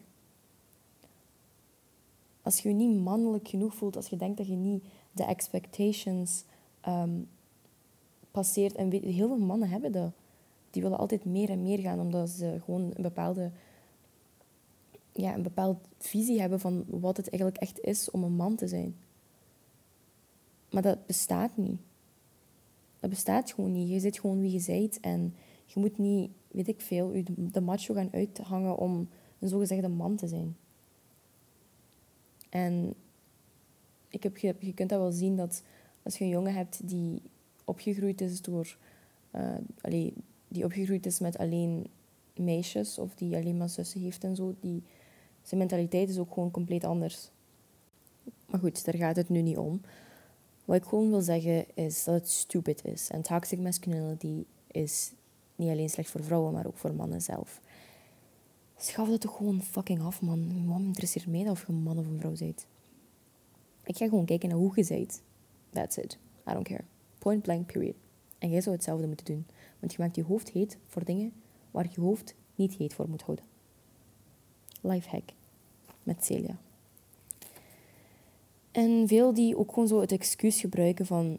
Als 2.41 2.59
je 2.59 2.69
je 2.69 2.75
niet 2.75 2.99
mannelijk 2.99 3.47
genoeg 3.47 3.75
voelt, 3.75 3.95
als 3.95 4.07
je 4.07 4.15
denkt 4.15 4.37
dat 4.37 4.47
je 4.47 4.55
niet 4.55 4.83
de 5.11 5.23
expectations 5.23 6.43
um, 6.87 7.29
passeert. 8.31 8.75
En 8.75 8.91
heel 8.91 9.27
veel 9.27 9.37
mannen 9.37 9.69
hebben 9.69 9.91
dat 9.91 10.11
die 10.69 10.81
willen 10.81 10.97
altijd 10.97 11.25
meer 11.25 11.49
en 11.49 11.61
meer 11.61 11.79
gaan, 11.79 11.99
omdat 11.99 12.29
ze 12.29 12.57
gewoon 12.63 12.91
een 12.93 13.01
bepaalde, 13.01 13.51
ja, 15.11 15.33
een 15.33 15.43
bepaalde 15.43 15.79
visie 15.97 16.39
hebben 16.39 16.59
van 16.59 16.85
wat 16.87 17.17
het 17.17 17.29
eigenlijk 17.29 17.61
echt 17.61 17.79
is 17.79 18.11
om 18.11 18.23
een 18.23 18.35
man 18.35 18.55
te 18.55 18.67
zijn. 18.67 18.95
Maar 20.71 20.81
dat 20.81 21.05
bestaat 21.05 21.57
niet. 21.57 21.79
Dat 22.99 23.09
bestaat 23.09 23.51
gewoon 23.51 23.71
niet. 23.71 23.89
Je 23.89 23.99
zit 23.99 24.19
gewoon 24.19 24.39
wie 24.39 24.51
je 24.51 24.63
bent 24.65 24.99
en 24.99 25.35
je 25.65 25.79
moet 25.79 25.97
niet, 25.97 26.31
weet 26.47 26.67
ik 26.67 26.81
veel, 26.81 27.23
de 27.35 27.61
macho 27.61 27.93
gaan 27.93 28.13
uithangen 28.13 28.77
om 28.77 29.09
een 29.39 29.47
zogezegde 29.47 29.87
man 29.87 30.15
te 30.15 30.27
zijn. 30.27 30.55
En 32.49 32.93
ik 34.09 34.23
heb, 34.23 34.37
je, 34.37 34.73
kunt 34.73 34.89
dat 34.89 34.99
wel 34.99 35.11
zien 35.11 35.35
dat 35.35 35.63
als 36.03 36.17
je 36.17 36.23
een 36.23 36.29
jongen 36.29 36.53
hebt 36.53 36.87
die 36.87 37.21
opgegroeid 37.65 38.21
is 38.21 38.41
door 38.41 38.77
uh, 39.35 39.55
die 40.47 40.63
opgegroeid 40.63 41.05
is 41.05 41.19
met 41.19 41.37
alleen 41.37 41.87
meisjes 42.35 42.97
of 42.97 43.15
die 43.15 43.35
alleen 43.35 43.57
maar 43.57 43.69
zussen 43.69 44.01
heeft 44.01 44.23
en 44.23 44.35
zo, 44.35 44.55
die, 44.59 44.83
zijn 45.47 45.59
mentaliteit 45.59 46.09
is 46.09 46.17
ook 46.17 46.33
gewoon 46.33 46.51
compleet 46.51 46.83
anders. 46.83 47.29
Maar 48.45 48.59
goed, 48.59 48.85
daar 48.85 48.95
gaat 48.95 49.15
het 49.15 49.29
nu 49.29 49.41
niet 49.41 49.57
om. 49.57 49.81
Wat 50.65 50.75
ik 50.75 50.83
gewoon 50.83 51.09
wil 51.09 51.21
zeggen 51.21 51.75
is 51.75 52.03
dat 52.03 52.15
het 52.15 52.29
stupid 52.29 52.85
is. 52.85 53.09
En 53.09 53.21
toxic 53.21 53.59
masculinity 53.59 54.43
is 54.71 55.11
niet 55.55 55.69
alleen 55.69 55.89
slecht 55.89 56.09
voor 56.09 56.23
vrouwen, 56.23 56.53
maar 56.53 56.67
ook 56.67 56.77
voor 56.77 56.93
mannen 56.93 57.21
zelf. 57.21 57.61
Schaf 58.77 59.09
dat 59.09 59.21
toch 59.21 59.35
gewoon 59.35 59.61
fucking 59.61 60.01
af, 60.01 60.21
man. 60.21 60.67
Wat 60.67 60.79
interesseert 60.79 61.27
mij 61.27 61.49
of 61.49 61.61
je 61.61 61.73
een 61.73 61.83
man 61.83 61.97
of 61.97 62.05
een 62.05 62.19
vrouw 62.19 62.35
bent? 62.37 62.65
Ik 63.83 63.97
ga 63.97 64.07
gewoon 64.07 64.25
kijken 64.25 64.49
naar 64.49 64.57
hoe 64.57 64.71
je 64.75 64.85
bent. 64.87 65.21
That's 65.69 65.97
it. 65.97 66.17
I 66.49 66.53
don't 66.53 66.67
care. 66.67 66.83
Point 67.17 67.41
blank, 67.41 67.65
period. 67.65 67.95
En 68.37 68.49
jij 68.49 68.61
zou 68.61 68.75
hetzelfde 68.75 69.07
moeten 69.07 69.25
doen. 69.25 69.45
Want 69.79 69.93
je 69.93 69.97
maakt 70.01 70.15
je 70.15 70.23
hoofd 70.23 70.49
heet 70.49 70.77
voor 70.87 71.03
dingen 71.05 71.33
waar 71.71 71.87
je 71.93 72.01
hoofd 72.01 72.35
niet 72.55 72.73
heet 72.73 72.93
voor 72.93 73.09
moet 73.09 73.21
houden. 73.21 73.45
Lifehack 74.81 75.29
met 76.03 76.25
Celia. 76.25 76.57
En 78.71 79.07
veel 79.07 79.33
die 79.33 79.57
ook 79.57 79.69
gewoon 79.69 79.87
zo 79.87 80.01
het 80.01 80.11
excuus 80.11 80.59
gebruiken 80.59 81.05
van... 81.05 81.37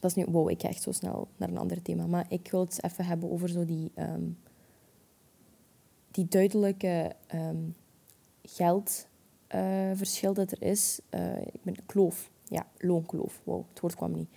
Dat 0.00 0.10
is 0.10 0.14
nu... 0.14 0.24
Wow, 0.32 0.50
ik 0.50 0.60
ga 0.60 0.68
echt 0.68 0.82
zo 0.82 0.92
snel 0.92 1.28
naar 1.36 1.48
een 1.48 1.58
ander 1.58 1.82
thema. 1.82 2.06
Maar 2.06 2.26
ik 2.28 2.50
wil 2.50 2.60
het 2.60 2.82
even 2.82 3.04
hebben 3.04 3.30
over 3.30 3.48
zo 3.48 3.64
die... 3.64 3.90
Ehm, 3.94 4.24
die 6.10 6.28
duidelijke 6.28 7.12
um, 7.34 7.74
geldverschil 8.42 10.34
dat 10.34 10.50
er 10.50 10.62
is. 10.62 11.00
Uh, 11.10 11.38
ik 11.38 11.62
ben 11.62 11.86
kloof. 11.86 12.30
Ja, 12.48 12.66
loonkloof. 12.78 13.40
Wow, 13.44 13.64
het 13.68 13.80
woord 13.80 13.94
kwam 13.94 14.12
niet. 14.12 14.28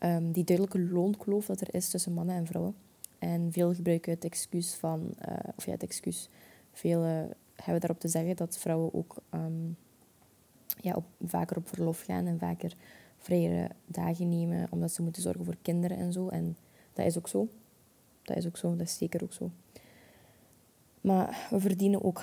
Ehm, 0.00 0.30
die 0.30 0.44
duidelijke 0.44 0.92
loonkloof 0.94 1.46
dat 1.46 1.60
er 1.60 1.74
is 1.74 1.88
tussen 1.88 2.12
mannen 2.12 2.36
en 2.36 2.46
vrouwen. 2.46 2.74
En 3.18 3.52
veel 3.52 3.74
gebruiken 3.74 4.12
het 4.12 4.24
excuus 4.24 4.74
van, 4.74 5.14
uh, 5.28 5.36
of 5.56 5.66
ja, 5.66 5.72
het 5.72 5.82
excuus, 5.82 6.28
veel 6.72 7.04
uh, 7.04 7.22
hebben 7.54 7.80
daarop 7.80 8.00
te 8.00 8.08
zeggen 8.08 8.36
dat 8.36 8.58
vrouwen 8.58 8.94
ook 8.94 9.16
um, 9.34 9.76
ja, 10.80 10.94
op, 10.94 11.04
vaker 11.26 11.56
op 11.56 11.68
verlof 11.68 12.00
gaan 12.00 12.26
en 12.26 12.38
vaker 12.38 12.72
vrijere 13.18 13.70
dagen 13.86 14.28
nemen, 14.28 14.66
omdat 14.70 14.92
ze 14.92 15.02
moeten 15.02 15.22
zorgen 15.22 15.44
voor 15.44 15.56
kinderen 15.62 15.96
en 15.96 16.12
zo. 16.12 16.28
En 16.28 16.56
dat 16.92 17.06
is 17.06 17.18
ook 17.18 17.28
zo. 17.28 17.48
Dat 18.22 18.36
is 18.36 18.46
ook 18.46 18.56
zo, 18.56 18.76
dat 18.76 18.86
is 18.86 18.96
zeker 18.96 19.22
ook 19.22 19.32
zo. 19.32 19.50
Maar 21.00 21.46
we 21.50 21.60
verdienen 21.60 22.04
ook 22.04 22.22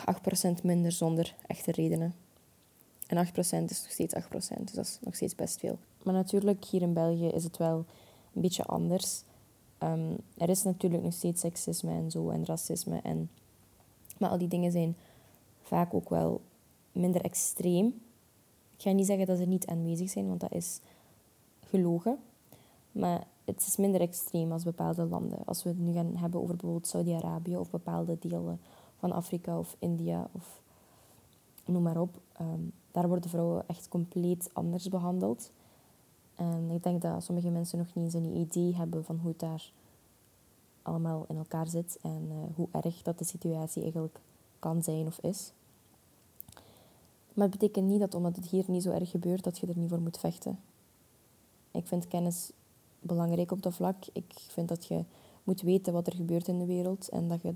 8% 0.59 0.63
minder 0.63 0.91
zonder 0.91 1.35
echte 1.47 1.71
redenen. 1.71 2.13
En 3.07 3.27
8% 3.27 3.29
is 3.39 3.81
nog 3.81 3.91
steeds 3.91 4.15
8%, 4.15 4.17
dus 4.63 4.71
dat 4.71 4.85
is 4.85 4.97
nog 5.01 5.15
steeds 5.15 5.35
best 5.35 5.59
veel. 5.59 5.79
Maar 6.07 6.15
natuurlijk, 6.15 6.65
hier 6.65 6.81
in 6.81 6.93
België 6.93 7.27
is 7.27 7.43
het 7.43 7.57
wel 7.57 7.85
een 8.33 8.41
beetje 8.41 8.63
anders. 8.63 9.23
Um, 9.83 10.17
er 10.37 10.49
is 10.49 10.63
natuurlijk 10.63 11.03
nog 11.03 11.13
steeds 11.13 11.41
seksisme 11.41 11.91
en 11.91 12.11
zo, 12.11 12.29
en 12.29 12.45
racisme. 12.45 12.99
En, 13.03 13.29
maar 14.17 14.29
al 14.29 14.37
die 14.37 14.47
dingen 14.47 14.71
zijn 14.71 14.95
vaak 15.61 15.93
ook 15.93 16.09
wel 16.09 16.41
minder 16.91 17.21
extreem. 17.21 17.85
Ik 18.75 18.81
ga 18.81 18.91
niet 18.91 19.05
zeggen 19.05 19.25
dat 19.25 19.37
ze 19.37 19.45
niet 19.45 19.67
aanwezig 19.67 20.09
zijn, 20.09 20.27
want 20.27 20.39
dat 20.39 20.51
is 20.51 20.79
gelogen. 21.59 22.19
Maar 22.91 23.27
het 23.45 23.65
is 23.67 23.77
minder 23.77 24.01
extreem 24.01 24.51
als 24.51 24.63
bepaalde 24.63 25.05
landen. 25.05 25.39
Als 25.45 25.63
we 25.63 25.69
het 25.69 25.79
nu 25.79 25.93
gaan 25.93 26.15
hebben 26.15 26.41
over 26.41 26.55
bijvoorbeeld 26.55 26.87
Saudi-Arabië 26.87 27.57
of 27.57 27.69
bepaalde 27.69 28.17
delen 28.19 28.59
van 28.99 29.11
Afrika 29.11 29.59
of 29.59 29.75
India 29.79 30.29
of 30.31 30.61
noem 31.65 31.83
maar 31.83 31.99
op. 31.99 32.21
Ehm, 32.33 32.61
daar 32.91 33.07
worden 33.07 33.29
vrouwen 33.29 33.63
echt 33.67 33.87
compleet 33.87 34.49
anders 34.53 34.89
behandeld. 34.89 35.51
En 36.37 36.69
ik 36.69 36.83
denk 36.83 37.01
dat 37.01 37.23
sommige 37.23 37.49
mensen 37.49 37.77
nog 37.77 37.87
niet 37.93 38.03
eens 38.03 38.13
een 38.13 38.35
idee 38.35 38.75
hebben 38.75 39.05
van 39.05 39.17
hoe 39.17 39.29
het 39.29 39.39
daar 39.39 39.71
allemaal 40.81 41.25
in 41.27 41.37
elkaar 41.37 41.67
zit 41.67 41.97
en 42.01 42.27
uh, 42.31 42.35
hoe 42.55 42.67
erg 42.71 43.01
dat 43.01 43.17
de 43.17 43.25
situatie 43.25 43.81
eigenlijk 43.81 44.19
kan 44.59 44.83
zijn 44.83 45.05
of 45.05 45.19
is. 45.19 45.51
Maar 47.33 47.47
het 47.47 47.59
betekent 47.59 47.87
niet 47.87 47.99
dat 47.99 48.15
omdat 48.15 48.35
het 48.35 48.45
hier 48.45 48.63
niet 48.67 48.83
zo 48.83 48.91
erg 48.91 49.09
gebeurt, 49.09 49.43
dat 49.43 49.57
je 49.57 49.67
er 49.67 49.77
niet 49.77 49.89
voor 49.89 50.01
moet 50.01 50.17
vechten. 50.17 50.59
Ik 51.71 51.87
vind 51.87 52.07
kennis 52.07 52.51
belangrijk 52.99 53.51
op 53.51 53.61
dat 53.61 53.73
vlak. 53.73 53.95
Ik 54.13 54.33
vind 54.35 54.67
dat 54.67 54.85
je 54.85 55.03
moet 55.43 55.61
weten 55.61 55.93
wat 55.93 56.07
er 56.07 56.15
gebeurt 56.15 56.47
in 56.47 56.59
de 56.59 56.65
wereld 56.65 57.09
en 57.09 57.27
dat 57.27 57.41
je 57.41 57.53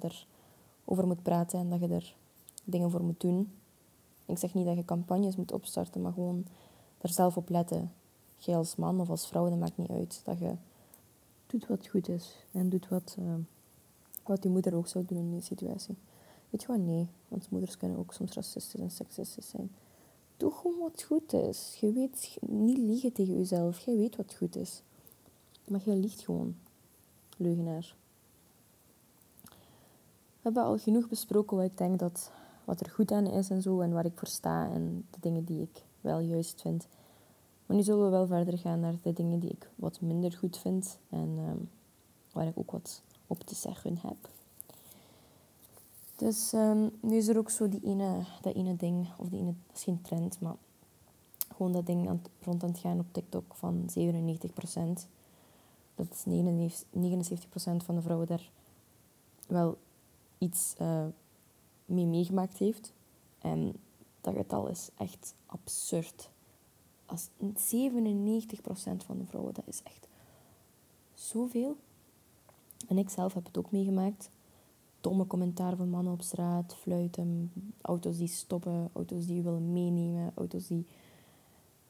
erover 0.86 1.08
moet 1.08 1.24
praten 1.24 1.60
en 1.60 1.70
dat 1.70 1.80
je 1.80 1.88
er 1.88 2.16
dingen 2.64 2.92
voor 2.92 3.04
moet 3.04 3.20
doen. 3.20 3.52
Ik 4.26 4.38
zeg 4.38 4.54
niet 4.54 4.66
dat 4.66 4.76
je 4.76 4.86
campagnes 4.86 5.36
moet 5.36 5.52
opstarten, 5.52 6.02
maar 6.02 6.14
gewoon 6.14 6.46
er 6.98 7.10
zelf 7.10 7.38
op 7.38 7.50
letten. 7.50 7.92
Jij 8.44 8.56
als 8.56 8.76
man 8.76 9.00
of 9.00 9.10
als 9.10 9.28
vrouw, 9.28 9.50
dat 9.50 9.60
maakt 9.60 9.78
niet 9.78 9.90
uit. 9.90 10.22
Dat 10.24 10.40
je 10.40 10.54
doet 11.48 11.68
wat 11.68 11.88
goed 11.88 12.10
is 12.10 12.36
en 12.52 12.70
doet 12.70 12.88
wat, 12.88 13.16
uh, 13.20 13.34
wat 14.24 14.44
je 14.44 14.50
moeder 14.50 14.76
ook 14.76 14.88
zou 14.88 15.06
doen 15.06 15.18
in 15.18 15.32
die 15.32 15.42
situatie. 15.42 15.96
Weet 16.50 16.62
je 16.62 16.68
wat? 16.68 16.78
Nee, 16.78 17.08
want 17.28 17.50
moeders 17.50 17.78
kunnen 17.78 17.98
ook 17.98 18.14
soms 18.14 18.34
racistisch 18.34 18.82
en 18.82 18.92
seksistisch 18.92 19.50
zijn. 19.50 19.72
Doe 20.38 20.52
gewoon 20.52 20.80
wat 20.80 21.04
goed 21.04 21.34
is. 21.34 21.78
Je 21.80 21.92
weet, 21.92 22.38
niet 22.42 22.78
liegen 22.78 23.14
tegen 23.14 23.38
jezelf. 23.38 23.80
Jij 23.80 23.96
weet 23.98 24.16
wat 24.16 24.34
goed 24.34 24.56
is. 24.56 24.82
Maar 25.68 25.82
jij 25.86 25.96
liegt 25.96 26.22
gewoon. 26.22 26.56
Leugenaar. 27.38 27.96
We 29.42 30.48
hebben 30.48 30.64
al 30.64 30.78
genoeg 30.78 31.08
besproken 31.08 31.58
wat 31.58 31.66
ik 31.66 31.78
denk 31.78 32.00
dat 32.00 32.32
wat 32.66 32.80
er 32.80 32.90
goed 32.90 33.12
aan 33.12 33.28
is 33.28 33.50
en 33.50 33.62
zo. 33.62 33.80
En 33.80 33.92
waar 33.92 34.06
ik 34.06 34.18
voor 34.18 34.28
sta. 34.28 34.70
En 34.70 35.06
de 35.10 35.18
dingen 35.20 35.44
die 35.44 35.62
ik 35.62 35.84
wel 36.02 36.20
juist 36.20 36.62
vind. 36.62 36.88
Maar 37.72 37.80
nu 37.80 37.86
zullen 37.86 38.04
we 38.04 38.10
wel 38.10 38.28
verder 38.28 38.58
gaan 38.58 38.80
naar 38.80 38.96
de 39.02 39.14
dingen 39.14 39.40
die 39.40 39.50
ik 39.50 39.70
wat 39.76 40.02
minder 40.02 40.32
goed 40.32 40.58
vind. 40.58 41.00
En 41.10 41.36
ehm, 41.38 41.58
waar 42.32 42.48
ik 42.48 42.58
ook 42.58 42.72
wat 42.72 43.02
op 43.28 43.44
te 43.44 43.56
zeggen 43.56 43.98
heb. 43.98 44.30
Dus 46.16 46.54
um, 46.54 46.92
nu 47.00 47.16
is 47.16 47.28
er 47.28 47.38
ook 47.38 47.50
zo 47.50 47.70
die 47.70 47.84
ene, 47.84 48.24
dat 48.42 48.56
ene 48.56 48.76
ding, 48.76 49.08
of 49.18 49.28
die 49.30 49.40
ene, 49.40 49.54
dat 49.68 49.76
is 49.76 49.84
geen 49.84 50.02
trend, 50.02 50.40
maar 50.40 50.56
gewoon 51.56 51.72
dat 51.72 51.86
ding 51.86 52.10
aan, 52.10 52.22
rond 52.42 52.64
aan 52.64 52.70
het 52.70 52.80
gaan 52.80 53.00
op 53.00 53.06
TikTok 53.12 53.56
van 53.56 53.90
97%. 53.90 55.08
Dat 55.96 56.08
is 56.12 56.26
79% 56.26 57.86
van 57.86 57.96
de 57.96 58.02
vrouwen 58.02 58.28
daar 58.28 58.52
wel 59.48 59.78
iets 60.38 60.76
uh, 60.82 61.06
mee 61.86 62.06
meegemaakt 62.06 62.58
heeft. 62.58 62.94
En 63.40 63.74
dat 64.22 64.36
getal 64.36 64.68
is 64.68 64.90
echt 64.98 65.34
absurd. 65.46 66.31
Als 67.12 67.30
97% 67.30 69.06
van 69.06 69.18
de 69.18 69.26
vrouwen, 69.26 69.54
dat 69.54 69.68
is 69.68 69.82
echt 69.84 70.08
zoveel. 71.14 71.78
En 72.88 72.98
ik 72.98 73.10
zelf 73.10 73.34
heb 73.34 73.46
het 73.46 73.58
ook 73.58 73.72
meegemaakt 73.72 74.30
domme 75.02 75.28
commentaar 75.28 75.76
van 75.76 75.90
mannen 75.90 76.14
op 76.14 76.22
straat, 76.22 76.76
fluiten, 76.76 77.52
auto's 77.82 78.18
die 78.18 78.28
stoppen, 78.28 78.90
auto's 78.94 79.26
die 79.26 79.36
je 79.36 79.42
willen 79.42 79.74
meenemen, 79.74 80.32
auto's 80.36 80.68
die, 80.68 80.86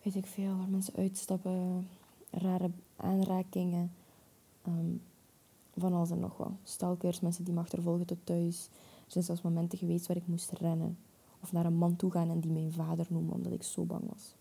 weet 0.02 0.16
ik 0.16 0.26
veel, 0.26 0.58
waar 0.58 0.70
mensen 0.70 0.96
uitstappen, 0.96 1.88
rare 2.30 2.70
aanrakingen, 2.96 3.92
um, 4.68 5.02
van 5.78 5.94
alles 5.94 6.12
en 6.12 6.20
nog 6.20 6.38
wat. 6.38 6.52
Stalkers, 6.64 7.20
mensen 7.20 7.44
die 7.44 7.54
me 7.54 7.60
achtervolgen 7.60 8.06
tot 8.06 8.20
thuis. 8.24 8.70
Er 9.06 9.12
zijn 9.12 9.24
zelfs 9.24 9.42
momenten 9.42 9.78
geweest 9.78 10.08
waar 10.08 10.18
ik 10.18 10.28
moest 10.28 10.52
rennen 10.52 10.98
of 11.40 11.52
naar 11.52 11.66
een 11.66 11.78
man 11.78 11.96
toe 11.96 12.12
gaan 12.12 12.30
en 12.30 12.40
die 12.40 12.52
mijn 12.52 12.72
vader 12.72 13.06
noemen 13.10 13.34
omdat 13.34 13.54
ik 13.54 13.64
zo 13.64 13.84
bang 13.84 14.04
was. 14.10 14.36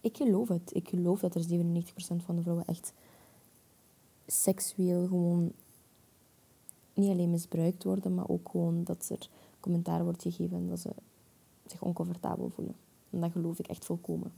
Ik 0.00 0.16
geloof 0.16 0.48
het. 0.48 0.74
Ik 0.74 0.88
geloof 0.88 1.20
dat 1.20 1.34
er 1.34 1.42
97% 1.42 2.24
van 2.24 2.36
de 2.36 2.42
vrouwen 2.42 2.66
echt 2.66 2.92
seksueel 4.26 5.06
gewoon 5.06 5.52
niet 6.94 7.10
alleen 7.10 7.30
misbruikt 7.30 7.84
worden, 7.84 8.14
maar 8.14 8.28
ook 8.28 8.48
gewoon 8.48 8.84
dat 8.84 9.08
er 9.08 9.28
commentaar 9.60 10.04
wordt 10.04 10.22
gegeven 10.22 10.56
en 10.56 10.68
dat 10.68 10.80
ze 10.80 10.90
zich 11.66 11.82
oncomfortabel 11.82 12.48
voelen. 12.48 12.74
En 13.10 13.20
dat 13.20 13.32
geloof 13.32 13.58
ik 13.58 13.68
echt 13.68 13.84
volkomen. 13.84 14.32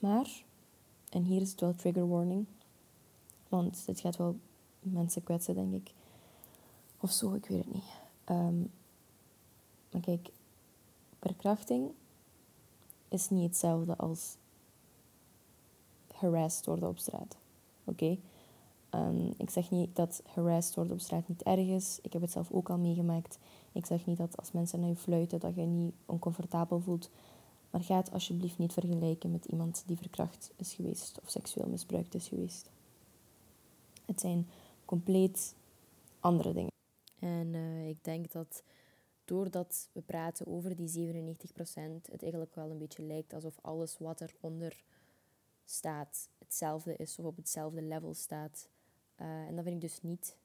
Maar, 0.00 0.44
en 1.10 1.22
hier 1.22 1.40
is 1.40 1.50
het 1.50 1.60
wel 1.60 1.74
trigger 1.74 2.08
warning, 2.08 2.46
want 3.48 3.86
dit 3.86 4.00
gaat 4.00 4.16
wel 4.16 4.36
mensen 4.80 5.22
kwetsen, 5.22 5.54
denk 5.54 5.74
ik. 5.74 5.92
Of 7.00 7.10
zo, 7.12 7.34
ik 7.34 7.46
weet 7.46 7.64
het 7.64 7.74
niet. 7.74 7.84
Ehm, 8.24 8.58
maar 9.90 10.00
kijk, 10.00 10.30
verkrachting 11.20 11.90
is 13.20 13.30
niet 13.30 13.48
hetzelfde 13.48 13.96
als 13.96 14.36
harassed 16.14 16.66
worden 16.66 16.88
op 16.88 16.98
straat. 16.98 17.36
Oké? 17.84 18.18
Um, 18.90 19.34
ik 19.36 19.50
zeg 19.50 19.70
niet 19.70 19.96
dat 19.96 20.22
harassed 20.26 20.74
worden 20.74 20.92
op 20.92 21.00
straat 21.00 21.28
niet 21.28 21.42
erg 21.42 21.66
is. 21.66 21.98
Ik 22.02 22.12
heb 22.12 22.22
het 22.22 22.30
zelf 22.30 22.50
ook 22.50 22.70
al 22.70 22.78
meegemaakt. 22.78 23.38
Ik 23.72 23.86
zeg 23.86 24.06
niet 24.06 24.18
dat 24.18 24.36
als 24.36 24.52
mensen 24.52 24.80
naar 24.80 24.88
je 24.88 24.96
fluiten 24.96 25.40
dat 25.40 25.54
je 25.54 25.62
niet 25.62 25.94
oncomfortabel 26.06 26.80
voelt. 26.80 27.10
Maar 27.70 27.80
ga 27.80 27.96
het 27.96 28.12
alsjeblieft 28.12 28.58
niet 28.58 28.72
vergelijken 28.72 29.30
met 29.30 29.44
iemand 29.44 29.82
die 29.86 29.96
verkracht 29.96 30.50
is 30.56 30.74
geweest 30.74 31.20
of 31.22 31.30
seksueel 31.30 31.68
misbruikt 31.68 32.14
is 32.14 32.28
geweest. 32.28 32.70
Het 34.04 34.20
zijn 34.20 34.48
compleet 34.84 35.54
andere 36.20 36.52
dingen. 36.52 36.72
En 37.18 37.46
uh, 37.46 37.88
ik 37.88 38.04
denk 38.04 38.32
dat 38.32 38.62
doordat 39.26 39.88
we 39.92 40.00
praten 40.00 40.46
over 40.46 40.76
die 40.76 40.88
97%, 40.88 41.32
het 42.10 42.22
eigenlijk 42.22 42.54
wel 42.54 42.70
een 42.70 42.78
beetje 42.78 43.02
lijkt 43.02 43.32
alsof 43.32 43.58
alles 43.60 43.98
wat 43.98 44.20
eronder 44.20 44.84
staat 45.64 46.28
hetzelfde 46.38 46.96
is 46.96 47.18
of 47.18 47.24
op 47.24 47.36
hetzelfde 47.36 47.82
level 47.82 48.14
staat. 48.14 48.68
Uh, 49.20 49.26
en 49.26 49.54
dat 49.54 49.64
vind 49.64 49.82
ik 49.82 49.90
dus 49.90 50.02
niet. 50.02 50.36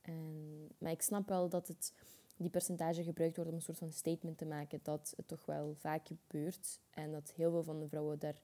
En, 0.00 0.68
maar 0.78 0.92
ik 0.92 1.02
snap 1.02 1.28
wel 1.28 1.48
dat 1.48 1.68
het, 1.68 1.92
die 2.36 2.50
percentage 2.50 3.02
gebruikt 3.02 3.36
wordt 3.36 3.50
om 3.50 3.56
een 3.56 3.62
soort 3.62 3.78
van 3.78 3.92
statement 3.92 4.38
te 4.38 4.46
maken 4.46 4.80
dat 4.82 5.12
het 5.16 5.28
toch 5.28 5.46
wel 5.46 5.74
vaak 5.74 6.06
gebeurt. 6.06 6.80
En 6.90 7.12
dat 7.12 7.32
heel 7.36 7.50
veel 7.50 7.62
van 7.62 7.80
de 7.80 7.88
vrouwen 7.88 8.18
daar 8.18 8.40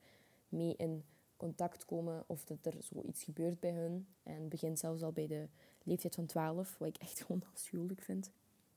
mee 0.49 0.77
in 0.77 1.05
contact 1.37 1.85
komen 1.85 2.25
of 2.27 2.45
dat 2.45 2.67
er 2.67 2.75
zoiets 2.79 3.25
gebeurt 3.25 3.61
bij 3.61 3.73
hun. 3.73 4.07
En 4.23 4.35
het 4.35 4.49
begint 4.49 4.79
zelfs 4.79 5.03
al 5.03 5.13
bij 5.13 5.27
de 5.27 5.49
leeftijd 5.83 6.15
van 6.15 6.27
12, 6.27 6.79
wat 6.79 6.89
ik 6.89 6.97
echt 6.97 7.21
gewoon 7.21 7.45
afschuwelijk 7.53 8.03
vind. 8.03 8.31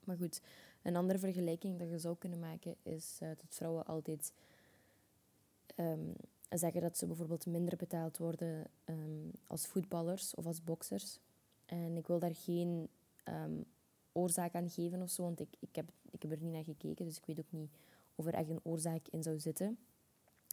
Maar 0.04 0.18
goed, 0.18 0.42
een 0.86 0.96
andere 0.96 1.20
vergelijking 1.20 1.80
dat 1.80 1.90
je 1.90 2.00
zou 2.00 2.16
kunnen 2.18 2.40
maken 2.40 2.76
is 2.84 3.20
uh, 3.24 3.30
dat 3.30 3.56
vrouwen 3.56 3.86
altijd 3.86 4.34
um, 5.76 6.14
zeggen 6.50 6.82
dat 6.82 6.98
ze 6.98 7.06
bijvoorbeeld 7.06 7.46
minder 7.46 7.78
betaald 7.78 8.18
worden 8.18 8.68
um, 8.86 9.32
als 9.48 9.68
voetballers 9.68 10.36
of 10.36 10.46
als 10.46 10.64
boxers. 10.64 11.20
En 11.66 11.98
ik 11.98 12.08
wil 12.08 12.20
daar 12.20 12.36
geen 12.36 12.88
um, 13.24 13.66
oorzaak 14.12 14.54
aan 14.54 14.70
geven 14.70 15.02
of 15.02 15.10
zo, 15.10 15.24
want 15.24 15.40
ik, 15.40 15.56
ik, 15.60 15.76
heb, 15.76 15.90
ik 16.12 16.22
heb 16.22 16.32
er 16.32 16.42
niet 16.42 16.52
naar 16.52 16.64
gekeken, 16.64 17.06
dus 17.06 17.18
ik 17.18 17.26
weet 17.26 17.40
ook 17.40 17.52
niet 17.52 17.70
of 18.16 18.26
er 18.26 18.34
echt 18.34 18.50
een 18.50 18.64
oorzaak 18.64 19.08
in 19.08 19.24
zou 19.24 19.40
zitten. 19.40 19.78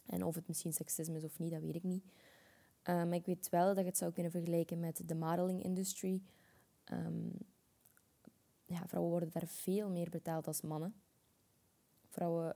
En 0.05 0.23
of 0.23 0.35
het 0.35 0.47
misschien 0.47 0.73
seksisme 0.73 1.17
is 1.17 1.23
of 1.23 1.39
niet, 1.39 1.51
dat 1.51 1.61
weet 1.61 1.75
ik 1.75 1.83
niet. 1.83 2.03
Maar 2.83 3.13
ik 3.13 3.25
weet 3.25 3.49
wel 3.49 3.67
dat 3.67 3.77
je 3.77 3.89
het 3.89 3.97
zou 3.97 4.11
kunnen 4.11 4.31
vergelijken 4.31 4.79
met 4.79 5.01
de 5.05 5.15
modeling 5.15 5.63
industry. 5.63 6.21
Ja, 8.73 8.87
vrouwen 8.87 9.11
worden 9.11 9.29
daar 9.33 9.47
veel 9.47 9.89
meer 9.89 10.09
betaald 10.09 10.47
als 10.47 10.61
mannen. 10.61 10.93
Vrouwen 12.09 12.55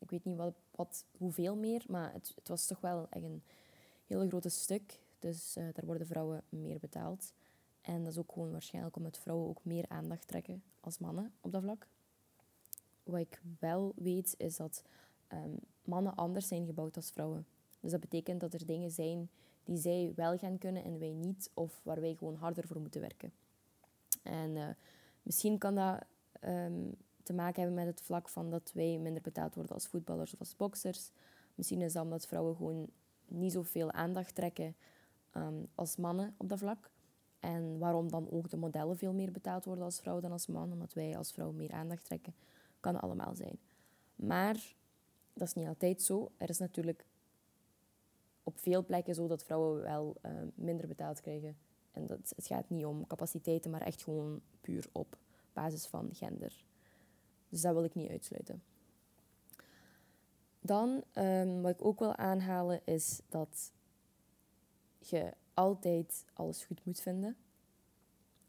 ik 0.00 0.10
weet 0.10 0.24
niet 0.24 0.36
wat, 0.36 0.54
wat, 0.70 1.04
hoeveel 1.16 1.56
meer, 1.56 1.84
maar 1.88 2.12
het, 2.12 2.32
het 2.34 2.48
was 2.48 2.66
toch 2.66 2.80
wel 2.80 3.06
echt 3.10 3.24
een 3.24 3.42
heel 4.06 4.28
groot 4.28 4.52
stuk. 4.52 5.00
Dus 5.18 5.56
uh, 5.56 5.64
daar 5.72 5.86
worden 5.86 6.06
vrouwen 6.06 6.42
meer 6.48 6.78
betaald. 6.78 7.32
En 7.80 8.04
dat 8.04 8.12
is 8.12 8.18
ook 8.18 8.32
gewoon 8.32 8.50
waarschijnlijk 8.50 8.96
omdat 8.96 9.18
vrouwen 9.18 9.48
ook 9.48 9.64
meer 9.64 9.84
aandacht 9.88 10.28
trekken 10.28 10.62
als 10.80 10.98
mannen 10.98 11.32
op 11.40 11.52
dat 11.52 11.62
vlak. 11.62 11.86
Wat 13.02 13.20
ik 13.20 13.40
wel 13.58 13.92
weet, 13.96 14.34
is 14.38 14.56
dat 14.56 14.82
ehm, 15.28 15.54
mannen 15.84 16.14
anders 16.14 16.48
zijn 16.48 16.66
gebouwd 16.66 16.96
als 16.96 17.10
vrouwen. 17.10 17.46
Dus 17.80 17.90
dat 17.90 18.00
betekent 18.00 18.40
dat 18.40 18.54
er 18.54 18.66
dingen 18.66 18.90
zijn 18.90 19.30
die 19.64 19.78
zij 19.78 20.12
wel 20.16 20.38
gaan 20.38 20.58
kunnen 20.58 20.84
en 20.84 20.98
wij 20.98 21.12
niet, 21.12 21.50
of 21.54 21.80
waar 21.82 22.00
wij 22.00 22.14
gewoon 22.14 22.36
harder 22.36 22.66
voor 22.66 22.80
moeten 22.80 23.00
werken. 23.00 23.32
En 24.22 24.50
uh, 24.50 24.68
misschien 25.22 25.58
kan 25.58 25.74
dat 25.74 26.04
um, 26.44 26.94
te 27.22 27.32
maken 27.32 27.62
hebben 27.62 27.84
met 27.84 27.94
het 27.94 28.02
vlak 28.02 28.28
van 28.28 28.50
dat 28.50 28.72
wij 28.74 28.98
minder 28.98 29.22
betaald 29.22 29.54
worden 29.54 29.74
als 29.74 29.86
voetballers 29.86 30.32
of 30.32 30.38
als 30.38 30.56
boxers. 30.56 31.10
Misschien 31.54 31.80
is 31.80 31.92
dat 31.92 32.02
omdat 32.02 32.26
vrouwen 32.26 32.56
gewoon 32.56 32.90
niet 33.26 33.52
zoveel 33.52 33.92
aandacht 33.92 34.34
trekken 34.34 34.74
um, 35.36 35.68
als 35.74 35.96
mannen 35.96 36.34
op 36.36 36.48
dat 36.48 36.58
vlak. 36.58 36.90
En 37.40 37.78
waarom 37.78 38.10
dan 38.10 38.30
ook 38.30 38.50
de 38.50 38.56
modellen 38.56 38.96
veel 38.96 39.12
meer 39.12 39.32
betaald 39.32 39.64
worden 39.64 39.84
als 39.84 40.00
vrouw 40.00 40.20
dan 40.20 40.32
als 40.32 40.46
man, 40.46 40.72
omdat 40.72 40.92
wij 40.92 41.16
als 41.16 41.32
vrouw 41.32 41.52
meer 41.52 41.72
aandacht 41.72 42.04
trekken, 42.04 42.34
kan 42.80 43.00
allemaal 43.00 43.34
zijn. 43.34 43.58
Maar 44.16 44.74
dat 45.32 45.48
is 45.48 45.54
niet 45.54 45.66
altijd 45.66 46.02
zo. 46.02 46.30
Er 46.36 46.48
is 46.48 46.58
natuurlijk 46.58 47.06
op 48.42 48.58
veel 48.58 48.84
plekken 48.84 49.14
zo 49.14 49.26
dat 49.26 49.44
vrouwen 49.44 49.82
wel 49.82 50.16
uh, 50.22 50.32
minder 50.54 50.86
betaald 50.86 51.20
krijgen. 51.20 51.56
En 51.92 52.06
dat, 52.06 52.32
het 52.36 52.46
gaat 52.46 52.70
niet 52.70 52.84
om 52.84 53.06
capaciteiten, 53.06 53.70
maar 53.70 53.80
echt 53.80 54.02
gewoon 54.02 54.40
puur 54.60 54.88
op 54.92 55.16
basis 55.52 55.86
van 55.86 56.10
gender. 56.12 56.64
Dus 57.48 57.60
dat 57.60 57.74
wil 57.74 57.84
ik 57.84 57.94
niet 57.94 58.10
uitsluiten. 58.10 58.62
Dan, 60.60 61.02
um, 61.14 61.62
wat 61.62 61.70
ik 61.70 61.84
ook 61.84 61.98
wil 61.98 62.16
aanhalen, 62.16 62.80
is 62.84 63.20
dat 63.28 63.72
je 64.98 65.32
altijd 65.54 66.24
alles 66.32 66.64
goed 66.64 66.84
moet 66.84 67.00
vinden. 67.00 67.36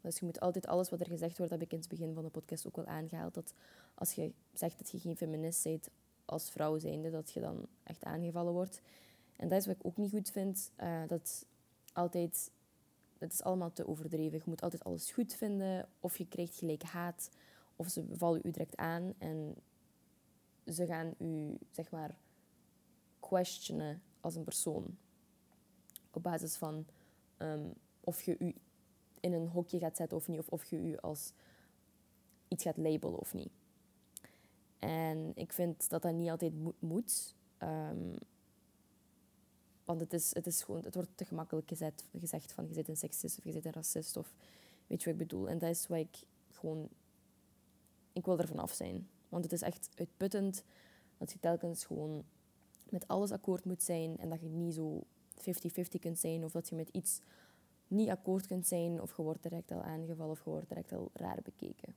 Dus 0.00 0.18
je 0.18 0.24
moet 0.24 0.40
altijd 0.40 0.66
alles 0.66 0.90
wat 0.90 1.00
er 1.00 1.06
gezegd 1.06 1.38
wordt, 1.38 1.52
heb 1.52 1.62
ik 1.62 1.72
in 1.72 1.78
het 1.78 1.88
begin 1.88 2.14
van 2.14 2.22
de 2.22 2.30
podcast 2.30 2.66
ook 2.66 2.76
wel 2.76 2.86
aangehaald. 2.86 3.34
Dat 3.34 3.54
als 3.94 4.12
je 4.12 4.32
zegt 4.52 4.78
dat 4.78 4.90
je 4.90 4.98
geen 4.98 5.16
feminist 5.16 5.62
bent 5.62 5.88
als 6.24 6.50
vrouw 6.50 6.78
zijnde, 6.78 7.10
dat 7.10 7.32
je 7.32 7.40
dan 7.40 7.66
echt 7.82 8.04
aangevallen 8.04 8.52
wordt. 8.52 8.80
En 9.36 9.48
dat 9.48 9.58
is 9.58 9.66
wat 9.66 9.76
ik 9.76 9.86
ook 9.86 9.96
niet 9.96 10.10
goed 10.10 10.30
vind. 10.30 10.70
Uh, 10.80 11.02
dat 11.08 11.46
altijd, 11.92 12.50
het 13.22 13.32
is 13.32 13.42
allemaal 13.42 13.72
te 13.72 13.86
overdreven. 13.86 14.38
Je 14.38 14.44
moet 14.46 14.62
altijd 14.62 14.84
alles 14.84 15.10
goed 15.10 15.34
vinden. 15.34 15.88
Of 16.00 16.18
je 16.18 16.28
krijgt 16.28 16.56
gelijk 16.56 16.82
haat. 16.82 17.30
Of 17.76 17.88
ze 17.88 18.04
vallen 18.16 18.40
u 18.44 18.50
direct 18.50 18.76
aan. 18.76 19.14
En 19.18 19.54
ze 20.66 20.86
gaan 20.86 21.14
u, 21.18 21.58
zeg 21.70 21.90
maar, 21.90 22.16
questionen 23.20 24.02
als 24.20 24.34
een 24.34 24.44
persoon. 24.44 24.96
Op 26.10 26.22
basis 26.22 26.56
van 26.56 26.86
um, 27.38 27.72
of 28.00 28.22
je 28.22 28.36
u 28.38 28.54
in 29.20 29.32
een 29.32 29.48
hokje 29.48 29.78
gaat 29.78 29.96
zetten 29.96 30.16
of 30.16 30.28
niet. 30.28 30.38
Of 30.38 30.48
of 30.48 30.64
je 30.64 30.76
u 30.76 30.96
als 30.96 31.32
iets 32.48 32.62
gaat 32.62 32.76
labelen 32.76 33.18
of 33.18 33.34
niet. 33.34 33.50
En 34.78 35.32
ik 35.34 35.52
vind 35.52 35.88
dat 35.88 36.02
dat 36.02 36.14
niet 36.14 36.30
altijd 36.30 36.52
moet. 36.78 37.34
Um, 37.58 38.14
want 39.84 40.00
het, 40.00 40.12
is, 40.12 40.34
het, 40.34 40.46
is 40.46 40.62
gewoon, 40.62 40.84
het 40.84 40.94
wordt 40.94 41.10
te 41.14 41.24
gemakkelijk 41.24 41.68
gezet, 41.68 42.04
gezegd 42.18 42.52
van 42.52 42.66
je 42.68 42.74
zit 42.74 42.88
een 42.88 42.96
seksist 42.96 43.38
of 43.38 43.44
je 43.44 43.52
zit 43.52 43.64
een 43.64 43.72
racist 43.72 44.16
of 44.16 44.32
weet 44.86 45.02
je 45.02 45.04
wat 45.04 45.20
ik 45.20 45.28
bedoel. 45.28 45.48
En 45.48 45.58
dat 45.58 45.70
is 45.70 45.86
wat 45.86 45.98
ik 45.98 46.16
gewoon... 46.50 46.88
Ik 48.12 48.24
wil 48.24 48.38
er 48.38 48.48
vanaf 48.48 48.72
zijn. 48.72 49.08
Want 49.28 49.44
het 49.44 49.52
is 49.52 49.62
echt 49.62 49.88
uitputtend 49.94 50.64
dat 51.18 51.32
je 51.32 51.38
telkens 51.40 51.84
gewoon 51.84 52.24
met 52.88 53.08
alles 53.08 53.30
akkoord 53.30 53.64
moet 53.64 53.82
zijn 53.82 54.18
en 54.18 54.28
dat 54.28 54.40
je 54.40 54.48
niet 54.48 54.74
zo 54.74 55.02
50-50 55.40 55.98
kunt 56.00 56.18
zijn 56.18 56.44
of 56.44 56.52
dat 56.52 56.68
je 56.68 56.74
met 56.74 56.88
iets 56.92 57.20
niet 57.88 58.08
akkoord 58.08 58.46
kunt 58.46 58.66
zijn 58.66 59.00
of 59.00 59.16
je 59.16 59.22
wordt 59.22 59.42
direct 59.42 59.70
al 59.70 59.82
aangevallen 59.82 60.32
of 60.32 60.44
je 60.44 60.50
wordt 60.50 60.68
direct 60.68 60.92
al 60.92 61.10
raar 61.12 61.38
bekeken. 61.42 61.94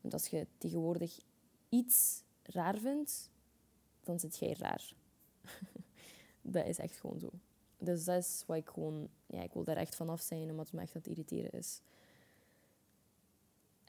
Want 0.00 0.14
als 0.14 0.26
je 0.26 0.46
tegenwoordig 0.58 1.20
iets 1.68 2.22
raar 2.42 2.78
vindt, 2.78 3.30
dan 4.00 4.20
zit 4.20 4.38
jij 4.38 4.54
raar. 4.58 4.94
dat 6.42 6.66
is 6.66 6.78
echt 6.78 7.00
gewoon 7.00 7.20
zo. 7.20 7.30
Dus 7.78 8.04
dat 8.04 8.22
is 8.22 8.44
wat 8.46 8.56
ik 8.56 8.68
gewoon... 8.68 9.08
Ja, 9.26 9.42
ik 9.42 9.52
wil 9.52 9.64
daar 9.64 9.76
echt 9.76 9.94
vanaf 9.94 10.20
zijn, 10.20 10.50
omdat 10.50 10.66
het 10.66 10.74
me 10.74 10.80
echt 10.80 10.94
aan 10.94 11.00
het 11.00 11.10
irriteren 11.10 11.52
is. 11.52 11.80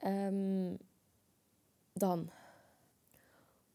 Um, 0.03 0.77
dan... 1.93 2.29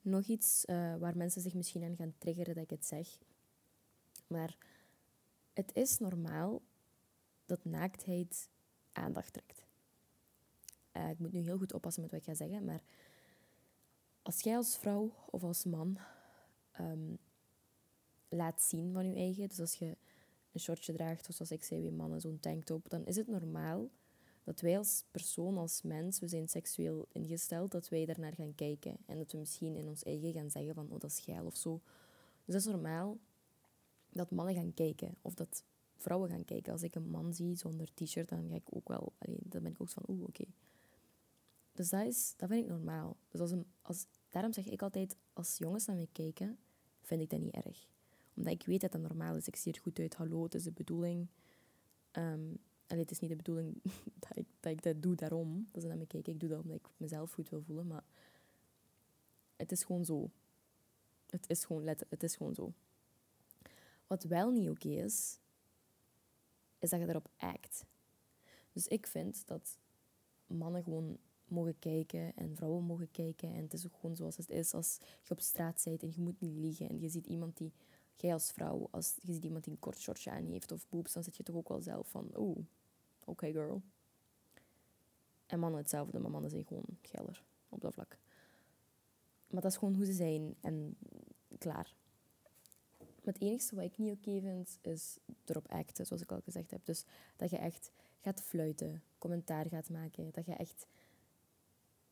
Nog 0.01 0.25
iets 0.25 0.65
uh, 0.67 0.97
waar 0.97 1.17
mensen 1.17 1.43
zich 1.43 1.55
misschien 1.55 1.83
aan 1.83 1.97
gaan 1.97 2.15
triggeren 2.19 2.55
dat 2.55 2.65
ik 2.65 2.71
het 2.71 2.87
zeg. 2.87 3.19
Maar 4.27 4.57
het 5.53 5.75
is 5.75 5.99
normaal 5.99 6.63
dat 7.47 7.65
naaktheid 7.65 8.49
aandacht 8.93 9.33
trekt. 9.33 9.63
Uh, 10.93 11.11
ik 11.11 11.19
moet 11.19 11.33
nu 11.33 11.41
heel 11.41 11.59
goed 11.59 11.73
oppassen 11.73 12.03
met 12.03 12.11
wat 12.11 12.21
ik 12.21 12.27
ga 12.27 12.35
zeggen, 12.35 12.65
maar 12.65 12.83
als 14.23 14.41
jij 14.41 14.57
als 14.57 14.77
vrouw 14.77 15.13
of 15.31 15.43
als 15.43 15.65
man 15.65 15.99
um, 16.81 17.19
laat 18.37 18.63
zien 18.63 18.93
van 18.93 19.09
je 19.09 19.15
eigen. 19.15 19.49
Dus 19.49 19.61
als 19.61 19.75
je 19.75 19.97
een 20.53 20.61
shortje 20.61 20.93
draagt, 20.93 21.29
of 21.29 21.35
zoals 21.35 21.51
ik 21.51 21.65
zei, 21.65 21.81
wie 21.81 21.93
mannen 21.93 22.21
zo'n 22.21 22.41
tanktop, 22.41 22.89
dan 22.89 23.07
is 23.07 23.17
het 23.17 23.27
normaal 23.27 23.91
dat 24.47 24.61
wij 24.61 24.79
als 24.79 25.05
persoon, 25.11 25.59
als 25.59 25.83
mens, 25.83 26.19
we 26.19 26.29
zijn 26.29 26.49
seksueel 26.49 27.07
ingesteld, 27.13 27.71
dat 27.71 27.89
wij 27.89 28.05
daarnaar 28.05 28.33
gaan 28.33 28.55
kijken. 28.55 28.97
En 29.07 29.17
dat 29.17 29.33
we 29.33 29.39
misschien 29.39 29.77
in 29.77 29.89
ons 29.89 30.03
eigen 30.03 30.33
gaan 30.33 30.51
zeggen 30.51 30.75
van, 30.75 30.91
oh, 30.91 31.01
dat 31.01 31.11
is 31.11 31.21
geil 31.21 31.45
of 31.45 31.57
zo. 31.57 31.81
Dus 32.45 32.55
dat 32.55 32.65
is 32.67 32.73
normaal 32.73 33.19
dat 34.11 34.31
mannen 34.31 34.55
gaan 34.55 34.75
kijken. 34.75 35.15
Of 35.23 35.35
dat 35.35 35.65
vrouwen 35.97 36.31
gaan 36.31 36.45
kijken. 36.45 36.73
Als 36.73 36.83
ik 36.83 36.95
een 36.95 37.11
man 37.11 37.35
zie 37.35 37.57
zonder 37.57 37.95
t-shirt, 37.95 38.29
dan 38.29 38.49
ga 38.49 38.55
ik 38.55 38.69
ook 38.71 38.89
wel... 38.89 39.13
Alleen, 39.19 39.41
dan 39.43 39.63
ben 39.63 39.73
ik 39.73 39.81
ook 39.81 39.89
van, 39.89 40.03
oeh, 40.09 40.23
oké. 40.23 40.45
Dus 41.73 41.89
dat, 41.89 42.07
is, 42.07 42.35
dat 42.37 42.49
vind 42.49 42.65
ik 42.65 42.71
normaal. 42.71 43.17
Dus 43.29 43.41
als 43.41 43.51
een, 43.51 43.67
als, 43.83 44.07
daarom 44.29 44.53
zeg 44.53 44.67
ik 44.67 44.83
altijd, 44.83 45.17
als 45.33 45.59
jongens 45.59 45.87
naar 45.87 45.97
mij 45.97 46.09
kijken, 46.13 46.59
vind 47.03 47.21
ik 47.21 47.31
dat 47.31 47.41
niet 47.41 47.55
erg 47.55 47.87
omdat 48.37 48.53
ik 48.53 48.67
weet 48.67 48.81
dat 48.81 48.93
dat 48.93 49.01
normaal 49.01 49.37
is. 49.37 49.47
Ik 49.47 49.57
zie 49.57 49.73
er 49.73 49.81
goed 49.81 49.99
uit. 49.99 50.15
Hallo, 50.15 50.43
het 50.43 50.55
is 50.55 50.63
de 50.63 50.73
bedoeling. 50.73 51.27
Um, 52.13 52.59
het 52.87 53.11
is 53.11 53.19
niet 53.19 53.31
de 53.31 53.37
bedoeling 53.37 53.83
dat 54.29 54.45
ik, 54.61 54.83
dat 54.83 55.03
doe 55.03 55.15
daarom. 55.15 55.69
Dat 55.73 55.83
ze 55.83 55.89
naar 55.89 55.97
me 55.97 56.07
kijken. 56.07 56.33
Ik 56.33 56.41
doe 56.41 56.49
dat 56.49 56.63
omdat 56.63 56.77
ik 56.77 56.89
mezelf 56.97 57.33
goed 57.33 57.49
wil 57.49 57.63
voelen. 57.63 57.87
Maar 57.87 58.05
het 59.57 59.73
is 59.73 59.85
gewoon 59.85 60.05
zo. 60.05 60.31
Het 61.31 61.51
is 61.51 61.65
gewoon, 61.65 61.87
het 61.87 62.23
is 62.23 62.37
gewoon 62.37 62.55
zo. 62.55 62.73
Wat 64.07 64.25
wel 64.25 64.51
niet 64.51 64.71
oké 64.71 64.89
is, 64.89 65.39
is 66.79 66.91
dat 66.91 67.01
je 67.01 67.09
erop 67.09 67.31
act. 67.37 67.85
Dus 68.73 68.87
ik 68.87 69.07
vind 69.07 69.47
dat 69.47 69.79
mannen 70.47 70.83
gewoon 70.83 71.19
mogen 71.45 71.79
kijken 71.79 72.37
en 72.37 72.57
vrouwen 72.57 72.85
mogen 72.85 73.11
kijken. 73.11 73.55
En 73.55 73.63
het 73.63 73.73
is 73.73 73.87
gewoon 73.93 74.17
zoals 74.17 74.37
het 74.37 74.51
is 74.51 74.75
als 74.75 74.99
je 75.23 75.31
op 75.31 75.41
straat 75.41 75.83
bent 75.85 76.03
en 76.03 76.13
je 76.15 76.21
moet 76.21 76.41
niet 76.41 76.57
liegen. 76.57 76.89
En 76.89 77.01
je 77.01 77.09
ziet 77.09 77.27
iemand 77.27 77.57
die 77.57 77.73
jij 78.21 78.33
als 78.33 78.53
vrouw, 78.53 78.89
als 78.91 79.15
je 79.23 79.33
ziet 79.33 79.45
iemand 79.45 79.65
die 79.65 79.73
een 79.73 79.79
kort 79.79 79.99
shortje 79.99 80.31
aan 80.31 80.45
heeft 80.45 80.73
of 80.73 80.89
boobs, 80.89 81.13
dan 81.13 81.23
zit 81.23 81.37
je 81.37 81.43
toch 81.43 81.57
ook 81.57 81.69
wel 81.69 81.81
zelf 81.81 82.09
van, 82.09 82.31
oeh, 82.37 82.59
oké 83.25 83.51
girl. 83.51 83.83
En 85.47 85.59
mannen 85.59 85.81
hetzelfde, 85.81 86.19
maar 86.19 86.31
mannen 86.31 86.51
zijn 86.51 86.65
gewoon 86.65 86.99
geller 87.03 87.45
op 87.69 87.81
dat 87.81 87.93
vlak. 87.93 88.19
Maar 89.49 89.61
dat 89.61 89.71
is 89.71 89.77
gewoon 89.77 89.95
hoe 89.95 90.05
ze 90.05 90.13
zijn 90.13 90.55
en 90.61 90.97
klaar. 91.59 91.95
Maar 92.99 93.35
het 93.35 93.43
enige 93.43 93.75
wat 93.75 93.85
ik 93.85 93.99
niet 93.99 94.13
oké 94.13 94.41
vind, 94.41 94.79
is 94.81 95.19
erop 95.45 95.69
acten, 95.69 96.07
zoals 96.07 96.23
ik 96.23 96.33
al 96.33 96.41
gezegd 96.41 96.71
heb. 96.71 96.85
Dus 96.85 97.05
dat 97.37 97.51
je 97.51 97.57
echt 97.57 97.91
gaat 98.21 98.43
fluiten, 98.43 99.03
commentaar 99.19 99.67
gaat 99.67 99.89
maken, 99.89 100.31
dat 100.33 100.47
je 100.47 100.55
echt 100.55 100.87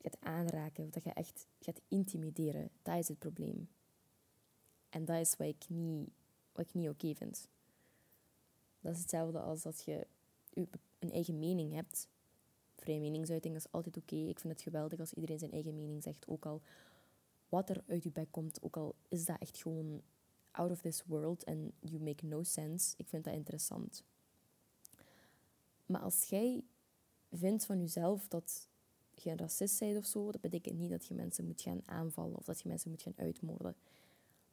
gaat 0.01 0.17
aanraken, 0.21 0.91
dat 0.91 1.05
je 1.05 1.13
echt 1.13 1.47
gaat 1.61 1.81
intimideren. 1.89 2.71
Dat 2.83 2.99
is 2.99 3.09
het 3.09 3.19
probleem. 3.19 3.69
En 4.95 5.05
dat 5.05 5.21
is 5.21 5.37
wat 5.37 5.47
ik 5.47 5.69
niet, 5.69 6.09
wat 6.53 6.67
ik 6.67 6.75
niet 6.75 6.89
oké 6.89 7.15
vind. 7.15 7.49
Dat 8.81 8.93
is 8.93 9.01
hetzelfde 9.01 9.41
als 9.41 9.63
dat 9.63 9.83
je 9.85 10.07
een 10.99 11.11
eigen 11.13 11.39
mening 11.39 11.73
hebt. 11.73 12.09
Vrije 12.77 13.01
meningsuiting 13.01 13.57
is 13.57 13.71
altijd 13.71 13.97
oké. 13.97 14.17
Ik 14.17 14.39
vind 14.39 14.53
het 14.53 14.63
geweldig 14.63 15.01
als 15.01 15.13
iedereen 15.13 15.39
zijn 15.39 15.53
eigen 15.53 15.75
mening 15.75 16.03
zegt. 16.03 16.29
Ook 16.29 16.47
al 16.47 16.63
wat 17.49 17.71
er 17.71 17.83
uit 17.87 18.03
je 18.03 18.11
bek 18.11 18.31
komt, 18.31 18.63
ook 18.63 18.77
al 18.77 18.95
is 19.09 19.25
dat 19.25 19.41
echt 19.41 19.59
gewoon 19.59 20.03
out 20.51 20.71
of 20.71 20.81
this 20.81 21.05
world 21.07 21.45
en 21.45 21.73
you 21.81 22.03
make 22.03 22.27
no 22.27 22.43
sense. 22.43 22.95
Ik 22.97 23.09
vind 23.09 23.25
dat 23.25 23.35
interessant. 23.35 24.05
Maar 25.87 26.01
als 26.01 26.25
jij 26.25 26.65
vindt 27.33 27.67
van 27.67 27.81
jezelf 27.81 28.29
dat 28.29 28.69
je 29.15 29.31
een 29.31 29.39
racist 29.39 29.79
bent 29.79 29.97
of 29.99 30.07
zo, 30.07 30.31
dat 30.31 30.41
betekent 30.41 30.79
niet 30.79 30.91
dat 30.91 31.07
je 31.07 31.15
mensen 31.15 31.45
moet 31.45 31.61
gaan 31.61 31.83
aanvallen 31.85 32.37
of 32.37 32.45
dat 32.45 32.61
je 32.61 32.69
mensen 32.69 32.91
moet 32.91 33.03
gaan 33.03 33.17
uitmoorden 33.17 33.77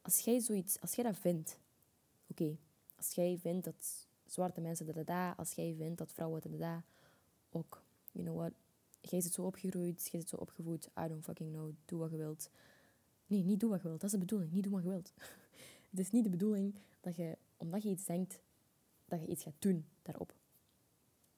als 0.02 0.20
jij 0.20 0.39
zoiets, 0.39 0.82
als 0.82 0.93
jij 0.93 1.04
dat 1.04 1.18
vindt, 1.18 1.58
oké, 2.28 2.58
als 2.97 3.14
jij 3.14 3.38
vindt 3.41 3.66
dat 3.66 4.08
zwarte 4.26 4.62
mensen 4.62 4.93
da, 4.93 5.04
da, 5.04 5.34
als 5.38 5.54
jij 5.54 5.76
vindt 5.78 5.97
dat 5.97 6.12
vrouwen 6.12 6.41
da, 6.41 6.58
da, 6.58 6.84
ook, 7.52 7.84
you 8.12 8.26
know 8.26 8.38
what, 8.38 8.54
jij 9.02 9.22
zit 9.22 9.34
zo 9.34 9.41
opgegroeid, 9.43 10.08
jij 10.12 10.20
zit 10.20 10.30
zo 10.30 10.36
opgevoed, 10.36 10.89
I 10.99 11.08
don't 11.08 11.24
fucking 11.24 11.52
know, 11.52 11.74
doe 11.86 11.99
wat 11.99 12.12
je 12.12 12.18
wilt. 12.18 12.49
Nee, 13.28 13.43
niet 13.43 13.60
doe 13.60 13.70
wat 13.70 13.82
je 13.82 13.88
wilt, 13.88 14.02
dat 14.02 14.10
is 14.10 14.20
de 14.20 14.26
bedoeling, 14.26 14.52
niet 14.52 14.64
doe 14.64 14.74
wat 14.74 14.84
je 14.84 14.89
wilt. 14.89 15.14
Het 15.89 15.99
is 15.99 16.12
niet 16.12 16.24
de 16.24 16.30
bedoeling 16.30 16.76
dat 16.99 17.16
je, 17.16 17.38
omdat 17.58 17.84
je 17.84 17.89
iets 17.89 18.06
denkt, 18.06 18.41
dat 19.06 19.22
je 19.22 19.28
iets 19.28 19.43
gaat 19.43 19.56
doen 19.60 19.86
daarop. 20.02 20.34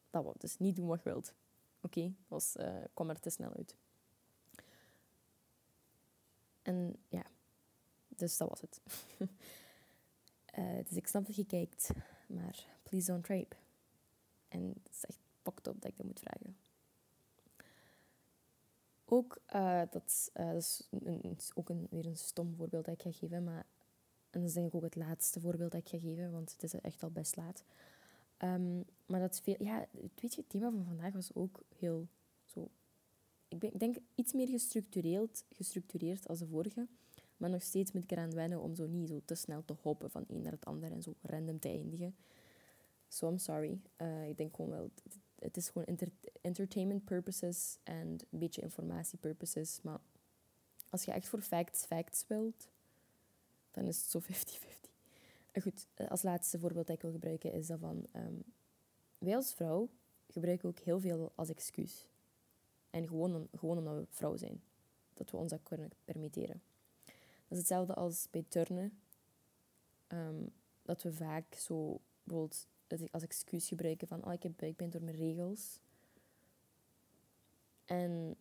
dat 0.09 0.24
wou 0.24 0.36
dus 0.38 0.57
niet 0.57 0.76
doen 0.76 0.88
wat 0.88 1.03
je 1.03 1.09
wilt. 1.09 1.34
Oké, 1.82 2.14
was 2.28 2.55
uh, 2.55 2.76
kwam 2.93 3.09
er 3.09 3.20
te 3.20 3.30
snel 3.30 3.53
uit. 3.53 3.76
En 6.61 6.95
ja, 7.07 7.24
dus 8.24 8.38
dat 8.38 8.49
was 8.49 8.61
het. 8.61 8.82
uh, 10.57 10.78
dus 10.88 10.97
ik 10.97 11.07
snap 11.07 11.26
dat 11.26 11.36
je 11.36 11.45
kijkt, 11.45 11.89
maar 12.28 12.65
please 12.84 13.11
don't 13.11 13.28
rape. 13.28 13.55
En 14.47 14.67
het 14.84 14.93
is 14.93 15.05
echt 15.05 15.19
pakt 15.41 15.67
op 15.67 15.82
dat 15.82 15.91
ik 15.91 15.97
dat 15.97 16.05
moet 16.05 16.19
vragen. 16.19 16.55
Ook, 19.05 19.41
uh, 19.55 19.82
dat, 19.91 20.32
is, 20.55 20.88
een, 20.89 21.38
ook 21.53 21.69
een, 21.69 21.88
weer 21.89 22.05
een 22.05 22.17
stom 22.17 22.55
voorbeeld 22.55 22.86
dat 22.86 22.93
ik 22.93 23.01
ga 23.01 23.11
geven, 23.11 23.43
maar 23.43 23.65
en 24.30 24.39
dat 24.39 24.49
is 24.49 24.53
denk 24.53 24.67
ik 24.67 24.76
ook 24.76 24.84
het 24.84 24.95
laatste 24.95 25.39
voorbeeld 25.39 25.71
dat 25.71 25.82
ik 25.82 25.89
ga 25.89 25.99
geven, 25.99 26.32
want 26.32 26.51
het 26.51 26.63
is 26.63 26.74
echt 26.74 27.03
al 27.03 27.11
best 27.11 27.36
laat. 27.36 27.63
Um, 28.39 28.86
maar 29.05 29.19
dat 29.19 29.34
is 29.34 29.39
veel... 29.39 29.55
Ja, 29.59 29.88
weet 29.91 30.34
je, 30.34 30.41
het 30.41 30.49
thema 30.49 30.71
van 30.71 30.86
vandaag 30.86 31.13
was 31.13 31.34
ook 31.34 31.63
heel 31.78 32.07
zo... 32.45 32.69
Ik, 33.47 33.63
ik 33.63 33.80
denk 33.80 33.97
iets 34.15 34.34
meer 34.34 34.47
gestructureerd, 34.47 35.43
gestructureerd 35.51 36.28
als 36.28 36.39
de 36.39 36.47
vorige. 36.47 36.88
Maar 37.43 37.51
nog 37.51 37.61
steeds 37.61 37.91
moet 37.91 38.03
ik 38.03 38.11
eraan 38.11 38.33
wennen 38.33 38.59
om 38.59 38.75
zo 38.75 38.87
niet 38.87 39.09
zo 39.09 39.21
te 39.25 39.35
snel 39.35 39.65
te 39.65 39.75
hoppen 39.81 40.11
van 40.11 40.25
een 40.27 40.41
naar 40.41 40.51
het 40.51 40.65
ander 40.65 40.91
en 40.91 41.01
zo 41.01 41.15
random 41.21 41.59
te 41.59 41.67
eindigen. 41.67 42.15
So 43.07 43.29
I'm 43.29 43.37
sorry. 43.37 43.81
Uh, 43.97 44.27
ik 44.27 44.37
denk 44.37 44.55
gewoon 44.55 44.71
wel... 44.71 44.89
Het 45.39 45.57
is 45.57 45.69
gewoon 45.69 45.97
entertainment 46.41 47.05
purposes 47.05 47.77
en 47.83 48.07
een 48.07 48.39
beetje 48.39 48.61
informatie 48.61 49.17
purposes. 49.17 49.79
Maar 49.81 49.99
als 50.89 51.03
je 51.03 51.11
echt 51.11 51.27
voor 51.27 51.41
facts 51.41 51.85
facts 51.85 52.27
wilt, 52.27 52.69
dan 53.71 53.85
is 53.85 54.01
het 54.01 54.09
zo 54.09 54.19
50-50. 55.57 55.61
Goed, 55.61 55.87
eh, 55.93 56.07
als 56.07 56.21
laatste 56.21 56.59
voorbeeld 56.59 56.87
dat 56.87 56.95
ik 56.95 57.01
wil 57.01 57.11
gebruiken 57.11 57.51
is 57.51 57.67
dat 57.67 57.79
van... 57.79 58.05
Um, 58.15 58.43
wij 59.17 59.35
als 59.35 59.53
vrouw 59.53 59.89
gebruiken 60.27 60.69
ook 60.69 60.79
heel 60.79 60.99
veel 60.99 61.31
als 61.35 61.49
excuus. 61.49 62.07
En 62.89 63.07
gewoon, 63.07 63.47
gewoon 63.51 63.77
omdat 63.77 63.95
we 63.95 64.05
vrouw 64.09 64.35
zijn. 64.35 64.63
Dat 65.13 65.31
we 65.31 65.37
ons 65.37 65.49
dat 65.49 65.63
kunnen 65.63 65.91
permitteren. 66.05 66.61
Dat 67.47 67.51
is 67.51 67.57
hetzelfde 67.57 67.93
als 67.93 68.27
bij 68.31 68.45
turnen. 68.47 68.99
Um, 70.07 70.51
dat 70.81 71.03
we 71.03 71.13
vaak 71.13 71.55
zo 71.55 71.99
bijvoorbeeld 72.23 72.67
als 73.11 73.23
excuus 73.23 73.67
gebruiken 73.67 74.07
van... 74.07 74.25
Oh, 74.25 74.33
ik 74.33 74.43
heb 74.43 74.51
buikpijn 74.55 74.89
door 74.89 75.03
mijn 75.03 75.15
regels. 75.15 75.79
En 77.85 78.35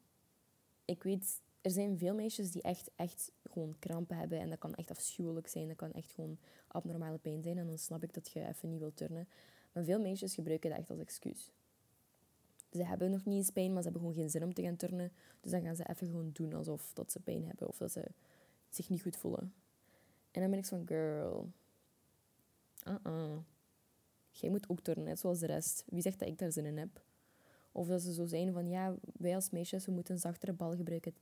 ik 0.85 1.03
weet 1.03 1.41
er 1.63 1.71
zijn 1.71 1.99
veel 1.99 2.15
meisjes 2.15 2.51
die 2.51 2.63
echt, 2.63 2.91
echt 2.97 3.33
gewoon 3.51 3.77
krampen 3.79 4.17
hebben. 4.17 4.39
En 4.39 4.49
dat 4.49 4.59
kan 4.59 4.75
echt 4.75 4.91
afschuwelijk 4.91 5.49
zijn. 5.49 5.69
Dat 5.69 5.77
kan 5.77 5.93
echt 5.93 6.13
gewoon 6.13 6.39
abnormale 6.67 7.19
pijn 7.19 7.43
zijn. 7.43 7.59
En 7.59 7.67
dan 7.67 7.79
snap 7.79 8.03
ik 8.03 8.15
dat 8.15 8.31
je 8.31 8.47
even 8.47 8.69
niet 8.69 8.79
wilt 8.79 8.97
turnen. 8.97 9.29
Maar 9.73 9.85
veel 9.85 10.01
meisjes 10.01 10.35
gebruiken 10.35 10.71
dat 10.71 10.79
echt 10.79 10.91
als 10.91 10.99
excuus. 10.99 11.51
Ze 12.71 12.85
hebben 12.85 13.11
nog 13.11 13.25
niet 13.25 13.37
eens 13.37 13.51
pijn, 13.51 13.73
maar 13.73 13.83
ze 13.83 13.89
hebben 13.89 14.01
gewoon 14.01 14.23
geen 14.23 14.31
zin 14.31 14.45
om 14.45 14.55
te 14.55 14.63
gaan 14.63 14.77
turnen. 14.77 15.13
Dus 15.41 15.51
dan 15.51 15.63
gaan 15.63 15.77
ze 15.77 15.89
even 15.89 16.07
gewoon 16.07 16.31
doen 16.33 16.53
alsof 16.55 16.91
dat 16.95 17.13
ze 17.13 17.21
pijn 17.21 17.47
hebben. 17.47 17.69
Of 17.69 17.77
dat 17.77 17.93
ze 17.93 18.05
zich 18.75 18.89
niet 18.89 19.03
goed 19.03 19.17
voelen. 19.17 19.55
En 20.31 20.41
dan 20.41 20.51
ben 20.51 20.59
ik 20.59 20.65
van, 20.65 20.87
girl. 20.87 21.53
Uh-uh. 22.89 23.39
Jij 24.31 24.51
moet 24.51 24.69
ook 24.69 24.81
turnen, 24.81 25.05
net 25.05 25.19
zoals 25.19 25.39
de 25.39 25.47
rest. 25.47 25.85
Wie 25.87 26.03
zegt 26.03 26.19
dat 26.19 26.29
ik 26.29 26.39
daar 26.39 26.53
zin 26.53 26.65
in 26.65 26.79
heb? 26.79 27.05
Of 27.73 27.87
dat 27.87 28.03
ze 28.03 28.15
zo 28.15 28.27
zijn 28.27 28.53
van, 28.53 28.69
ja, 28.69 28.95
wij 29.13 29.35
als 29.35 29.51
meisjes, 29.51 29.87
we 29.87 29.93
moeten 29.93 30.15
een 30.15 30.21
zachtere 30.21 30.53
bal 30.53 30.77
gebruiken 30.77 31.15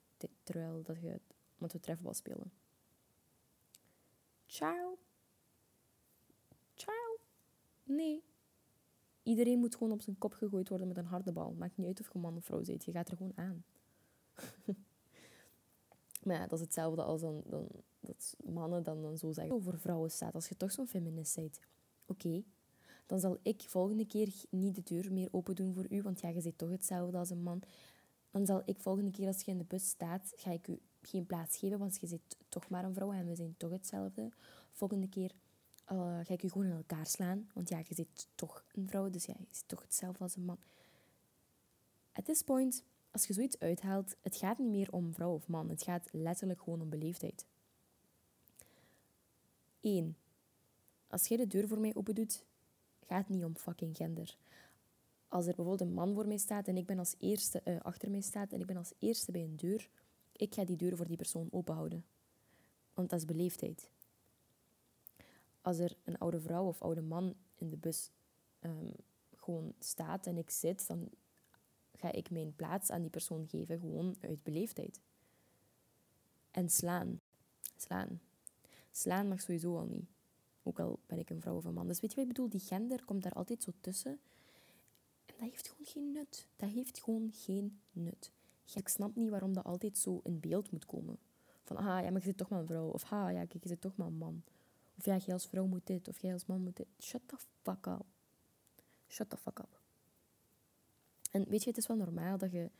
terwijl 0.42 0.82
dat 0.82 1.00
je, 1.00 1.20
want 1.58 1.72
we 1.72 1.80
trefbal 1.80 2.14
spelen. 2.14 2.52
Ciao. 4.46 4.98
Ciao. 6.74 7.18
Nee. 7.82 8.22
Iedereen 9.22 9.58
moet 9.58 9.76
gewoon 9.76 9.92
op 9.92 10.00
zijn 10.00 10.18
kop 10.18 10.32
gegooid 10.32 10.68
worden 10.68 10.88
met 10.88 10.96
een 10.96 11.04
harde 11.04 11.32
bal. 11.32 11.52
Maakt 11.52 11.76
niet 11.76 11.86
uit 11.86 12.00
of 12.00 12.12
je 12.12 12.18
man 12.18 12.36
of 12.36 12.44
vrouw 12.44 12.62
bent. 12.62 12.84
Je 12.84 12.92
gaat 12.92 13.08
er 13.08 13.16
gewoon 13.16 13.36
aan. 13.36 13.64
dat 16.38 16.52
is 16.52 16.60
hetzelfde 16.60 17.02
als 17.02 17.20
dan, 17.20 17.42
dan, 17.46 17.66
dat 18.00 18.36
mannen 18.44 18.82
dan, 18.82 19.02
dan 19.02 19.18
zo 19.18 19.32
zeggen 19.32 19.54
over 19.54 19.78
vrouwen 19.78 20.10
staat. 20.10 20.34
Als 20.34 20.48
je 20.48 20.56
toch 20.56 20.72
zo'n 20.72 20.88
feminist 20.88 21.34
bent. 21.34 21.60
Oké, 22.06 22.42
dan 23.06 23.20
zal 23.20 23.38
ik 23.42 23.62
volgende 23.66 24.06
keer 24.06 24.34
niet 24.50 24.74
de 24.74 24.82
deur 24.82 25.12
meer 25.12 25.28
open 25.30 25.54
doen 25.54 25.74
voor 25.74 25.86
u, 25.90 26.02
want 26.02 26.20
ja, 26.20 26.28
je 26.28 26.40
zit 26.40 26.58
toch 26.58 26.70
hetzelfde 26.70 27.18
als 27.18 27.30
een 27.30 27.42
man. 27.42 27.62
Dan 28.30 28.46
zal 28.46 28.62
ik 28.64 28.80
volgende 28.80 29.10
keer 29.10 29.26
als 29.26 29.42
je 29.42 29.50
in 29.50 29.58
de 29.58 29.64
bus 29.64 29.88
staat, 29.88 30.32
ga 30.36 30.50
ik 30.50 30.68
u 30.68 30.80
geen 31.02 31.26
plaats 31.26 31.56
geven, 31.56 31.78
want 31.78 31.98
je 32.00 32.06
zit 32.06 32.36
toch 32.48 32.68
maar 32.68 32.84
een 32.84 32.94
vrouw 32.94 33.12
en 33.12 33.26
we 33.26 33.34
zijn 33.34 33.54
toch 33.56 33.70
hetzelfde. 33.70 34.28
Volgende 34.72 35.08
keer 35.08 35.32
uh, 35.92 36.18
ga 36.22 36.34
ik 36.34 36.42
u 36.42 36.48
gewoon 36.48 36.66
in 36.66 36.76
elkaar 36.76 37.06
slaan, 37.06 37.50
want 37.54 37.68
ja, 37.68 37.78
je 37.78 37.94
zit 37.94 38.28
toch 38.34 38.64
een 38.72 38.88
vrouw, 38.88 39.10
dus 39.10 39.24
ja, 39.24 39.34
je 39.38 39.46
zit 39.50 39.68
toch 39.68 39.82
hetzelfde 39.82 40.22
als 40.22 40.36
een 40.36 40.44
man. 40.44 40.58
At 42.12 42.24
this 42.24 42.42
point, 42.42 42.84
als 43.10 43.26
je 43.26 43.32
zoiets 43.32 43.58
uithaalt, 43.58 44.16
het 44.20 44.36
gaat 44.36 44.58
niet 44.58 44.70
meer 44.70 44.92
om 44.92 45.14
vrouw 45.14 45.34
of 45.34 45.48
man, 45.48 45.68
het 45.68 45.82
gaat 45.82 46.08
letterlijk 46.12 46.62
gewoon 46.62 46.80
om 46.80 46.90
beleefdheid. 46.90 47.46
1. 49.80 50.16
Als 51.08 51.26
jij 51.26 51.36
de 51.36 51.46
deur 51.46 51.68
voor 51.68 51.80
mij 51.80 51.94
open 51.94 52.14
doet, 52.14 52.44
gaat 53.06 53.28
niet 53.28 53.44
om 53.44 53.56
fucking 53.56 53.96
gender. 53.96 54.36
Als 55.28 55.46
er 55.46 55.54
bijvoorbeeld 55.54 55.88
een 55.88 55.94
man 55.94 56.14
voor 56.14 56.26
mij 56.26 56.36
staat 56.36 56.68
en 56.68 56.76
ik 56.76 56.86
ben 56.86 56.98
als 56.98 57.14
eerste 57.18 57.60
uh, 57.64 57.80
achter 57.80 58.10
mij 58.10 58.20
staat 58.20 58.52
en 58.52 58.60
ik 58.60 58.66
ben 58.66 58.76
als 58.76 58.92
eerste 58.98 59.32
bij 59.32 59.42
een 59.42 59.56
deur, 59.56 59.88
ik 60.32 60.54
ga 60.54 60.64
die 60.64 60.76
deur 60.76 60.96
voor 60.96 61.06
die 61.06 61.16
persoon 61.16 61.48
openhouden. 61.50 62.04
Want 62.94 63.10
dat 63.10 63.18
is 63.18 63.24
beleefdheid. 63.24 63.90
Als 65.60 65.78
er 65.78 65.96
een 66.04 66.18
oude 66.18 66.40
vrouw 66.40 66.66
of 66.66 66.82
oude 66.82 67.02
man 67.02 67.34
in 67.54 67.70
de 67.70 67.76
bus 67.76 68.10
um, 68.60 68.92
gewoon 69.34 69.74
staat 69.78 70.26
en 70.26 70.36
ik 70.36 70.50
zit, 70.50 70.86
dan 70.86 71.08
ga 72.00 72.12
ik 72.12 72.30
mijn 72.30 72.54
plaats 72.56 72.90
aan 72.90 73.00
die 73.00 73.10
persoon 73.10 73.48
geven, 73.48 73.78
gewoon 73.78 74.16
uit 74.20 74.42
beleefdheid. 74.42 75.00
En 76.50 76.70
slaan. 76.70 77.20
Slaan. 77.76 78.20
Slaan 78.90 79.28
mag 79.28 79.40
sowieso 79.40 79.76
al 79.76 79.86
niet. 79.86 80.08
Ook 80.62 80.78
al 80.78 80.98
ben 81.06 81.18
ik 81.18 81.30
een 81.30 81.40
vrouw 81.40 81.56
of 81.56 81.64
een 81.64 81.74
man. 81.74 81.86
Dus 81.86 82.00
weet 82.00 82.10
je 82.10 82.16
wat 82.16 82.24
ik 82.26 82.32
bedoel? 82.32 82.50
Die 82.50 82.60
gender 82.60 83.04
komt 83.04 83.22
daar 83.22 83.32
altijd 83.32 83.62
zo 83.62 83.72
tussen. 83.80 84.20
En 85.26 85.34
dat 85.38 85.48
heeft 85.48 85.68
gewoon 85.68 85.86
geen 85.86 86.12
nut. 86.12 86.46
Dat 86.56 86.68
heeft 86.68 87.00
gewoon 87.02 87.30
geen 87.32 87.80
nut. 87.92 88.32
Ik 88.74 88.88
snap 88.88 89.14
niet 89.14 89.30
waarom 89.30 89.52
dat 89.52 89.64
altijd 89.64 89.98
zo 89.98 90.20
in 90.24 90.40
beeld 90.40 90.70
moet 90.70 90.86
komen. 90.86 91.18
Van, 91.64 91.76
ah 91.76 91.84
ja, 91.84 92.10
maar 92.10 92.20
je 92.20 92.26
zit 92.26 92.36
toch 92.36 92.48
maar 92.48 92.60
een 92.60 92.66
vrouw. 92.66 92.88
Of, 92.88 93.02
ah 93.04 93.32
ja, 93.32 93.44
kijk, 93.44 93.62
je 93.62 93.68
zit 93.68 93.80
toch 93.80 93.96
maar 93.96 94.06
een 94.06 94.18
man. 94.18 94.42
Of 94.98 95.04
ja, 95.04 95.16
jij 95.16 95.34
als 95.34 95.46
vrouw 95.46 95.66
moet 95.66 95.86
dit. 95.86 96.08
Of 96.08 96.18
jij 96.18 96.32
als 96.32 96.46
man 96.46 96.62
moet 96.62 96.76
dit. 96.76 96.86
Shut 96.98 97.20
the 97.26 97.36
fuck 97.62 97.86
up. 97.86 98.04
Shut 99.08 99.30
the 99.30 99.36
fuck 99.36 99.58
up. 99.58 99.79
En 101.30 101.44
weet 101.48 101.62
je, 101.62 101.68
het 101.68 101.78
is 101.78 101.86
wel 101.86 101.96
normaal 101.96 102.38
dat 102.38 102.52
je, 102.52 102.70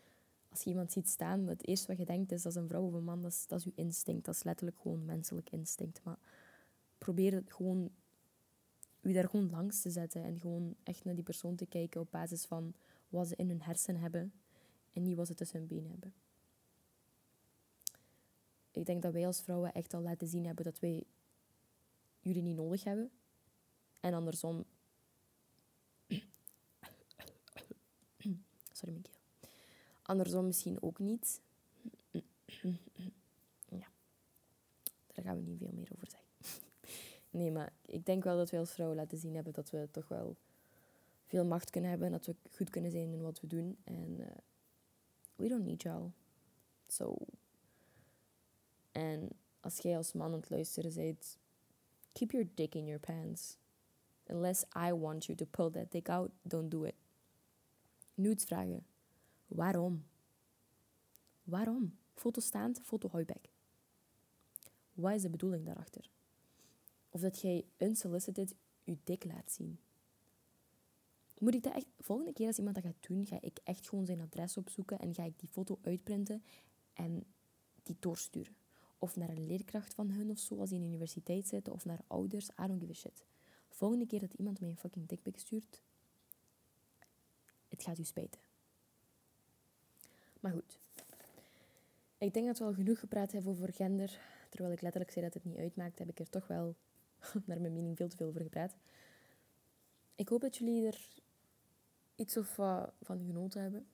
als 0.48 0.62
je 0.62 0.70
iemand 0.70 0.92
ziet 0.92 1.08
staan, 1.08 1.46
het 1.46 1.66
eerste 1.66 1.86
wat 1.86 1.98
je 1.98 2.04
denkt 2.04 2.32
is, 2.32 2.42
dat 2.42 2.52
is 2.52 2.58
een 2.58 2.68
vrouw 2.68 2.86
of 2.86 2.92
een 2.92 3.04
man. 3.04 3.22
Dat 3.22 3.30
is, 3.30 3.46
dat 3.46 3.58
is 3.58 3.64
je 3.64 3.72
instinct. 3.74 4.24
Dat 4.24 4.34
is 4.34 4.42
letterlijk 4.42 4.78
gewoon 4.80 5.04
menselijk 5.04 5.50
instinct. 5.50 6.00
Maar 6.04 6.18
probeer 6.98 7.34
het 7.34 7.52
gewoon, 7.52 7.90
u 9.00 9.12
daar 9.12 9.28
gewoon 9.28 9.50
langs 9.50 9.80
te 9.80 9.90
zetten 9.90 10.24
en 10.24 10.40
gewoon 10.40 10.74
echt 10.82 11.04
naar 11.04 11.14
die 11.14 11.24
persoon 11.24 11.54
te 11.54 11.66
kijken 11.66 12.00
op 12.00 12.10
basis 12.10 12.44
van 12.44 12.74
wat 13.08 13.28
ze 13.28 13.36
in 13.36 13.48
hun 13.48 13.62
hersen 13.62 13.96
hebben 13.96 14.32
en 14.92 15.02
niet 15.02 15.16
wat 15.16 15.26
ze 15.26 15.34
tussen 15.34 15.58
hun 15.58 15.68
benen 15.68 15.90
hebben. 15.90 16.14
Ik 18.70 18.86
denk 18.86 19.02
dat 19.02 19.12
wij 19.12 19.26
als 19.26 19.42
vrouwen 19.42 19.72
echt 19.72 19.94
al 19.94 20.00
laten 20.00 20.28
zien 20.28 20.46
hebben 20.46 20.64
dat 20.64 20.78
wij 20.78 21.04
jullie 22.20 22.42
niet 22.42 22.56
nodig 22.56 22.84
hebben. 22.84 23.10
En 24.00 24.14
andersom. 24.14 24.64
Sorry. 28.80 29.02
Andersom 30.02 30.46
misschien 30.46 30.82
ook 30.82 30.98
niet. 30.98 31.40
Ja, 33.68 33.88
daar 35.06 35.24
gaan 35.24 35.36
we 35.36 35.42
niet 35.42 35.58
veel 35.58 35.72
meer 35.72 35.88
over 35.92 36.10
zeggen. 36.10 36.28
Nee, 37.30 37.50
maar 37.50 37.72
ik 37.86 38.06
denk 38.06 38.24
wel 38.24 38.36
dat 38.36 38.50
wij 38.50 38.60
als 38.60 38.72
vrouwen 38.72 38.98
laten 38.98 39.18
zien 39.18 39.34
hebben 39.34 39.52
dat 39.52 39.70
we 39.70 39.88
toch 39.90 40.08
wel 40.08 40.36
veel 41.26 41.44
macht 41.44 41.70
kunnen 41.70 41.90
hebben. 41.90 42.06
En 42.06 42.12
dat 42.12 42.26
we 42.26 42.34
goed 42.50 42.70
kunnen 42.70 42.90
zijn 42.90 43.12
in 43.12 43.22
wat 43.22 43.40
we 43.40 43.46
doen. 43.46 43.76
En 43.84 44.16
uh, 44.20 44.26
we 45.36 45.48
don't 45.48 45.64
need 45.64 45.82
y'all. 45.82 46.10
So. 46.86 47.16
En 48.92 49.28
als 49.60 49.78
jij 49.78 49.96
als 49.96 50.12
man 50.12 50.32
aan 50.32 50.40
het 50.40 50.50
luisteren 50.50 50.94
bent, 50.94 51.38
keep 52.12 52.30
your 52.30 52.48
dick 52.54 52.74
in 52.74 52.84
your 52.84 53.00
pants. 53.00 53.56
Unless 54.26 54.64
I 54.76 54.92
want 54.92 55.24
you 55.24 55.38
to 55.38 55.46
pull 55.46 55.70
that 55.70 55.90
dick 55.90 56.08
out, 56.08 56.30
don't 56.42 56.70
do 56.70 56.84
it. 56.84 56.94
Nudes 58.20 58.44
vragen. 58.44 58.86
Waarom? 59.46 60.04
Waarom? 61.42 61.98
Foto 62.14 62.40
staand, 62.40 62.80
foto 62.82 63.08
hooibek. 63.08 63.50
Wat 64.92 65.14
is 65.14 65.22
de 65.22 65.30
bedoeling 65.30 65.64
daarachter? 65.64 66.10
Of 67.08 67.20
dat 67.20 67.40
jij 67.40 67.64
unsolicited 67.78 68.54
je 68.84 68.98
dik 69.04 69.24
laat 69.24 69.52
zien. 69.52 69.78
Moet 71.38 71.54
ik 71.54 71.62
dat 71.62 71.74
echt... 71.74 71.86
Volgende 71.98 72.32
keer 72.32 72.46
als 72.46 72.58
iemand 72.58 72.74
dat 72.74 72.84
gaat 72.84 73.08
doen, 73.08 73.26
ga 73.26 73.38
ik 73.40 73.58
echt 73.64 73.88
gewoon 73.88 74.06
zijn 74.06 74.20
adres 74.20 74.56
opzoeken 74.56 74.98
en 74.98 75.14
ga 75.14 75.24
ik 75.24 75.38
die 75.38 75.48
foto 75.48 75.78
uitprinten 75.82 76.42
en 76.92 77.24
die 77.82 77.96
doorsturen. 77.98 78.56
Of 78.98 79.16
naar 79.16 79.28
een 79.28 79.46
leerkracht 79.46 79.94
van 79.94 80.10
hun 80.10 80.30
of 80.30 80.38
zo, 80.38 80.58
als 80.58 80.68
die 80.68 80.78
in 80.78 80.84
de 80.84 80.88
universiteit 80.88 81.48
zitten, 81.48 81.72
of 81.72 81.84
naar 81.84 82.00
ouders, 82.06 82.48
I 82.48 82.66
don't 82.66 82.80
give 82.80 82.92
a 82.92 82.94
shit. 82.94 83.24
Volgende 83.68 84.06
keer 84.06 84.20
dat 84.20 84.34
iemand 84.34 84.60
mij 84.60 84.70
een 84.70 84.76
fucking 84.76 85.08
dickpic 85.08 85.38
stuurt, 85.38 85.82
gaat 87.82 87.98
u 87.98 88.04
spijten. 88.04 88.40
Maar 90.40 90.52
goed. 90.52 90.78
Ik 92.18 92.34
denk 92.34 92.46
dat 92.46 92.58
we 92.58 92.64
al 92.64 92.72
genoeg 92.72 92.98
gepraat 92.98 93.32
hebben 93.32 93.52
over 93.52 93.72
gender. 93.72 94.18
Terwijl 94.48 94.72
ik 94.72 94.80
letterlijk 94.80 95.12
zei 95.12 95.24
dat 95.24 95.34
het 95.34 95.44
niet 95.44 95.56
uitmaakt, 95.56 95.98
heb 95.98 96.08
ik 96.08 96.18
er 96.18 96.30
toch 96.30 96.46
wel, 96.46 96.74
naar 97.46 97.60
mijn 97.60 97.72
mening, 97.72 97.96
veel 97.96 98.08
te 98.08 98.16
veel 98.16 98.26
over 98.26 98.40
gepraat. 98.40 98.74
Ik 100.14 100.28
hoop 100.28 100.40
dat 100.40 100.56
jullie 100.56 100.86
er 100.86 101.08
iets 102.14 102.36
of 102.36 102.54
van 103.02 103.18
genoten 103.18 103.62
hebben. 103.62 103.86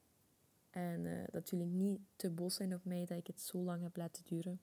En 0.71 1.07
eh, 1.07 1.25
dat 1.33 1.51
jullie 1.51 1.67
niet 1.67 2.01
te 2.17 2.31
boos 2.31 2.55
zijn 2.55 2.75
op 2.75 2.85
mij 2.85 3.05
dat 3.07 3.19
ik 3.19 3.27
het 3.27 3.41
zo 3.41 3.59
lang 3.59 3.83
heb 3.83 3.97
laten 3.97 4.23
duren. 4.27 4.61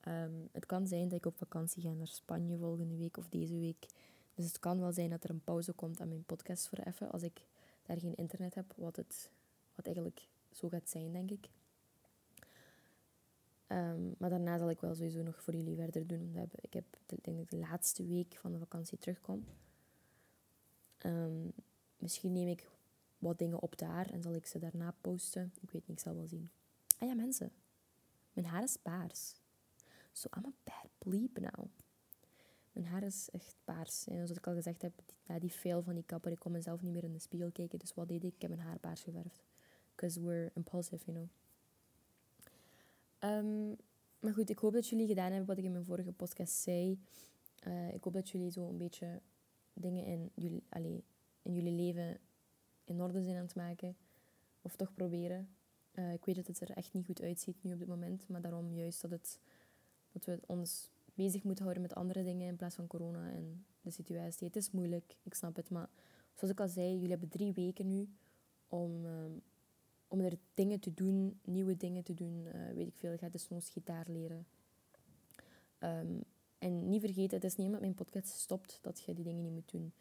Ehm, 0.00 0.32
het 0.52 0.66
kan 0.66 0.86
zijn 0.86 1.08
dat 1.08 1.18
ik 1.18 1.26
op 1.26 1.36
vakantie 1.36 1.82
ga 1.82 1.92
naar 1.92 2.06
Spanje 2.06 2.56
volgende 2.56 2.96
week 2.96 3.16
of 3.16 3.28
deze 3.28 3.58
week. 3.58 3.86
Dus 4.34 4.46
het 4.46 4.58
kan 4.58 4.80
wel 4.80 4.92
zijn 4.92 5.10
dat 5.10 5.24
er 5.24 5.30
een 5.30 5.44
pauze 5.44 5.72
komt 5.72 6.00
aan 6.00 6.08
mijn 6.08 6.24
podcast 6.24 6.68
voor 6.68 6.78
even. 6.78 7.10
Als 7.10 7.22
ik 7.22 7.42
daar 7.88 8.00
geen 8.00 8.14
internet 8.14 8.54
heb, 8.54 8.72
wat, 8.76 8.96
het, 8.96 9.30
wat 9.74 9.86
eigenlijk 9.86 10.28
zo 10.52 10.68
gaat 10.68 10.90
zijn, 10.90 11.12
denk 11.12 11.30
ik. 11.30 11.48
Ehm, 13.66 14.10
maar 14.18 14.30
daarna 14.30 14.58
zal 14.58 14.70
ik 14.70 14.80
wel 14.80 14.94
sowieso 14.94 15.22
nog 15.22 15.42
voor 15.42 15.54
jullie 15.54 15.76
verder 15.76 16.06
doen. 16.06 16.36
Ik 16.60 16.72
heb, 16.72 16.84
denk 17.06 17.38
ik 17.38 17.50
de 17.50 17.56
laatste 17.56 18.06
week 18.06 18.36
van 18.40 18.52
de 18.52 18.58
vakantie 18.58 18.98
terugkom. 18.98 19.44
Um, 21.06 21.52
misschien 21.98 22.32
neem 22.32 22.48
ik 22.48 22.70
wat 23.18 23.38
dingen 23.38 23.60
op 23.60 23.78
daar 23.78 24.10
en 24.10 24.22
zal 24.22 24.34
ik 24.34 24.46
ze 24.46 24.58
daarna 24.58 24.94
posten. 25.00 25.52
Ik 25.60 25.70
weet 25.70 25.86
niet, 25.86 25.98
ik 25.98 26.04
zal 26.04 26.14
wel 26.14 26.26
zien. 26.26 26.50
Ah 26.98 27.08
ja, 27.08 27.14
mensen. 27.14 27.52
Mijn 28.32 28.46
haar 28.46 28.62
is 28.62 28.76
paars. 28.76 29.34
So 30.12 30.28
I'm 30.36 30.46
a 30.46 30.52
bad 30.64 30.90
bleep 30.98 31.38
now. 31.38 31.70
Mijn 32.78 32.90
haar 32.90 33.02
is 33.02 33.28
echt 33.32 33.54
paars. 33.64 34.06
En 34.06 34.14
zoals 34.14 34.30
ik 34.30 34.46
al 34.46 34.54
gezegd 34.54 34.82
heb, 34.82 34.92
na 35.26 35.38
die 35.38 35.50
fail 35.50 35.82
van 35.82 35.94
die 35.94 36.04
kapper, 36.04 36.32
ik 36.32 36.38
kon 36.38 36.52
mezelf 36.52 36.82
niet 36.82 36.92
meer 36.92 37.04
in 37.04 37.12
de 37.12 37.18
spiegel 37.18 37.50
kijken. 37.50 37.78
Dus 37.78 37.94
wat 37.94 38.08
deed 38.08 38.24
ik? 38.24 38.34
Ik 38.34 38.40
heb 38.42 38.50
mijn 38.50 38.62
haar 38.62 38.78
paars 38.78 39.02
geverfd. 39.02 39.42
Because 39.94 40.20
we're 40.20 40.50
impulsive, 40.54 41.04
you 41.04 41.16
know. 41.16 41.28
Um, 43.30 43.76
maar 44.20 44.32
goed, 44.32 44.50
ik 44.50 44.58
hoop 44.58 44.72
dat 44.72 44.88
jullie 44.88 45.06
gedaan 45.06 45.28
hebben 45.30 45.46
wat 45.46 45.58
ik 45.58 45.64
in 45.64 45.72
mijn 45.72 45.84
vorige 45.84 46.12
podcast 46.12 46.52
zei. 46.52 46.98
Uh, 47.66 47.94
ik 47.94 48.04
hoop 48.04 48.12
dat 48.12 48.28
jullie 48.28 48.50
zo 48.50 48.68
een 48.68 48.78
beetje 48.78 49.20
dingen 49.72 50.04
in 50.04 50.30
jullie, 50.34 50.62
allez, 50.68 51.00
in 51.42 51.54
jullie 51.54 51.72
leven 51.72 52.18
in 52.84 53.00
orde 53.00 53.22
zijn 53.22 53.36
aan 53.36 53.42
het 53.42 53.54
maken. 53.54 53.96
Of 54.62 54.76
toch 54.76 54.94
proberen. 54.94 55.48
Uh, 55.94 56.12
ik 56.12 56.24
weet 56.24 56.36
dat 56.36 56.46
het 56.46 56.60
er 56.60 56.70
echt 56.70 56.92
niet 56.92 57.06
goed 57.06 57.22
uitziet 57.22 57.62
nu 57.62 57.72
op 57.72 57.78
dit 57.78 57.88
moment. 57.88 58.28
Maar 58.28 58.40
daarom 58.40 58.74
juist 58.74 59.00
dat, 59.00 59.10
het, 59.10 59.40
dat 60.12 60.24
we 60.24 60.38
ons 60.46 60.90
bezig 61.18 61.42
moeten 61.42 61.64
houden 61.64 61.82
met 61.82 61.94
andere 61.94 62.22
dingen 62.22 62.46
in 62.46 62.56
plaats 62.56 62.74
van 62.74 62.86
corona 62.86 63.30
en 63.32 63.64
de 63.80 63.90
situatie. 63.90 64.46
Het 64.46 64.56
is 64.56 64.70
moeilijk, 64.70 65.16
ik 65.22 65.34
snap 65.34 65.56
het. 65.56 65.70
Maar 65.70 65.88
zoals 66.34 66.52
ik 66.52 66.60
al 66.60 66.68
zei, 66.68 66.92
jullie 66.94 67.10
hebben 67.10 67.28
drie 67.28 67.52
weken 67.52 67.86
nu 67.86 68.08
om, 68.68 69.04
uh, 69.04 69.24
om 70.08 70.20
er 70.20 70.38
dingen 70.54 70.80
te 70.80 70.94
doen, 70.94 71.40
nieuwe 71.44 71.76
dingen 71.76 72.02
te 72.02 72.14
doen. 72.14 72.46
Uh, 72.46 72.72
weet 72.74 72.86
ik 72.86 72.94
veel, 72.96 73.10
je 73.10 73.18
gaat 73.18 73.32
desnoods 73.32 73.70
gitaar 73.70 74.06
leren. 74.08 74.46
Um, 75.80 76.24
en 76.58 76.88
niet 76.88 77.00
vergeten, 77.00 77.36
het 77.36 77.44
is 77.44 77.56
niet 77.56 77.66
omdat 77.66 77.80
mijn 77.80 77.94
podcast 77.94 78.28
stopt 78.28 78.78
dat 78.82 79.00
je 79.00 79.14
die 79.14 79.24
dingen 79.24 79.42
niet 79.42 79.52
moet 79.52 79.70
doen 79.70 79.92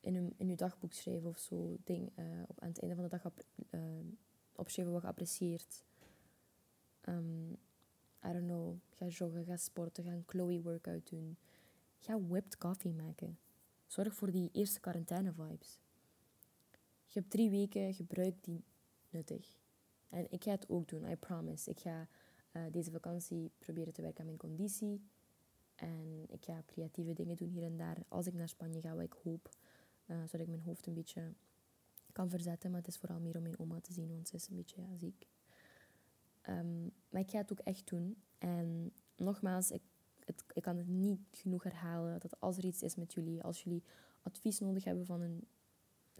in, 0.00 0.14
een, 0.14 0.34
in 0.36 0.48
je 0.48 0.56
dagboek 0.56 0.92
schrijven 0.92 1.28
of 1.28 1.38
zo. 1.38 1.76
Ding, 1.84 2.10
uh, 2.18 2.24
op, 2.46 2.60
aan 2.60 2.68
het 2.68 2.80
einde 2.80 2.94
van 2.94 3.04
de 3.04 3.10
dag 3.10 3.32
uh, 3.70 3.80
opschrijven 4.56 4.92
wat 4.92 5.02
geapprecieerd. 5.02 5.84
Um, 7.08 7.56
I 8.24 8.32
don't 8.32 8.46
know. 8.46 8.76
Ga 8.90 9.06
joggen, 9.06 9.44
ga 9.44 9.56
sporten, 9.56 10.04
ga 10.04 10.10
een 10.10 10.24
Chloe 10.26 10.62
workout 10.62 11.08
doen. 11.08 11.36
Ga 11.98 12.20
whipped 12.20 12.58
coffee 12.58 12.92
maken. 12.92 13.38
Zorg 13.86 14.14
voor 14.14 14.30
die 14.30 14.50
eerste 14.52 14.80
quarantaine 14.80 15.32
vibes. 15.32 15.78
Je 17.06 17.18
hebt 17.18 17.30
drie 17.30 17.50
weken, 17.50 17.94
gebruik 17.94 18.34
die 18.40 18.64
nuttig. 19.10 19.56
En 20.08 20.26
ik 20.30 20.44
ga 20.44 20.50
het 20.50 20.68
ook 20.68 20.88
doen, 20.88 21.10
I 21.10 21.16
promise. 21.16 21.70
Ik 21.70 21.80
ga 21.80 22.08
uh, 22.52 22.62
deze 22.70 22.90
vakantie 22.90 23.50
proberen 23.58 23.92
te 23.92 24.02
werken 24.02 24.20
aan 24.20 24.26
mijn 24.26 24.38
conditie. 24.38 25.02
En 25.74 26.26
ik 26.28 26.44
ga 26.44 26.62
creatieve 26.66 27.12
dingen 27.12 27.36
doen 27.36 27.48
hier 27.48 27.62
en 27.62 27.76
daar 27.76 27.96
als 28.08 28.26
ik 28.26 28.34
naar 28.34 28.48
Spanje 28.48 28.80
ga, 28.80 28.94
wat 28.94 29.04
ik 29.04 29.16
hoop. 29.22 29.48
Uh, 30.06 30.16
zodat 30.16 30.40
ik 30.40 30.48
mijn 30.48 30.62
hoofd 30.62 30.86
een 30.86 30.94
beetje 30.94 31.32
kan 32.12 32.30
verzetten. 32.30 32.70
Maar 32.70 32.80
het 32.80 32.88
is 32.88 32.96
vooral 32.96 33.20
meer 33.20 33.36
om 33.36 33.42
mijn 33.42 33.58
oma 33.58 33.80
te 33.80 33.92
zien, 33.92 34.12
want 34.12 34.28
ze 34.28 34.34
is 34.34 34.48
een 34.48 34.56
beetje 34.56 34.82
ziek. 34.96 35.26
Um, 36.48 36.92
maar 37.08 37.20
ik 37.20 37.30
ga 37.30 37.38
het 37.38 37.52
ook 37.52 37.58
echt 37.58 37.88
doen. 37.88 38.22
En 38.38 38.92
nogmaals, 39.16 39.70
ik, 39.70 39.82
het, 40.24 40.44
ik 40.52 40.62
kan 40.62 40.76
het 40.76 40.88
niet 40.88 41.20
genoeg 41.32 41.62
herhalen 41.62 42.20
dat 42.20 42.40
als 42.40 42.56
er 42.56 42.64
iets 42.64 42.82
is 42.82 42.96
met 42.96 43.12
jullie, 43.12 43.42
als 43.42 43.62
jullie 43.62 43.82
advies 44.22 44.58
nodig 44.58 44.84
hebben 44.84 45.06
van 45.06 45.20
een 45.20 45.46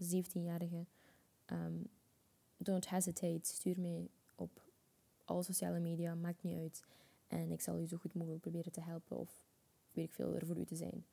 17-jarige, 0.02 0.76
um, 0.76 0.86
ehm, 1.44 1.72
don't 2.56 2.88
hesitate. 2.88 3.40
Stuur 3.42 3.80
mij 3.80 4.08
op 4.34 4.62
alle 5.24 5.42
sociale 5.42 5.80
media, 5.80 6.14
maakt 6.14 6.42
niet 6.42 6.58
uit. 6.58 6.84
En 7.26 7.50
ik 7.50 7.60
zal 7.60 7.80
u 7.80 7.86
zo 7.86 7.96
goed 7.96 8.14
mogelijk 8.14 8.40
proberen 8.40 8.72
te 8.72 8.80
helpen 8.80 9.18
of 9.18 9.46
weet 9.92 10.04
ik 10.04 10.12
veel 10.12 10.34
er 10.34 10.46
voor 10.46 10.58
u 10.58 10.64
te 10.64 10.76
zijn. 10.76 11.04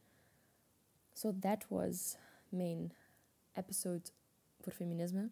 So 1.13 1.39
that 1.39 1.67
was 1.67 2.17
mijn 2.49 2.93
episode 3.53 4.09
voor 4.59 4.73
feminisme. 4.73 5.29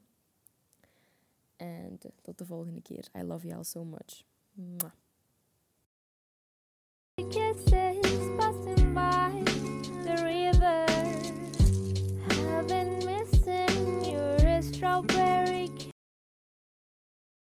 En 1.57 1.99
tot 2.21 2.37
de 2.37 2.45
volgende 2.45 2.81
keer. 2.81 3.07
I 3.15 3.21
love 3.23 3.47
you 3.47 3.57
all 3.57 3.63
so 3.63 3.83
much. 3.83 4.23
Mwah. 4.51 4.91